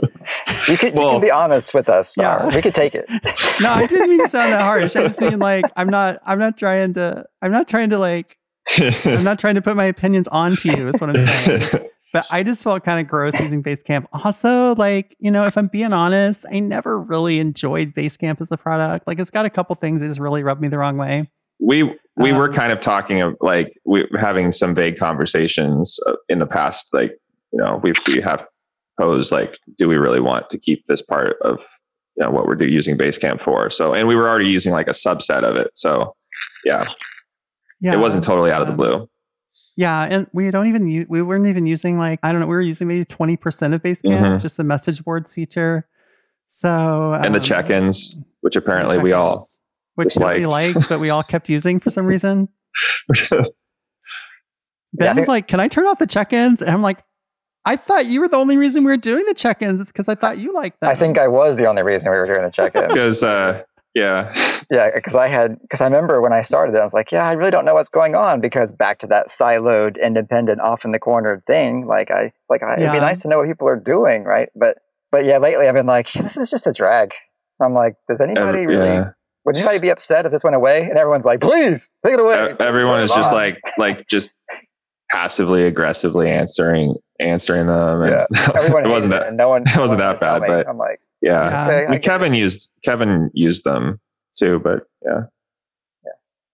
You 0.69 0.77
could, 0.77 0.93
you 0.93 1.01
Well- 1.01 1.13
can 1.13 1.23
be 1.23 1.31
honest 1.31 1.73
with 1.73 1.89
us. 1.89 2.11
Starr. 2.11 2.49
Yeah. 2.51 2.55
We 2.57 2.61
could 2.63 2.75
take 2.75 2.95
it. 2.95 3.07
no, 3.61 3.71
I 3.71 3.87
didn't 3.87 4.11
mean 4.11 4.23
to 4.23 4.29
sound 4.29 4.53
that 4.53 4.61
harsh. 4.61 4.95
I 4.95 5.05
just 5.05 5.21
mean 5.21 5.39
like 5.51 5.65
I'm 5.75 5.89
not. 5.89 6.21
I'm 6.27 6.39
not 6.39 6.59
trying 6.59 6.93
to. 6.95 7.25
I'm 7.41 7.51
not 7.51 7.67
trying 7.67 7.89
to 7.91 7.99
like. 7.99 8.37
I'm 8.79 9.25
not 9.25 9.39
trying 9.39 9.55
to 9.55 9.63
put 9.63 9.75
my 9.75 9.87
opinions 9.87 10.29
onto 10.29 10.69
you. 10.71 10.89
Is 10.89 11.01
what 11.01 11.11
I'm 11.11 11.27
saying. 11.27 11.87
But 12.13 12.27
I 12.31 12.43
just 12.43 12.63
felt 12.63 12.85
kind 12.85 13.01
of 13.01 13.07
gross 13.09 13.39
using 13.41 13.63
Basecamp. 13.63 14.07
Also, 14.13 14.75
like, 14.75 15.17
you 15.21 15.31
know, 15.31 15.45
if 15.45 15.57
I'm 15.57 15.69
being 15.69 15.93
honest, 15.93 16.45
I 16.53 16.59
never 16.59 16.99
really 17.01 17.39
enjoyed 17.39 17.95
Basecamp 17.95 18.41
as 18.41 18.51
a 18.53 18.57
product. 18.57 19.07
Like, 19.07 19.19
it's 19.21 19.31
got 19.31 19.47
a 19.47 19.51
couple 19.51 19.75
things 19.77 20.01
that 20.01 20.09
just 20.09 20.19
really 20.21 20.43
rubbed 20.43 20.61
me 20.61 20.67
the 20.69 20.79
wrong 20.79 20.97
way. 20.99 21.31
we 21.61 21.85
we 22.17 22.33
were 22.33 22.49
Um, 22.49 22.53
kind 22.53 22.73
of 22.73 22.81
talking 22.81 23.23
of 23.23 23.37
like 23.41 23.73
we 23.87 24.07
were 24.11 24.19
having 24.19 24.53
some 24.53 24.75
vague 24.75 24.99
conversations 24.99 25.99
uh, 26.07 26.15
in 26.29 26.39
the 26.39 26.47
past 26.47 26.89
like 26.93 27.13
you 27.53 27.59
know 27.59 27.81
we 27.83 27.93
we 28.09 28.21
have 28.21 28.47
posed 29.01 29.33
like 29.33 29.59
do 29.79 29.89
we 29.89 29.97
really 29.97 30.21
want 30.21 30.49
to 30.51 30.59
keep 30.59 30.85
this 30.87 31.01
part 31.03 31.37
of 31.43 31.59
you 32.17 32.25
know 32.25 32.31
what 32.31 32.47
we're 32.47 32.61
using 32.63 32.97
basecamp 32.99 33.41
for 33.41 33.71
so 33.71 33.95
and 33.95 34.07
we 34.09 34.15
were 34.17 34.29
already 34.29 34.49
using 34.49 34.73
like 34.73 34.89
a 34.89 34.93
subset 34.93 35.43
of 35.43 35.57
it 35.57 35.71
so 35.75 36.15
yeah, 36.65 36.87
Yeah. 37.81 37.95
it 37.95 37.99
wasn't 37.99 38.25
totally 38.25 38.51
out 38.53 38.61
of 38.63 38.69
the 38.69 38.75
blue 38.75 39.09
Yeah, 39.77 40.03
and 40.11 40.27
we 40.33 40.51
don't 40.51 40.67
even 40.67 40.87
use, 40.89 41.07
we 41.09 41.23
weren't 41.23 41.47
even 41.47 41.67
using 41.67 41.99
like 41.99 42.21
I 42.23 42.31
don't 42.33 42.41
know, 42.41 42.47
we 42.47 42.55
were 42.55 42.61
using 42.61 42.87
maybe 42.89 43.05
20% 43.07 43.75
of 43.75 43.83
Basecamp, 43.83 44.21
Mhm. 44.21 44.41
just 44.41 44.57
the 44.59 44.65
message 44.65 45.03
boards 45.05 45.33
feature. 45.35 45.87
So 46.47 47.15
and 47.15 47.35
the 47.35 47.39
um, 47.39 47.45
check-ins 47.45 48.15
which 48.43 48.57
apparently 48.57 48.99
we 48.99 49.13
all 49.13 49.47
which 49.95 50.09
disliked. 50.09 50.47
liked, 50.51 50.89
but 50.89 51.01
we 51.01 51.11
all 51.11 51.23
kept 51.23 51.49
using 51.49 51.79
for 51.81 51.91
some 51.91 52.07
reason. 52.07 52.49
Ben 53.31 53.45
Yeah, 55.01 55.13
was 55.15 55.29
like, 55.29 55.47
"Can 55.47 55.61
I 55.61 55.69
turn 55.69 55.87
off 55.87 55.99
the 55.99 56.07
check-ins?" 56.07 56.63
And 56.63 56.71
I'm 56.71 56.83
like, 56.83 57.03
"I 57.65 57.77
thought 57.77 58.07
you 58.07 58.21
were 58.21 58.29
the 58.29 58.37
only 58.37 58.57
reason 58.57 58.85
we 58.85 58.91
were 58.91 58.97
doing 58.97 59.25
the 59.27 59.35
check-ins. 59.35 59.81
It's 59.81 59.93
because 59.93 60.09
I 60.09 60.15
thought 60.15 60.39
you 60.39 60.53
liked 60.55 60.81
that. 60.81 60.91
I 60.91 60.97
think 60.97 61.19
I 61.19 61.29
was 61.29 61.57
the 61.57 61.67
only 61.67 61.83
reason 61.83 62.11
we 62.11 62.19
were 62.19 62.27
doing 62.27 62.43
the 62.43 62.51
check-ins. 62.51 62.89
because 62.89 63.23
uh 63.23 63.63
Yeah. 63.95 64.33
Yeah, 64.71 64.91
because 64.95 65.17
I 65.17 65.27
had 65.27 65.61
because 65.63 65.81
I 65.81 65.87
remember 65.87 66.21
when 66.21 66.33
I 66.33 66.43
started, 66.43 66.77
I 66.77 66.85
was 66.85 66.95
like, 66.95 67.11
yeah, 67.11 67.27
I 67.27 67.33
really 67.33 67.51
don't 67.51 67.65
know 67.65 67.75
what's 67.75 67.89
going 67.89 68.15
on 68.15 68.41
because 68.41 68.73
back 68.73 69.01
to 69.01 69.07
that 69.09 69.31
siloed, 69.31 70.01
independent, 70.01 70.61
off 70.61 70.85
in 70.85 70.93
the 70.93 71.01
corner 71.01 71.43
thing. 71.47 71.87
Like 71.87 72.11
I 72.11 72.33
like 72.49 72.63
I, 72.63 72.75
it'd 72.75 72.93
be 72.93 72.99
nice 73.01 73.23
to 73.23 73.29
know 73.29 73.39
what 73.39 73.49
people 73.49 73.69
are 73.69 73.77
doing, 73.77 74.23
right? 74.23 74.49
But 74.55 74.79
but 75.11 75.25
yeah, 75.25 75.39
lately 75.39 75.67
I've 75.67 75.75
been 75.75 75.87
like, 75.87 76.13
this 76.13 76.37
is 76.37 76.51
just 76.51 76.69
a 76.69 76.73
drag. 76.73 77.13
So 77.53 77.65
I'm 77.65 77.75
like, 77.75 77.97
does 78.09 78.21
anybody 78.21 78.63
Ev- 78.63 78.69
really? 78.69 78.87
yeah. 78.87 79.11
Would 79.45 79.57
anybody 79.57 79.79
be 79.79 79.89
upset 79.89 80.27
if 80.27 80.33
this 80.33 80.45
went 80.45 80.55
away? 80.55 80.83
And 80.83 80.97
everyone's 80.99 81.25
like, 81.25 81.41
please 81.41 81.91
take 82.05 82.15
it 82.15 82.21
away. 82.21 82.55
Everyone 82.61 83.01
is 83.01 83.11
just 83.11 83.31
on. 83.31 83.35
like 83.35 83.59
like 83.77 84.07
just 84.07 84.39
passively 85.11 85.65
aggressively 85.65 86.31
answering 86.31 86.95
answering 87.19 87.67
them. 87.67 88.03
And 88.03 88.27
Everyone 88.55 88.87
it 88.87 88.89
wasn't 88.91 89.13
that. 89.13 89.29
and 89.29 89.37
no 89.37 89.49
one. 89.49 89.63
it 89.67 89.77
wasn't 89.77 89.99
that 89.99 90.21
bad, 90.21 90.43
but- 90.47 90.69
I'm 90.69 90.79
like, 90.79 91.01
Yeah. 91.21 91.49
Yeah. 91.51 91.67
okay, 91.67 91.77
I 91.85 91.87
I 91.87 91.91
mean, 91.91 92.01
Kevin 92.01 92.35
it. 92.35 92.39
used 92.39 92.71
Kevin 92.85 93.31
used 93.35 93.65
them 93.65 94.01
too, 94.39 94.59
but 94.61 94.87
yeah. 95.05 95.23
Yeah. 96.05 96.13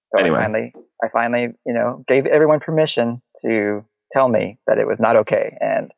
So 0.09 0.19
Anyway. 0.21 0.39
I 0.39 0.43
finally, 0.43 0.75
I 1.03 1.09
finally, 1.09 1.43
you 1.67 1.73
know, 1.75 2.05
gave 2.09 2.27
everyone 2.27 2.61
permission 2.61 3.21
to 3.45 3.85
tell 4.13 4.29
me 4.29 4.59
that 4.67 4.79
it 4.79 4.87
was 4.87 4.99
not 5.01 5.17
okay, 5.17 5.57
and 5.61 5.93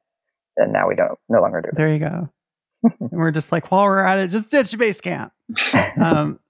and 0.56 0.72
now 0.72 0.88
we 0.88 0.94
don't 0.96 1.18
no 1.28 1.40
longer 1.40 1.60
do 1.60 1.68
it. 1.68 1.76
There 1.76 1.92
you 1.92 1.98
go. 2.00 2.28
and 3.00 3.10
we're 3.12 3.30
just 3.30 3.52
like, 3.52 3.70
while 3.70 3.84
we're 3.84 4.02
at 4.02 4.18
it, 4.18 4.30
just 4.30 4.50
ditch 4.50 4.72
Basecamp. 4.72 5.30
Um, 6.00 6.40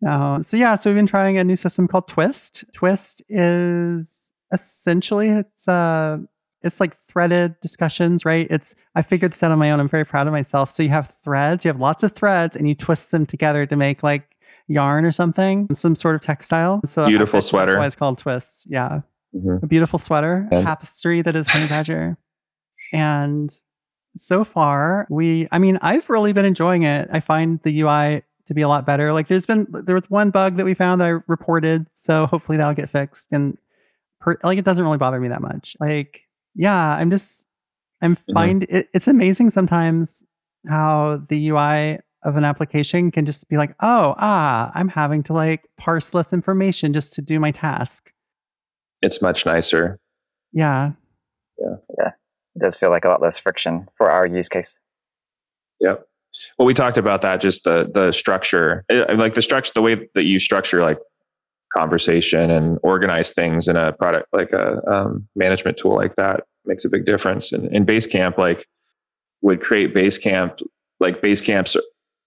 no. 0.00 0.40
So 0.42 0.56
yeah, 0.56 0.76
so 0.76 0.90
we've 0.90 0.96
been 0.96 1.06
trying 1.06 1.36
a 1.38 1.44
new 1.44 1.56
system 1.56 1.86
called 1.86 2.08
Twist. 2.08 2.64
Twist 2.74 3.22
is 3.28 4.29
essentially 4.52 5.28
it's 5.28 5.68
uh 5.68 6.18
it's 6.62 6.78
like 6.80 6.96
threaded 7.08 7.58
discussions, 7.60 8.24
right? 8.24 8.46
It's 8.50 8.74
I 8.94 9.02
figured 9.02 9.32
this 9.32 9.42
out 9.42 9.50
on 9.50 9.58
my 9.58 9.70
own. 9.70 9.80
I'm 9.80 9.88
very 9.88 10.04
proud 10.04 10.26
of 10.26 10.32
myself. 10.32 10.70
So 10.70 10.82
you 10.82 10.90
have 10.90 11.14
threads, 11.24 11.64
you 11.64 11.70
have 11.70 11.80
lots 11.80 12.02
of 12.02 12.12
threads, 12.12 12.56
and 12.56 12.68
you 12.68 12.74
twist 12.74 13.10
them 13.12 13.24
together 13.26 13.64
to 13.66 13.76
make 13.76 14.02
like 14.02 14.36
yarn 14.68 15.04
or 15.04 15.10
something, 15.12 15.66
some 15.74 15.96
sort 15.96 16.14
of 16.14 16.20
textile. 16.20 16.80
So 16.84 17.06
Beautiful 17.06 17.38
that's 17.38 17.46
sweater. 17.46 17.78
why 17.78 17.86
it's 17.86 17.96
called 17.96 18.18
twists. 18.18 18.66
Yeah 18.68 19.00
Mhm. 19.34 19.62
a 19.62 19.66
beautiful 19.68 19.98
sweater, 19.98 20.48
tapestry 20.52 21.22
that 21.22 21.36
is 21.36 21.48
Honeybadger. 21.48 22.16
and 22.92 23.48
so 24.16 24.42
far, 24.44 25.06
we, 25.08 25.46
I 25.52 25.58
mean, 25.60 25.78
I've 25.82 26.10
really 26.10 26.32
been 26.32 26.44
enjoying 26.44 26.82
it. 26.82 27.08
I 27.12 27.20
find 27.20 27.60
the 27.62 27.80
UI 27.80 28.22
to 28.46 28.54
be 28.54 28.62
a 28.62 28.66
lot 28.68 28.84
better. 28.86 29.12
Like 29.12 29.28
there's 29.28 29.46
been, 29.46 29.66
there 29.70 29.94
was 29.94 30.10
one 30.10 30.30
bug 30.30 30.56
that 30.56 30.64
we 30.66 30.74
found 30.74 31.00
that 31.00 31.06
I 31.06 31.18
reported. 31.28 31.86
So 31.94 32.26
hopefully 32.26 32.58
that'll 32.58 32.74
get 32.74 32.90
fixed. 32.90 33.32
And 33.32 33.56
per, 34.20 34.36
like 34.42 34.58
it 34.58 34.64
doesn't 34.64 34.84
really 34.84 34.98
bother 34.98 35.20
me 35.20 35.28
that 35.28 35.40
much. 35.40 35.76
Like, 35.80 36.22
yeah, 36.54 36.94
I'm 36.96 37.10
just, 37.10 37.46
I'm 38.02 38.16
Mhm. 38.16 38.32
find 38.34 38.62
it, 38.68 38.86
it's 38.94 39.08
amazing 39.08 39.50
sometimes 39.50 40.22
how 40.68 41.22
the 41.28 41.48
UI 41.48 41.98
of 42.22 42.36
an 42.36 42.44
application 42.44 43.10
can 43.10 43.24
just 43.24 43.48
be 43.48 43.56
like, 43.56 43.70
oh, 43.80 44.14
ah, 44.18 44.70
I'm 44.74 44.88
having 44.88 45.22
to 45.24 45.32
like 45.32 45.64
parse 45.78 46.12
less 46.12 46.32
information 46.32 46.92
just 46.92 47.14
to 47.14 47.22
do 47.22 47.40
my 47.40 47.50
task. 47.50 48.12
It's 49.02 49.22
much 49.22 49.46
nicer. 49.46 49.98
Yeah. 50.52 50.92
Yeah. 51.58 51.76
Yeah. 51.98 52.08
It 52.56 52.58
does 52.62 52.76
feel 52.76 52.90
like 52.90 53.04
a 53.04 53.08
lot 53.08 53.22
less 53.22 53.38
friction 53.38 53.88
for 53.96 54.10
our 54.10 54.26
use 54.26 54.48
case. 54.48 54.80
Yep. 55.80 56.06
Well, 56.58 56.66
we 56.66 56.74
talked 56.74 56.98
about 56.98 57.22
that. 57.22 57.40
Just 57.40 57.64
the 57.64 57.90
the 57.92 58.12
structure, 58.12 58.84
Uh, 58.90 59.14
like 59.16 59.32
the 59.34 59.42
structure, 59.42 59.72
the 59.74 59.82
way 59.82 60.08
that 60.14 60.24
you 60.24 60.38
structure 60.38 60.80
like 60.82 60.98
conversation 61.72 62.50
and 62.50 62.78
organize 62.82 63.32
things 63.32 63.68
in 63.68 63.76
a 63.76 63.92
product 63.92 64.26
like 64.32 64.50
a 64.52 64.80
um, 64.90 65.28
management 65.36 65.76
tool 65.76 65.94
like 65.96 66.16
that 66.16 66.44
makes 66.64 66.84
a 66.84 66.88
big 66.88 67.04
difference. 67.04 67.52
And 67.52 67.74
in 67.74 67.86
Basecamp, 67.86 68.38
like 68.38 68.66
would 69.42 69.60
create 69.60 69.94
Basecamp 69.94 70.60
like 70.98 71.22
Basecamps 71.22 71.76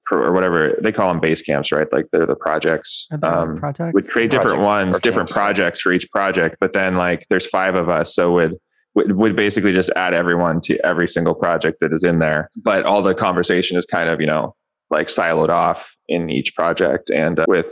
for 0.07 0.21
or 0.21 0.33
whatever 0.33 0.77
they 0.81 0.91
call 0.91 1.13
them 1.13 1.21
Basecamps, 1.21 1.71
right? 1.75 1.91
Like 1.91 2.07
they're 2.11 2.25
the 2.25 2.35
projects. 2.35 3.07
Are 3.11 3.43
Um, 3.43 3.57
projects? 3.57 3.93
would 3.93 4.07
create 4.07 4.31
different 4.31 4.61
Projects 4.61 4.65
ones, 4.65 4.99
different 4.99 5.29
teams, 5.29 5.35
yeah. 5.35 5.41
projects 5.43 5.81
for 5.81 5.91
each 5.91 6.09
project. 6.11 6.57
But 6.59 6.73
then 6.73 6.95
like 6.95 7.25
there's 7.29 7.45
five 7.45 7.75
of 7.75 7.89
us, 7.89 8.13
so 8.13 8.31
would 8.33 8.55
would 8.95 9.13
would 9.13 9.35
basically 9.35 9.71
just 9.71 9.89
add 9.95 10.13
everyone 10.13 10.61
to 10.61 10.83
every 10.85 11.07
single 11.07 11.33
project 11.33 11.77
that 11.81 11.93
is 11.93 12.03
in 12.03 12.19
there. 12.19 12.49
But 12.63 12.85
all 12.85 13.01
the 13.01 13.15
conversation 13.15 13.77
is 13.77 13.85
kind 13.85 14.09
of 14.09 14.19
you 14.19 14.27
know 14.27 14.55
like 14.89 15.07
siloed 15.07 15.49
off 15.49 15.95
in 16.07 16.29
each 16.29 16.53
project, 16.55 17.09
and 17.09 17.39
uh, 17.39 17.45
with 17.47 17.71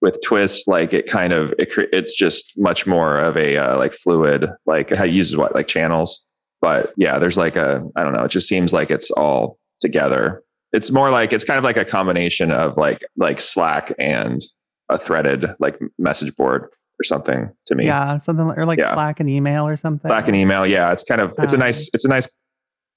with 0.00 0.18
twist 0.24 0.68
like 0.68 0.92
it 0.92 1.06
kind 1.06 1.32
of 1.32 1.52
it, 1.58 1.72
cre- 1.72 1.90
it's 1.92 2.14
just 2.14 2.52
much 2.56 2.86
more 2.86 3.18
of 3.18 3.36
a 3.36 3.56
uh, 3.56 3.76
like 3.78 3.92
fluid 3.92 4.46
like 4.66 4.92
it 4.92 5.10
uses 5.10 5.36
what 5.36 5.54
like 5.54 5.66
channels. 5.66 6.24
But 6.60 6.92
yeah 6.96 7.18
there's 7.18 7.38
like 7.38 7.54
a 7.56 7.82
i 7.94 8.02
don't 8.02 8.12
know 8.12 8.24
it 8.24 8.30
just 8.32 8.48
seems 8.48 8.72
like 8.72 8.90
it's 8.90 9.10
all 9.12 9.58
together. 9.80 10.42
It's 10.72 10.90
more 10.90 11.10
like 11.10 11.32
it's 11.32 11.44
kind 11.44 11.56
of 11.58 11.64
like 11.64 11.76
a 11.76 11.84
combination 11.84 12.50
of 12.50 12.76
like 12.76 13.04
like 13.16 13.40
slack 13.40 13.92
and 13.98 14.42
a 14.88 14.98
threaded 14.98 15.46
like 15.60 15.78
message 15.98 16.34
board 16.36 16.62
or 17.00 17.04
something 17.04 17.50
to 17.66 17.74
me. 17.74 17.86
Yeah, 17.86 18.16
something 18.16 18.50
or 18.56 18.66
like 18.66 18.78
Yeah. 18.78 18.92
Slack 18.92 19.20
and 19.20 19.30
email 19.30 19.66
or 19.66 19.76
something. 19.76 20.08
slack 20.08 20.26
and 20.26 20.36
email 20.36 20.66
yeah 20.66 20.92
it's 20.92 21.04
kind 21.04 21.20
of 21.20 21.32
it's 21.38 21.52
a 21.52 21.56
nice. 21.56 21.88
it's 21.94 22.04
a 22.04 22.08
nice 22.08 22.28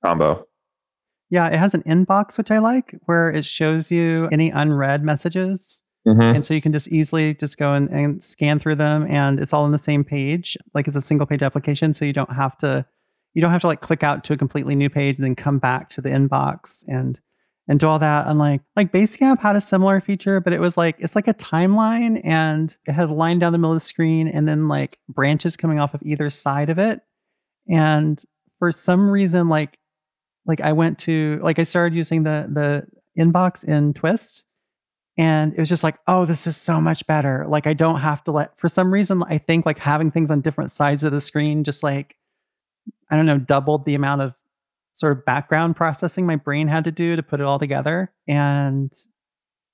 combo. 0.04 0.46
Yeah, 1.30 1.48
it 1.48 1.58
has 1.58 1.74
an 1.74 1.84
inbox 1.84 2.38
which 2.38 2.52
I 2.52 2.58
like, 2.58 3.00
where 3.06 3.30
it 3.30 3.46
shows 3.46 3.90
you 3.92 4.28
any 4.34 4.50
unread 4.50 5.04
messages, 5.04 5.82
Mhm. 6.08 6.36
and 6.36 6.46
so 6.46 6.54
you 6.54 6.62
can 6.62 6.74
just 6.74 6.88
easily 6.88 7.36
just 7.36 7.58
go 7.60 7.74
and, 7.74 7.88
and 7.90 8.24
scan 8.24 8.58
through 8.60 8.76
them, 8.76 9.06
and 9.10 9.40
it's 9.40 9.54
all 9.54 9.64
on 9.66 9.72
the 9.72 9.78
same 9.78 10.04
page. 10.04 10.58
Like 10.74 10.88
it's 10.88 10.98
a 10.98 11.02
single 11.02 11.28
page 11.28 11.44
application, 11.44 11.94
so 11.94 12.06
you 12.06 12.14
don't 12.14 12.34
have 12.34 12.58
to 12.60 12.86
you 13.34 13.42
don't 13.42 13.52
have 13.52 13.62
to 13.62 13.68
like 13.68 13.82
click 13.82 14.04
out 14.04 14.24
to 14.26 14.34
a 14.34 14.38
completely 14.38 14.76
new 14.76 14.90
page 14.90 15.16
and 15.18 15.24
then 15.24 15.36
come 15.36 15.58
back 15.60 15.90
to 15.92 16.02
the 16.02 16.10
inbox 16.10 16.84
and 16.88 17.20
and 17.68 17.80
do 17.80 17.88
all 17.88 18.00
that. 18.00 18.28
And 18.28 18.40
like 18.40 18.62
like 18.76 18.92
Basecamp 18.92 19.40
had 19.40 19.56
a 19.56 19.62
similar 19.62 20.02
feature, 20.02 20.40
but 20.42 20.54
it 20.54 20.60
was 20.60 20.76
like 20.76 20.96
it's 21.00 21.16
like 21.16 21.28
a 21.28 21.34
timeline 21.36 22.20
and 22.26 22.76
it 22.88 22.94
had 22.94 23.10
a 23.10 23.14
line 23.14 23.38
down 23.40 23.52
the 23.52 23.58
middle 23.60 23.72
of 23.72 23.76
the 23.78 23.80
screen 23.82 24.28
and 24.28 24.48
then 24.50 24.68
like 24.68 24.98
branches 25.08 25.56
coming 25.56 25.80
off 25.80 25.94
of 25.94 26.02
either 26.04 26.30
side 26.32 26.70
of 26.72 26.80
it. 26.80 27.02
And 27.70 28.22
for 28.60 28.72
some 28.72 29.10
reason, 29.10 29.48
like 29.50 29.78
like 30.46 30.60
I 30.62 30.72
went 30.74 30.98
to 31.00 31.40
like 31.44 31.60
I 31.60 31.64
started 31.64 31.96
using 31.96 32.24
the 32.24 32.50
the 32.52 32.88
inbox 33.22 33.64
in 33.68 33.94
Twist 33.94 34.46
and 35.18 35.54
it 35.54 35.60
was 35.60 35.70
just 35.70 35.84
like, 35.84 35.98
oh, 36.08 36.26
this 36.26 36.48
is 36.48 36.56
so 36.56 36.80
much 36.80 37.06
better. 37.06 37.46
Like 37.48 37.68
I 37.68 37.74
don't 37.74 38.00
have 38.00 38.24
to 38.26 38.32
let 38.32 38.58
for 38.58 38.68
some 38.68 38.94
reason 38.94 39.24
I 39.28 39.38
think 39.38 39.66
like 39.66 39.80
having 39.80 40.12
things 40.12 40.32
on 40.32 40.42
different 40.42 40.72
sides 40.72 41.04
of 41.04 41.12
the 41.12 41.22
screen 41.22 41.64
just 41.64 41.84
like 41.84 42.16
I 43.10 43.18
don't 43.18 43.26
know, 43.26 43.38
doubled 43.38 43.86
the 43.86 43.96
amount 43.96 44.22
of 44.22 44.36
sort 44.94 45.18
of 45.18 45.26
background 45.26 45.76
processing 45.76 46.26
my 46.26 46.36
brain 46.38 46.68
had 46.68 46.86
to 46.86 46.92
do 46.92 47.16
to 47.16 47.24
put 47.24 47.40
it 47.40 47.46
all 47.46 47.60
together. 47.60 48.12
And 48.28 48.92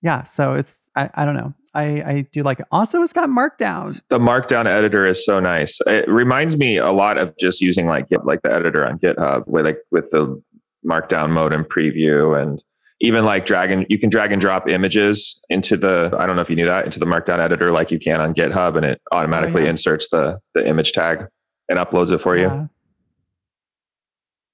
yeah, 0.02 0.24
so 0.24 0.54
it's 0.54 0.90
I, 0.96 1.10
I 1.14 1.26
don't 1.26 1.36
know. 1.36 1.54
I, 1.74 1.84
I 2.02 2.28
do 2.32 2.42
like 2.42 2.60
it. 2.60 2.66
Also, 2.72 3.04
it's 3.04 3.14
got 3.14 3.30
markdown. 3.30 4.02
the 4.10 4.20
markdown 4.20 4.66
editor 4.66 5.06
is 5.06 5.24
so 5.24 5.40
nice 5.40 5.80
it 5.86 6.10
reminds 6.10 6.58
me 6.58 6.78
a 6.78 6.92
lot 6.92 7.18
of 7.18 7.36
just 7.38 7.62
using 7.62 7.86
like 7.86 8.08
Git, 8.10 8.26
like 8.26 8.42
the 8.42 8.52
editor 8.52 8.86
on 8.86 8.98
github 8.98 9.48
with 9.48 9.66
like 9.66 9.80
with 9.92 10.10
the 10.10 10.42
markdown 10.86 11.30
mode 11.30 11.54
and 11.54 11.66
preview 11.66 12.40
and 12.40 12.64
even 13.00 13.26
like 13.26 13.46
drag 13.46 13.70
and 13.70 13.86
you 13.90 14.00
can 14.00 14.10
drag 14.10 14.32
and 14.32 14.42
drop 14.42 14.68
images 14.68 15.40
into 15.50 15.78
the 15.78 16.16
i 16.18 16.26
don't 16.26 16.36
know 16.36 16.42
if 16.42 16.50
you 16.50 16.56
knew 16.56 16.66
that 16.66 16.86
into 16.86 17.00
the 17.00 17.06
markdown 17.06 17.40
editor 17.40 17.72
like 17.72 17.92
you 17.92 18.00
can 18.00 18.20
on 18.20 18.34
github 18.34 18.76
and 18.76 18.86
it 18.86 19.02
automatically 19.12 19.62
oh, 19.62 19.66
yeah. 19.66 19.70
inserts 19.70 20.10
the 20.10 20.40
the 20.56 20.68
image 20.68 20.94
tag 20.94 21.26
and 21.70 21.78
uploads 21.78 22.12
it 22.12 22.18
for 22.20 22.36
you 22.36 22.44
Yeah. 22.44 22.68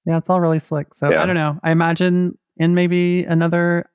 Yeah, 0.06 0.18
it's 0.18 0.30
all 0.30 0.42
really 0.42 0.60
slick. 0.60 0.94
So 0.94 1.10
Yeah. 1.10 1.24
I 1.24 1.26
don't 1.26 1.36
know. 1.36 1.60
I 1.64 1.72
imagine 1.72 2.38
in 2.58 2.76
maybe 2.76 3.24
another 3.24 3.90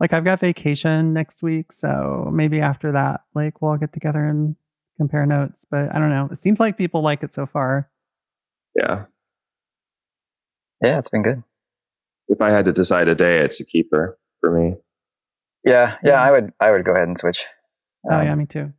like 0.00 0.12
I've 0.12 0.24
got 0.24 0.40
vacation 0.40 1.12
next 1.12 1.42
week, 1.42 1.70
so 1.70 2.28
maybe 2.32 2.60
after 2.60 2.90
that, 2.92 3.20
like 3.34 3.62
we'll 3.62 3.70
all 3.70 3.76
get 3.76 3.92
together 3.92 4.24
and 4.24 4.56
compare 4.96 5.24
notes. 5.24 5.64
But 5.70 5.94
I 5.94 6.00
don't 6.00 6.10
know. 6.10 6.28
It 6.32 6.38
seems 6.38 6.58
like 6.58 6.76
people 6.76 7.00
like 7.00 7.22
it 7.22 7.32
so 7.32 7.46
far. 7.46 7.88
yeah 8.74 9.04
Yeah, 10.82 10.98
it's 10.98 11.08
been 11.08 11.22
good. 11.22 11.42
If 12.28 12.40
i 12.40 12.50
had 12.50 12.64
to 12.64 12.72
decide 12.72 13.08
a 13.08 13.14
day 13.14 13.38
it's 13.38 13.60
a 13.60 13.64
keeper 13.64 14.18
for 14.40 14.50
me 14.58 14.76
Yeah, 15.64 15.96
yeah, 16.02 16.12
Yeah. 16.12 16.22
I 16.22 16.30
would, 16.30 16.52
I 16.60 16.70
would 16.70 16.84
go 16.84 16.92
ahead 16.92 17.08
and 17.08 17.18
switch. 17.18 17.44
Oh 18.10 18.16
Um, 18.18 18.24
yeah, 18.26 18.34
me 18.34 18.46
too. 18.46 18.72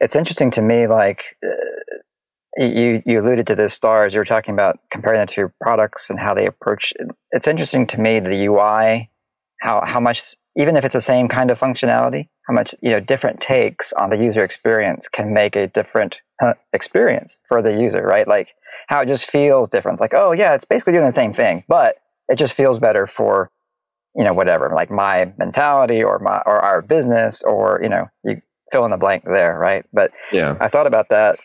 it's 0.00 0.16
interesting 0.16 0.50
to 0.52 0.62
me 0.62 0.86
like 0.86 1.36
uh, 1.44 2.64
you 2.64 3.02
you 3.06 3.20
alluded 3.20 3.46
to 3.46 3.54
this 3.54 3.74
stars 3.74 4.12
you 4.14 4.20
were 4.20 4.24
talking 4.34 4.52
about 4.54 4.78
comparing 4.90 5.20
the 5.20 5.26
two 5.32 5.50
products 5.60 6.10
and 6.10 6.18
how 6.20 6.34
they 6.34 6.46
approach 6.46 6.92
it's 7.30 7.46
interesting 7.46 7.86
to 7.86 7.98
me 8.00 8.20
the 8.20 8.44
ui 8.46 9.08
how 9.60 9.82
how 9.86 10.00
much 10.00 10.36
even 10.56 10.76
if 10.76 10.84
it's 10.84 10.92
the 10.92 11.00
same 11.00 11.28
kind 11.28 11.50
of 11.50 11.58
functionality 11.58 12.28
how 12.46 12.52
much 12.54 12.74
you 12.82 12.90
know 12.90 13.00
different 13.00 13.40
takes 13.40 13.92
on 13.94 14.10
the 14.10 14.16
user 14.18 14.44
experience 14.44 15.08
can 15.08 15.32
make 15.32 15.56
a 15.56 15.66
different 15.66 16.20
uh, 16.44 16.52
experience 16.74 17.38
for 17.48 17.62
the 17.62 17.72
user 17.72 18.02
right 18.02 18.28
like 18.28 18.48
how 18.88 19.00
it 19.00 19.06
just 19.06 19.30
feels 19.30 19.70
different 19.70 19.94
it's 19.96 20.00
like 20.02 20.14
oh 20.14 20.32
yeah 20.32 20.54
it's 20.54 20.66
basically 20.66 20.92
doing 20.92 21.06
the 21.06 21.12
same 21.12 21.32
thing 21.32 21.64
but 21.68 21.96
it 22.32 22.38
just 22.38 22.54
feels 22.54 22.78
better 22.78 23.06
for 23.06 23.50
you 24.16 24.24
know 24.24 24.32
whatever 24.34 24.70
like 24.74 24.90
my 24.90 25.32
mentality 25.38 26.02
or 26.02 26.18
my 26.18 26.38
or 26.46 26.60
our 26.60 26.82
business 26.82 27.42
or 27.42 27.80
you 27.82 27.88
know 27.88 28.06
you 28.24 28.40
fill 28.70 28.84
in 28.84 28.90
the 28.90 28.96
blank 28.96 29.24
there 29.24 29.58
right 29.58 29.84
but 29.92 30.10
yeah 30.32 30.56
I 30.60 30.68
thought 30.68 30.86
about 30.86 31.08
that 31.10 31.36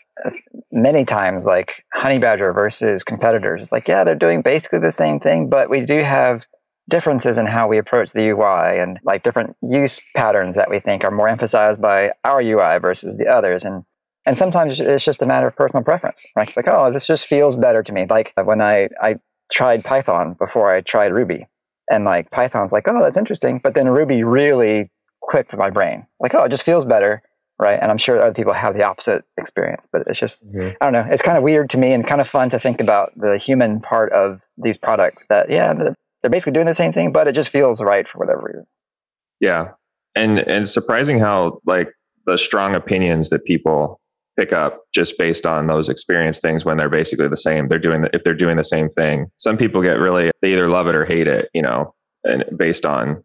many 0.72 1.04
times, 1.04 1.44
like 1.44 1.84
Honeybadger 1.96 2.54
versus 2.54 3.04
competitors. 3.04 3.60
It's 3.62 3.72
like, 3.72 3.88
yeah, 3.88 4.04
they're 4.04 4.14
doing 4.14 4.42
basically 4.42 4.80
the 4.80 4.92
same 4.92 5.20
thing, 5.20 5.48
but 5.48 5.70
we 5.70 5.84
do 5.84 6.02
have 6.02 6.44
differences 6.88 7.36
in 7.36 7.46
how 7.46 7.68
we 7.68 7.78
approach 7.78 8.12
the 8.12 8.28
UI 8.28 8.78
and 8.78 8.98
like 9.04 9.22
different 9.22 9.56
use 9.62 10.00
patterns 10.16 10.56
that 10.56 10.70
we 10.70 10.80
think 10.80 11.04
are 11.04 11.10
more 11.10 11.28
emphasized 11.28 11.82
by 11.82 12.12
our 12.24 12.40
UI 12.40 12.78
versus 12.78 13.16
the 13.16 13.26
others. 13.26 13.64
And 13.64 13.84
and 14.26 14.36
sometimes 14.36 14.78
it's 14.78 15.04
just 15.04 15.22
a 15.22 15.26
matter 15.26 15.46
of 15.46 15.56
personal 15.56 15.82
preference. 15.82 16.22
Right? 16.36 16.48
It's 16.48 16.56
like, 16.56 16.68
oh, 16.68 16.92
this 16.92 17.06
just 17.06 17.26
feels 17.26 17.56
better 17.56 17.82
to 17.82 17.92
me. 17.92 18.06
Like 18.08 18.32
when 18.42 18.60
I 18.60 18.88
I 19.02 19.16
tried 19.52 19.84
Python 19.84 20.36
before 20.38 20.72
I 20.72 20.80
tried 20.80 21.12
Ruby, 21.12 21.46
and 21.90 22.04
like 22.04 22.30
Python's 22.30 22.72
like, 22.72 22.86
oh, 22.86 23.02
that's 23.02 23.16
interesting, 23.16 23.60
but 23.62 23.74
then 23.74 23.88
Ruby 23.88 24.22
really 24.22 24.90
clicked 25.28 25.56
my 25.56 25.70
brain. 25.70 26.06
It's 26.14 26.22
like, 26.22 26.34
oh, 26.34 26.44
it 26.44 26.50
just 26.50 26.62
feels 26.62 26.84
better, 26.84 27.22
right? 27.58 27.78
And 27.80 27.90
I'm 27.90 27.98
sure 27.98 28.20
other 28.20 28.34
people 28.34 28.52
have 28.52 28.74
the 28.74 28.82
opposite 28.82 29.24
experience, 29.36 29.86
but 29.92 30.02
it's 30.06 30.18
just, 30.18 30.46
mm-hmm. 30.46 30.70
I 30.80 30.84
don't 30.84 30.92
know, 30.92 31.06
it's 31.10 31.22
kind 31.22 31.36
of 31.36 31.44
weird 31.44 31.70
to 31.70 31.78
me 31.78 31.92
and 31.92 32.06
kind 32.06 32.20
of 32.20 32.28
fun 32.28 32.50
to 32.50 32.58
think 32.58 32.80
about 32.80 33.12
the 33.16 33.38
human 33.38 33.80
part 33.80 34.12
of 34.12 34.40
these 34.56 34.76
products. 34.76 35.24
That 35.28 35.50
yeah, 35.50 35.74
they're 35.74 36.30
basically 36.30 36.52
doing 36.52 36.66
the 36.66 36.74
same 36.74 36.92
thing, 36.92 37.12
but 37.12 37.28
it 37.28 37.32
just 37.32 37.50
feels 37.50 37.82
right 37.82 38.08
for 38.08 38.18
whatever 38.18 38.42
reason. 38.44 38.66
Yeah, 39.40 39.72
and 40.16 40.38
and 40.38 40.68
surprising 40.68 41.18
how 41.18 41.60
like 41.66 41.88
the 42.26 42.38
strong 42.38 42.74
opinions 42.74 43.30
that 43.30 43.44
people 43.44 44.00
pick 44.38 44.52
up 44.52 44.84
just 44.94 45.18
based 45.18 45.44
on 45.46 45.66
those 45.66 45.88
experience 45.88 46.40
things 46.40 46.64
when 46.64 46.76
they're 46.76 46.88
basically 46.88 47.28
the 47.28 47.36
same. 47.36 47.68
They're 47.68 47.78
doing 47.78 48.02
the, 48.02 48.10
if 48.14 48.22
they're 48.22 48.34
doing 48.34 48.56
the 48.56 48.64
same 48.64 48.88
thing. 48.88 49.26
Some 49.36 49.56
people 49.56 49.82
get 49.82 49.98
really 49.98 50.30
they 50.42 50.52
either 50.52 50.68
love 50.68 50.86
it 50.86 50.94
or 50.94 51.04
hate 51.04 51.26
it, 51.26 51.50
you 51.52 51.62
know, 51.62 51.94
and 52.24 52.44
based 52.56 52.86
on 52.86 53.24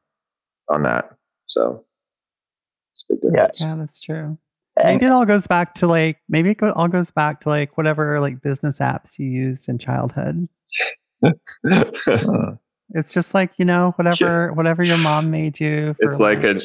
on 0.70 0.84
that. 0.84 1.12
So 1.46 1.86
it's 2.92 3.04
big 3.04 3.22
difference. 3.22 3.62
Yeah, 3.62 3.68
yeah 3.68 3.76
that's 3.76 4.02
true. 4.02 4.38
Maybe 4.84 5.06
it 5.06 5.12
all 5.12 5.26
goes 5.26 5.46
back 5.46 5.76
to 5.76 5.88
like 5.88 6.18
maybe 6.28 6.50
it 6.50 6.64
all 6.64 6.88
goes 6.88 7.12
back 7.12 7.42
to 7.42 7.50
like 7.50 7.78
whatever 7.78 8.20
like 8.20 8.42
business 8.42 8.80
apps 8.80 9.20
you 9.20 9.28
used 9.28 9.70
in 9.70 9.78
childhood. 9.78 10.48
it's 12.90 13.14
just 13.14 13.36
like 13.36 13.52
you 13.58 13.66
know 13.66 13.94
whatever 13.98 14.52
whatever 14.54 14.82
your 14.82 14.98
mom 14.98 15.30
made 15.30 15.60
you. 15.60 15.96
it's 16.00 16.20
like 16.20 16.44
a 16.44 16.60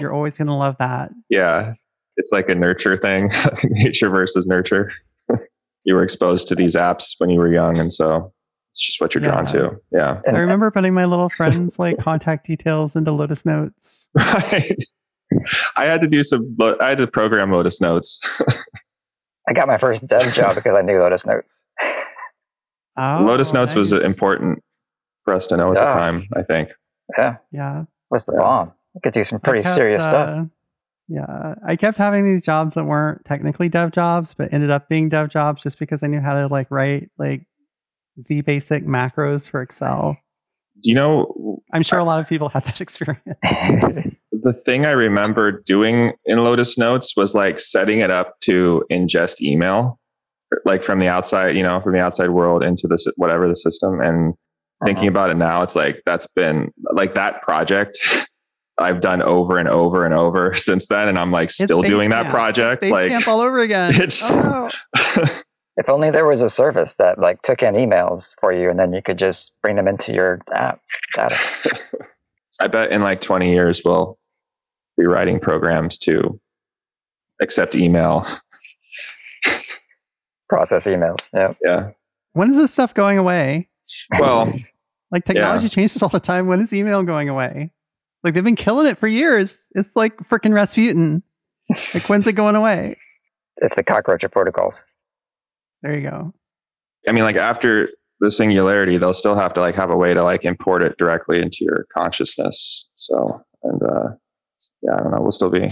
you're 0.00 0.12
always 0.12 0.38
gonna 0.38 0.56
love 0.56 0.76
that. 0.78 1.10
Yeah, 1.28 1.74
it's 2.16 2.30
like 2.32 2.48
a 2.48 2.54
nurture 2.54 2.96
thing, 2.96 3.30
nature 3.64 4.08
versus 4.08 4.46
nurture. 4.46 4.90
you 5.84 5.94
were 5.94 6.02
exposed 6.02 6.48
to 6.48 6.54
these 6.54 6.76
apps 6.76 7.14
when 7.18 7.30
you 7.30 7.38
were 7.38 7.52
young, 7.52 7.78
and 7.78 7.92
so 7.92 8.32
it's 8.70 8.80
just 8.80 9.00
what 9.00 9.14
you're 9.14 9.22
yeah. 9.22 9.30
drawn 9.30 9.46
to. 9.46 9.80
Yeah. 9.90 10.20
I 10.26 10.38
remember 10.38 10.70
putting 10.70 10.94
my 10.94 11.04
little 11.04 11.28
friends' 11.28 11.78
like 11.78 11.98
contact 12.00 12.46
details 12.46 12.96
into 12.96 13.12
Lotus 13.12 13.44
Notes. 13.44 14.08
Right. 14.16 14.76
I 15.76 15.86
had 15.86 16.00
to 16.02 16.08
do 16.08 16.22
some. 16.22 16.56
I 16.60 16.90
had 16.90 16.98
to 16.98 17.06
program 17.06 17.52
Lotus 17.52 17.80
Notes. 17.80 18.20
I 19.48 19.52
got 19.54 19.66
my 19.66 19.78
first 19.78 20.06
dev 20.06 20.32
job 20.34 20.54
because 20.54 20.74
I 20.74 20.82
knew 20.82 20.98
Lotus 20.98 21.26
Notes. 21.26 21.64
Oh, 22.96 23.24
Lotus 23.26 23.52
Notes 23.52 23.72
nice. 23.72 23.76
was 23.76 23.92
important 23.92 24.62
for 25.24 25.32
us 25.32 25.46
to 25.48 25.56
know 25.56 25.72
at 25.72 25.78
yeah. 25.78 25.86
the 25.86 25.92
time. 25.94 26.28
I 26.36 26.42
think. 26.42 26.70
Yeah. 27.16 27.36
Yeah. 27.50 27.84
Was 28.10 28.24
the 28.24 28.32
yeah. 28.32 28.40
bomb? 28.40 28.72
I 28.96 29.00
could 29.00 29.14
do 29.14 29.24
some 29.24 29.40
pretty 29.40 29.62
kept, 29.62 29.74
serious 29.74 30.02
uh, 30.02 30.08
stuff. 30.08 30.48
Yeah, 31.08 31.54
I 31.66 31.76
kept 31.76 31.98
having 31.98 32.24
these 32.24 32.42
jobs 32.42 32.74
that 32.74 32.84
weren't 32.84 33.24
technically 33.24 33.68
dev 33.68 33.90
jobs, 33.92 34.34
but 34.34 34.52
ended 34.52 34.70
up 34.70 34.88
being 34.88 35.08
dev 35.08 35.28
jobs 35.28 35.62
just 35.62 35.78
because 35.78 36.02
I 36.02 36.06
knew 36.06 36.20
how 36.20 36.34
to 36.34 36.46
like 36.46 36.70
write 36.70 37.10
like 37.18 37.44
the 38.16 38.40
basic 38.42 38.86
macros 38.86 39.50
for 39.50 39.62
Excel. 39.62 40.16
Do 40.82 40.90
you 40.90 40.96
know? 40.96 41.60
I'm 41.72 41.82
sure 41.82 41.98
a 41.98 42.04
lot 42.04 42.18
of 42.18 42.28
people 42.28 42.48
had 42.48 42.64
that 42.64 42.80
experience. 42.80 43.22
the 44.42 44.52
thing 44.64 44.86
I 44.86 44.92
remember 44.92 45.52
doing 45.52 46.12
in 46.24 46.38
Lotus 46.38 46.76
Notes 46.76 47.16
was 47.16 47.34
like 47.34 47.58
setting 47.58 48.00
it 48.00 48.10
up 48.10 48.40
to 48.40 48.84
ingest 48.90 49.40
email, 49.40 50.00
like 50.64 50.82
from 50.82 50.98
the 50.98 51.08
outside, 51.08 51.56
you 51.56 51.62
know, 51.62 51.80
from 51.80 51.92
the 51.92 52.00
outside 52.00 52.30
world 52.30 52.62
into 52.62 52.86
this 52.88 53.06
whatever 53.16 53.48
the 53.48 53.56
system. 53.56 54.00
And 54.00 54.32
uh-huh. 54.32 54.86
thinking 54.86 55.08
about 55.08 55.30
it 55.30 55.36
now, 55.36 55.62
it's 55.62 55.76
like 55.76 56.02
that's 56.06 56.26
been 56.26 56.72
like 56.92 57.14
that 57.14 57.42
project 57.42 57.98
I've 58.82 59.00
done 59.00 59.22
over 59.22 59.58
and 59.58 59.68
over 59.68 60.04
and 60.04 60.14
over 60.14 60.54
since 60.54 60.86
then, 60.86 61.08
and 61.08 61.18
I'm 61.18 61.30
like 61.30 61.50
still 61.50 61.82
doing 61.82 62.10
camp. 62.10 62.26
that 62.26 62.30
project. 62.30 62.82
It's 62.82 62.90
like 62.90 63.08
camp 63.08 63.28
all 63.28 63.40
over 63.40 63.60
again. 63.60 63.92
Oh, 64.22 64.70
if 65.76 65.88
only 65.88 66.10
there 66.10 66.26
was 66.26 66.42
a 66.42 66.50
service 66.50 66.94
that 66.94 67.18
like 67.18 67.42
took 67.42 67.62
in 67.62 67.74
emails 67.74 68.34
for 68.40 68.52
you, 68.52 68.68
and 68.70 68.78
then 68.78 68.92
you 68.92 69.02
could 69.02 69.18
just 69.18 69.52
bring 69.62 69.76
them 69.76 69.88
into 69.88 70.12
your 70.12 70.40
app 70.52 70.80
data. 71.14 71.36
I 72.60 72.68
bet 72.68 72.92
in 72.92 73.02
like 73.02 73.20
20 73.20 73.50
years 73.50 73.82
we'll 73.84 74.18
be 74.98 75.06
writing 75.06 75.40
programs 75.40 75.98
to 76.00 76.38
accept 77.40 77.74
email, 77.74 78.26
process 80.48 80.86
emails. 80.86 81.28
Yeah, 81.32 81.54
yeah. 81.62 81.90
When 82.34 82.50
is 82.50 82.56
this 82.56 82.72
stuff 82.72 82.94
going 82.94 83.18
away? 83.18 83.68
Well, 84.18 84.52
like 85.10 85.24
technology 85.24 85.66
yeah. 85.66 85.70
changes 85.70 86.02
all 86.02 86.08
the 86.08 86.20
time. 86.20 86.46
When 86.46 86.60
is 86.60 86.72
email 86.72 87.02
going 87.02 87.28
away? 87.28 87.70
Like 88.24 88.34
they've 88.34 88.44
been 88.44 88.56
killing 88.56 88.86
it 88.86 88.98
for 88.98 89.08
years. 89.08 89.70
It's 89.74 89.90
like 89.94 90.16
freaking 90.18 90.54
Rasputin. 90.54 91.22
Like 91.94 92.08
when's 92.08 92.26
it 92.26 92.34
going 92.34 92.56
away? 92.56 92.96
It's 93.58 93.76
the 93.76 93.82
cockroach 93.82 94.24
of 94.24 94.30
protocols. 94.30 94.82
There 95.82 95.94
you 95.94 96.08
go. 96.08 96.34
I 97.08 97.12
mean, 97.12 97.24
like 97.24 97.36
after 97.36 97.88
the 98.20 98.30
singularity, 98.30 98.98
they'll 98.98 99.14
still 99.14 99.34
have 99.34 99.52
to 99.54 99.60
like 99.60 99.74
have 99.74 99.90
a 99.90 99.96
way 99.96 100.14
to 100.14 100.22
like 100.22 100.44
import 100.44 100.82
it 100.82 100.96
directly 100.98 101.40
into 101.40 101.58
your 101.64 101.86
consciousness. 101.92 102.88
So, 102.94 103.42
and 103.62 103.82
uh, 103.82 104.08
yeah, 104.82 104.94
I 104.94 105.02
don't 105.02 105.10
know. 105.10 105.20
We'll 105.20 105.32
still 105.32 105.50
be 105.50 105.70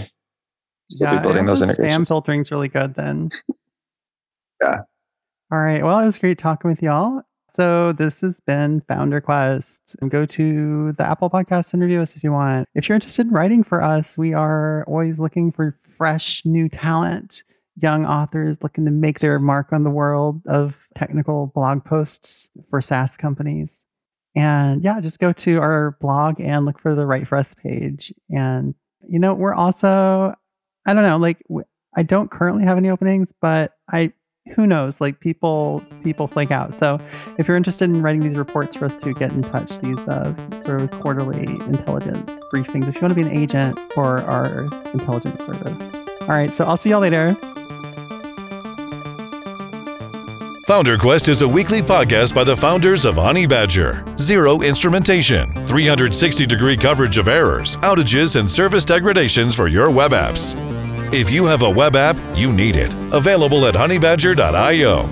still 0.89 1.07
yeah, 1.07 1.19
be 1.19 1.23
building 1.23 1.45
those 1.45 1.61
integrations. 1.61 2.07
Spam 2.07 2.07
filtering's 2.07 2.51
really 2.51 2.67
good 2.67 2.95
then. 2.95 3.29
yeah. 4.61 4.81
All 5.51 5.59
right. 5.59 5.83
Well, 5.83 5.99
it 5.99 6.05
was 6.05 6.17
great 6.17 6.37
talking 6.37 6.69
with 6.69 6.81
y'all. 6.81 7.23
So 7.53 7.91
this 7.91 8.21
has 8.21 8.39
been 8.39 8.79
FounderQuest. 8.89 10.07
Go 10.09 10.25
to 10.25 10.93
the 10.93 11.03
Apple 11.03 11.29
Podcast 11.29 11.73
and 11.73 11.83
us 11.91 12.15
if 12.15 12.23
you 12.23 12.31
want. 12.31 12.69
If 12.75 12.87
you're 12.87 12.95
interested 12.95 13.27
in 13.27 13.33
writing 13.33 13.61
for 13.61 13.83
us, 13.83 14.17
we 14.17 14.33
are 14.33 14.85
always 14.87 15.19
looking 15.19 15.51
for 15.51 15.77
fresh 15.81 16.45
new 16.45 16.69
talent, 16.69 17.43
young 17.75 18.05
authors 18.05 18.63
looking 18.63 18.85
to 18.85 18.91
make 18.91 19.19
their 19.19 19.37
mark 19.37 19.73
on 19.73 19.83
the 19.83 19.89
world 19.89 20.41
of 20.47 20.87
technical 20.95 21.47
blog 21.47 21.83
posts 21.83 22.49
for 22.69 22.79
SaaS 22.79 23.17
companies. 23.17 23.85
And 24.33 24.81
yeah, 24.81 25.01
just 25.01 25.19
go 25.19 25.33
to 25.33 25.59
our 25.59 25.97
blog 25.99 26.39
and 26.39 26.63
look 26.63 26.79
for 26.79 26.95
the 26.95 27.05
Write 27.05 27.27
for 27.27 27.37
Us 27.37 27.53
page. 27.53 28.13
And 28.29 28.75
you 29.05 29.19
know, 29.19 29.33
we're 29.33 29.53
also 29.53 30.33
I 30.85 30.93
don't 30.93 31.03
know, 31.03 31.17
like 31.17 31.43
I 31.97 32.03
don't 32.03 32.31
currently 32.31 32.63
have 32.63 32.77
any 32.77 32.89
openings, 32.89 33.33
but 33.41 33.73
I 33.91 34.13
who 34.55 34.65
knows 34.65 34.99
like 34.99 35.19
people 35.19 35.83
people 36.03 36.27
flake 36.27 36.51
out 36.51 36.77
so 36.77 36.99
if 37.37 37.47
you're 37.47 37.57
interested 37.57 37.85
in 37.85 38.01
writing 38.01 38.21
these 38.21 38.37
reports 38.37 38.75
for 38.75 38.85
us 38.85 38.95
to 38.95 39.13
get 39.13 39.31
in 39.31 39.41
touch 39.43 39.79
these 39.79 39.99
uh, 40.07 40.33
sort 40.61 40.81
of 40.81 40.91
quarterly 40.99 41.43
intelligence 41.43 42.43
briefings 42.53 42.87
if 42.87 42.95
you 42.95 43.01
want 43.01 43.11
to 43.11 43.15
be 43.15 43.21
an 43.21 43.31
agent 43.31 43.77
for 43.93 44.19
our 44.21 44.63
intelligence 44.93 45.43
service 45.43 45.81
all 46.21 46.27
right 46.27 46.53
so 46.53 46.65
i'll 46.65 46.77
see 46.77 46.89
y'all 46.89 47.01
later 47.01 47.37
FounderQuest 50.67 51.27
is 51.27 51.41
a 51.41 51.47
weekly 51.47 51.81
podcast 51.81 52.33
by 52.33 52.45
the 52.45 52.55
founders 52.55 53.03
of 53.03 53.15
Honeybadger. 53.15 54.17
Zero 54.17 54.61
instrumentation, 54.61 55.51
360 55.67 56.45
degree 56.45 56.77
coverage 56.77 57.17
of 57.17 57.27
errors, 57.27 57.75
outages, 57.77 58.39
and 58.39 58.49
service 58.49 58.85
degradations 58.85 59.53
for 59.53 59.67
your 59.67 59.91
web 59.91 60.11
apps. 60.11 60.55
If 61.13 61.29
you 61.29 61.45
have 61.45 61.61
a 61.61 61.69
web 61.69 61.95
app, 61.97 62.15
you 62.35 62.53
need 62.53 62.77
it. 62.77 62.93
Available 63.11 63.65
at 63.65 63.73
honeybadger.io. 63.73 65.03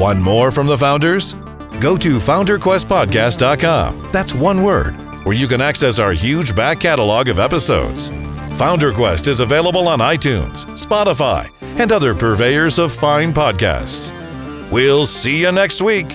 One 0.00 0.22
more 0.22 0.50
from 0.52 0.68
the 0.68 0.78
founders? 0.78 1.34
Go 1.80 1.96
to 1.96 2.18
founderquestpodcast.com. 2.18 4.12
That's 4.12 4.34
one 4.34 4.62
word, 4.62 4.92
where 5.24 5.34
you 5.34 5.48
can 5.48 5.60
access 5.60 5.98
our 5.98 6.12
huge 6.12 6.54
back 6.54 6.78
catalog 6.80 7.28
of 7.28 7.40
episodes. 7.40 8.10
FounderQuest 8.10 9.26
is 9.26 9.40
available 9.40 9.88
on 9.88 9.98
iTunes, 9.98 10.66
Spotify, 10.76 11.50
and 11.80 11.90
other 11.90 12.14
purveyors 12.14 12.78
of 12.78 12.92
fine 12.92 13.32
podcasts. 13.32 14.12
We'll 14.70 15.06
see 15.06 15.40
you 15.40 15.50
next 15.50 15.82
week. 15.82 16.06